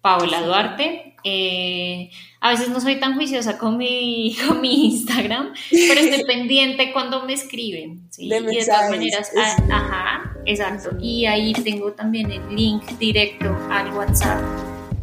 Paola 0.01 0.41
Duarte. 0.41 1.15
Eh, 1.23 2.09
a 2.39 2.51
veces 2.51 2.69
no 2.69 2.79
soy 2.79 2.95
tan 2.95 3.15
juiciosa 3.15 3.57
con 3.57 3.77
mi, 3.77 4.35
con 4.47 4.61
mi 4.61 4.85
Instagram, 4.85 5.53
pero 5.69 5.99
estoy 5.99 6.23
pendiente 6.27 6.93
cuando 6.93 7.25
me 7.25 7.33
escriben. 7.33 8.01
¿sí? 8.09 8.29
De 8.29 8.37
y 8.37 8.41
de 8.41 8.65
todas 8.65 8.89
maneras, 8.89 9.31
ah, 9.37 9.57
ajá, 9.69 10.33
exacto. 10.45 10.91
Y 11.01 11.25
ahí 11.25 11.53
tengo 11.53 11.91
también 11.91 12.31
el 12.31 12.55
link 12.55 12.83
directo 12.97 13.55
al 13.69 13.93
WhatsApp 13.93 14.41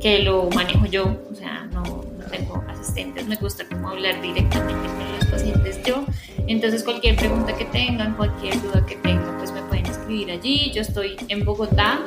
que 0.01 0.21
lo 0.21 0.49
manejo 0.51 0.87
yo, 0.87 1.17
o 1.31 1.35
sea, 1.35 1.69
no, 1.73 1.83
no 1.83 2.25
tengo 2.31 2.65
asistentes, 2.69 3.27
me 3.27 3.37
gusta 3.37 3.65
como 3.67 3.89
hablar 3.89 4.21
directamente 4.21 4.89
con 4.89 5.13
los 5.19 5.27
pacientes 5.27 5.81
yo. 5.85 6.05
Entonces 6.47 6.85
cualquier 6.85 7.17
pregunta 7.17 7.57
que 7.57 7.65
tengan, 7.67 8.15
cualquier 8.15 8.61
duda 8.63 8.85
que 8.87 8.97
tengan, 8.97 9.37
pues 9.39 9.53
me 9.53 9.63
pueden 9.63 9.87
escribir 9.87 10.31
allí. 10.31 10.71
Yo 10.73 10.83
estoy 10.83 11.17
en 11.29 11.45
Bogotá, 11.45 12.01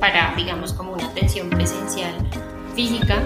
para, 0.00 0.34
digamos, 0.34 0.72
como 0.72 0.92
una 0.92 1.06
atención 1.06 1.50
presencial 1.50 2.14
física, 2.74 3.22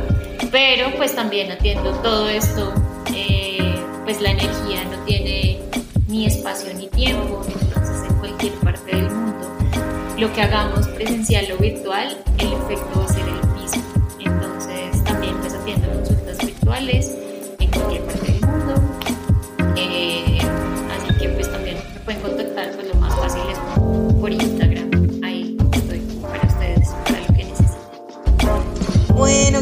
pero 0.51 0.95
pues 0.97 1.15
también 1.15 1.51
atiendo 1.53 1.93
todo 2.03 2.29
esto, 2.29 2.73
eh, 3.15 3.75
pues 4.05 4.21
la 4.21 4.33
energía 4.33 4.85
no 4.91 4.99
tiene 5.05 5.61
ni 6.09 6.27
espacio 6.27 6.75
ni 6.75 6.89
tiempo, 6.89 7.43
entonces 7.47 8.11
en 8.11 8.17
cualquier 8.17 8.53
parte 8.55 8.97
del 8.97 9.11
mundo, 9.11 9.57
lo 10.19 10.33
que 10.33 10.43
hagamos 10.43 10.87
presencial 10.89 11.47
o 11.53 11.57
virtual, 11.59 12.19
el 12.39 12.53
efecto 12.53 12.99
va 12.99 13.05
a 13.05 13.09
ser 13.09 13.25
el 13.29 13.61
mismo. 13.61 13.83
Entonces 14.19 15.05
también 15.05 15.37
pues 15.39 15.55
atiendo 15.55 15.89
consultas 15.93 16.39
virtuales 16.39 17.24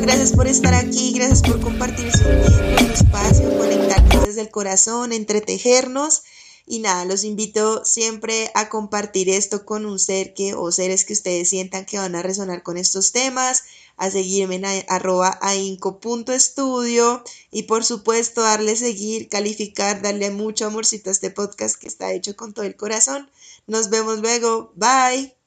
gracias 0.02 0.32
por 0.32 0.48
estar 0.48 0.74
aquí, 0.74 1.12
gracias 1.12 1.42
por 1.42 1.60
compartir 1.60 2.10
su 2.10 2.24
tiempo, 2.24 2.48
su 2.78 3.04
espacio, 3.04 3.56
conectarnos 3.56 4.26
desde 4.26 4.40
el 4.40 4.50
corazón, 4.50 5.12
entretejernos. 5.12 6.24
Y 6.66 6.80
nada, 6.80 7.04
los 7.04 7.24
invito 7.24 7.84
siempre 7.84 8.50
a 8.54 8.68
compartir 8.68 9.28
esto 9.28 9.64
con 9.64 9.86
un 9.86 9.98
ser 9.98 10.34
que 10.34 10.54
o 10.54 10.70
seres 10.72 11.04
que 11.04 11.12
ustedes 11.12 11.48
sientan 11.48 11.84
que 11.84 11.98
van 11.98 12.14
a 12.14 12.22
resonar 12.22 12.62
con 12.62 12.76
estos 12.76 13.12
temas, 13.12 13.64
a 13.96 14.10
seguirme 14.10 14.56
en 14.56 14.64
arroba 14.88 15.38
ainco.estudio 15.40 17.22
y 17.50 17.64
por 17.64 17.84
supuesto 17.84 18.42
darle 18.42 18.76
seguir, 18.76 19.28
calificar, 19.28 20.02
darle 20.02 20.30
mucho 20.30 20.66
amorcito 20.66 21.10
a 21.10 21.12
este 21.12 21.30
podcast 21.30 21.76
que 21.76 21.88
está 21.88 22.12
hecho 22.12 22.36
con 22.36 22.54
todo 22.54 22.64
el 22.64 22.76
corazón. 22.76 23.30
Nos 23.66 23.90
vemos 23.90 24.20
luego. 24.20 24.72
Bye. 24.74 25.41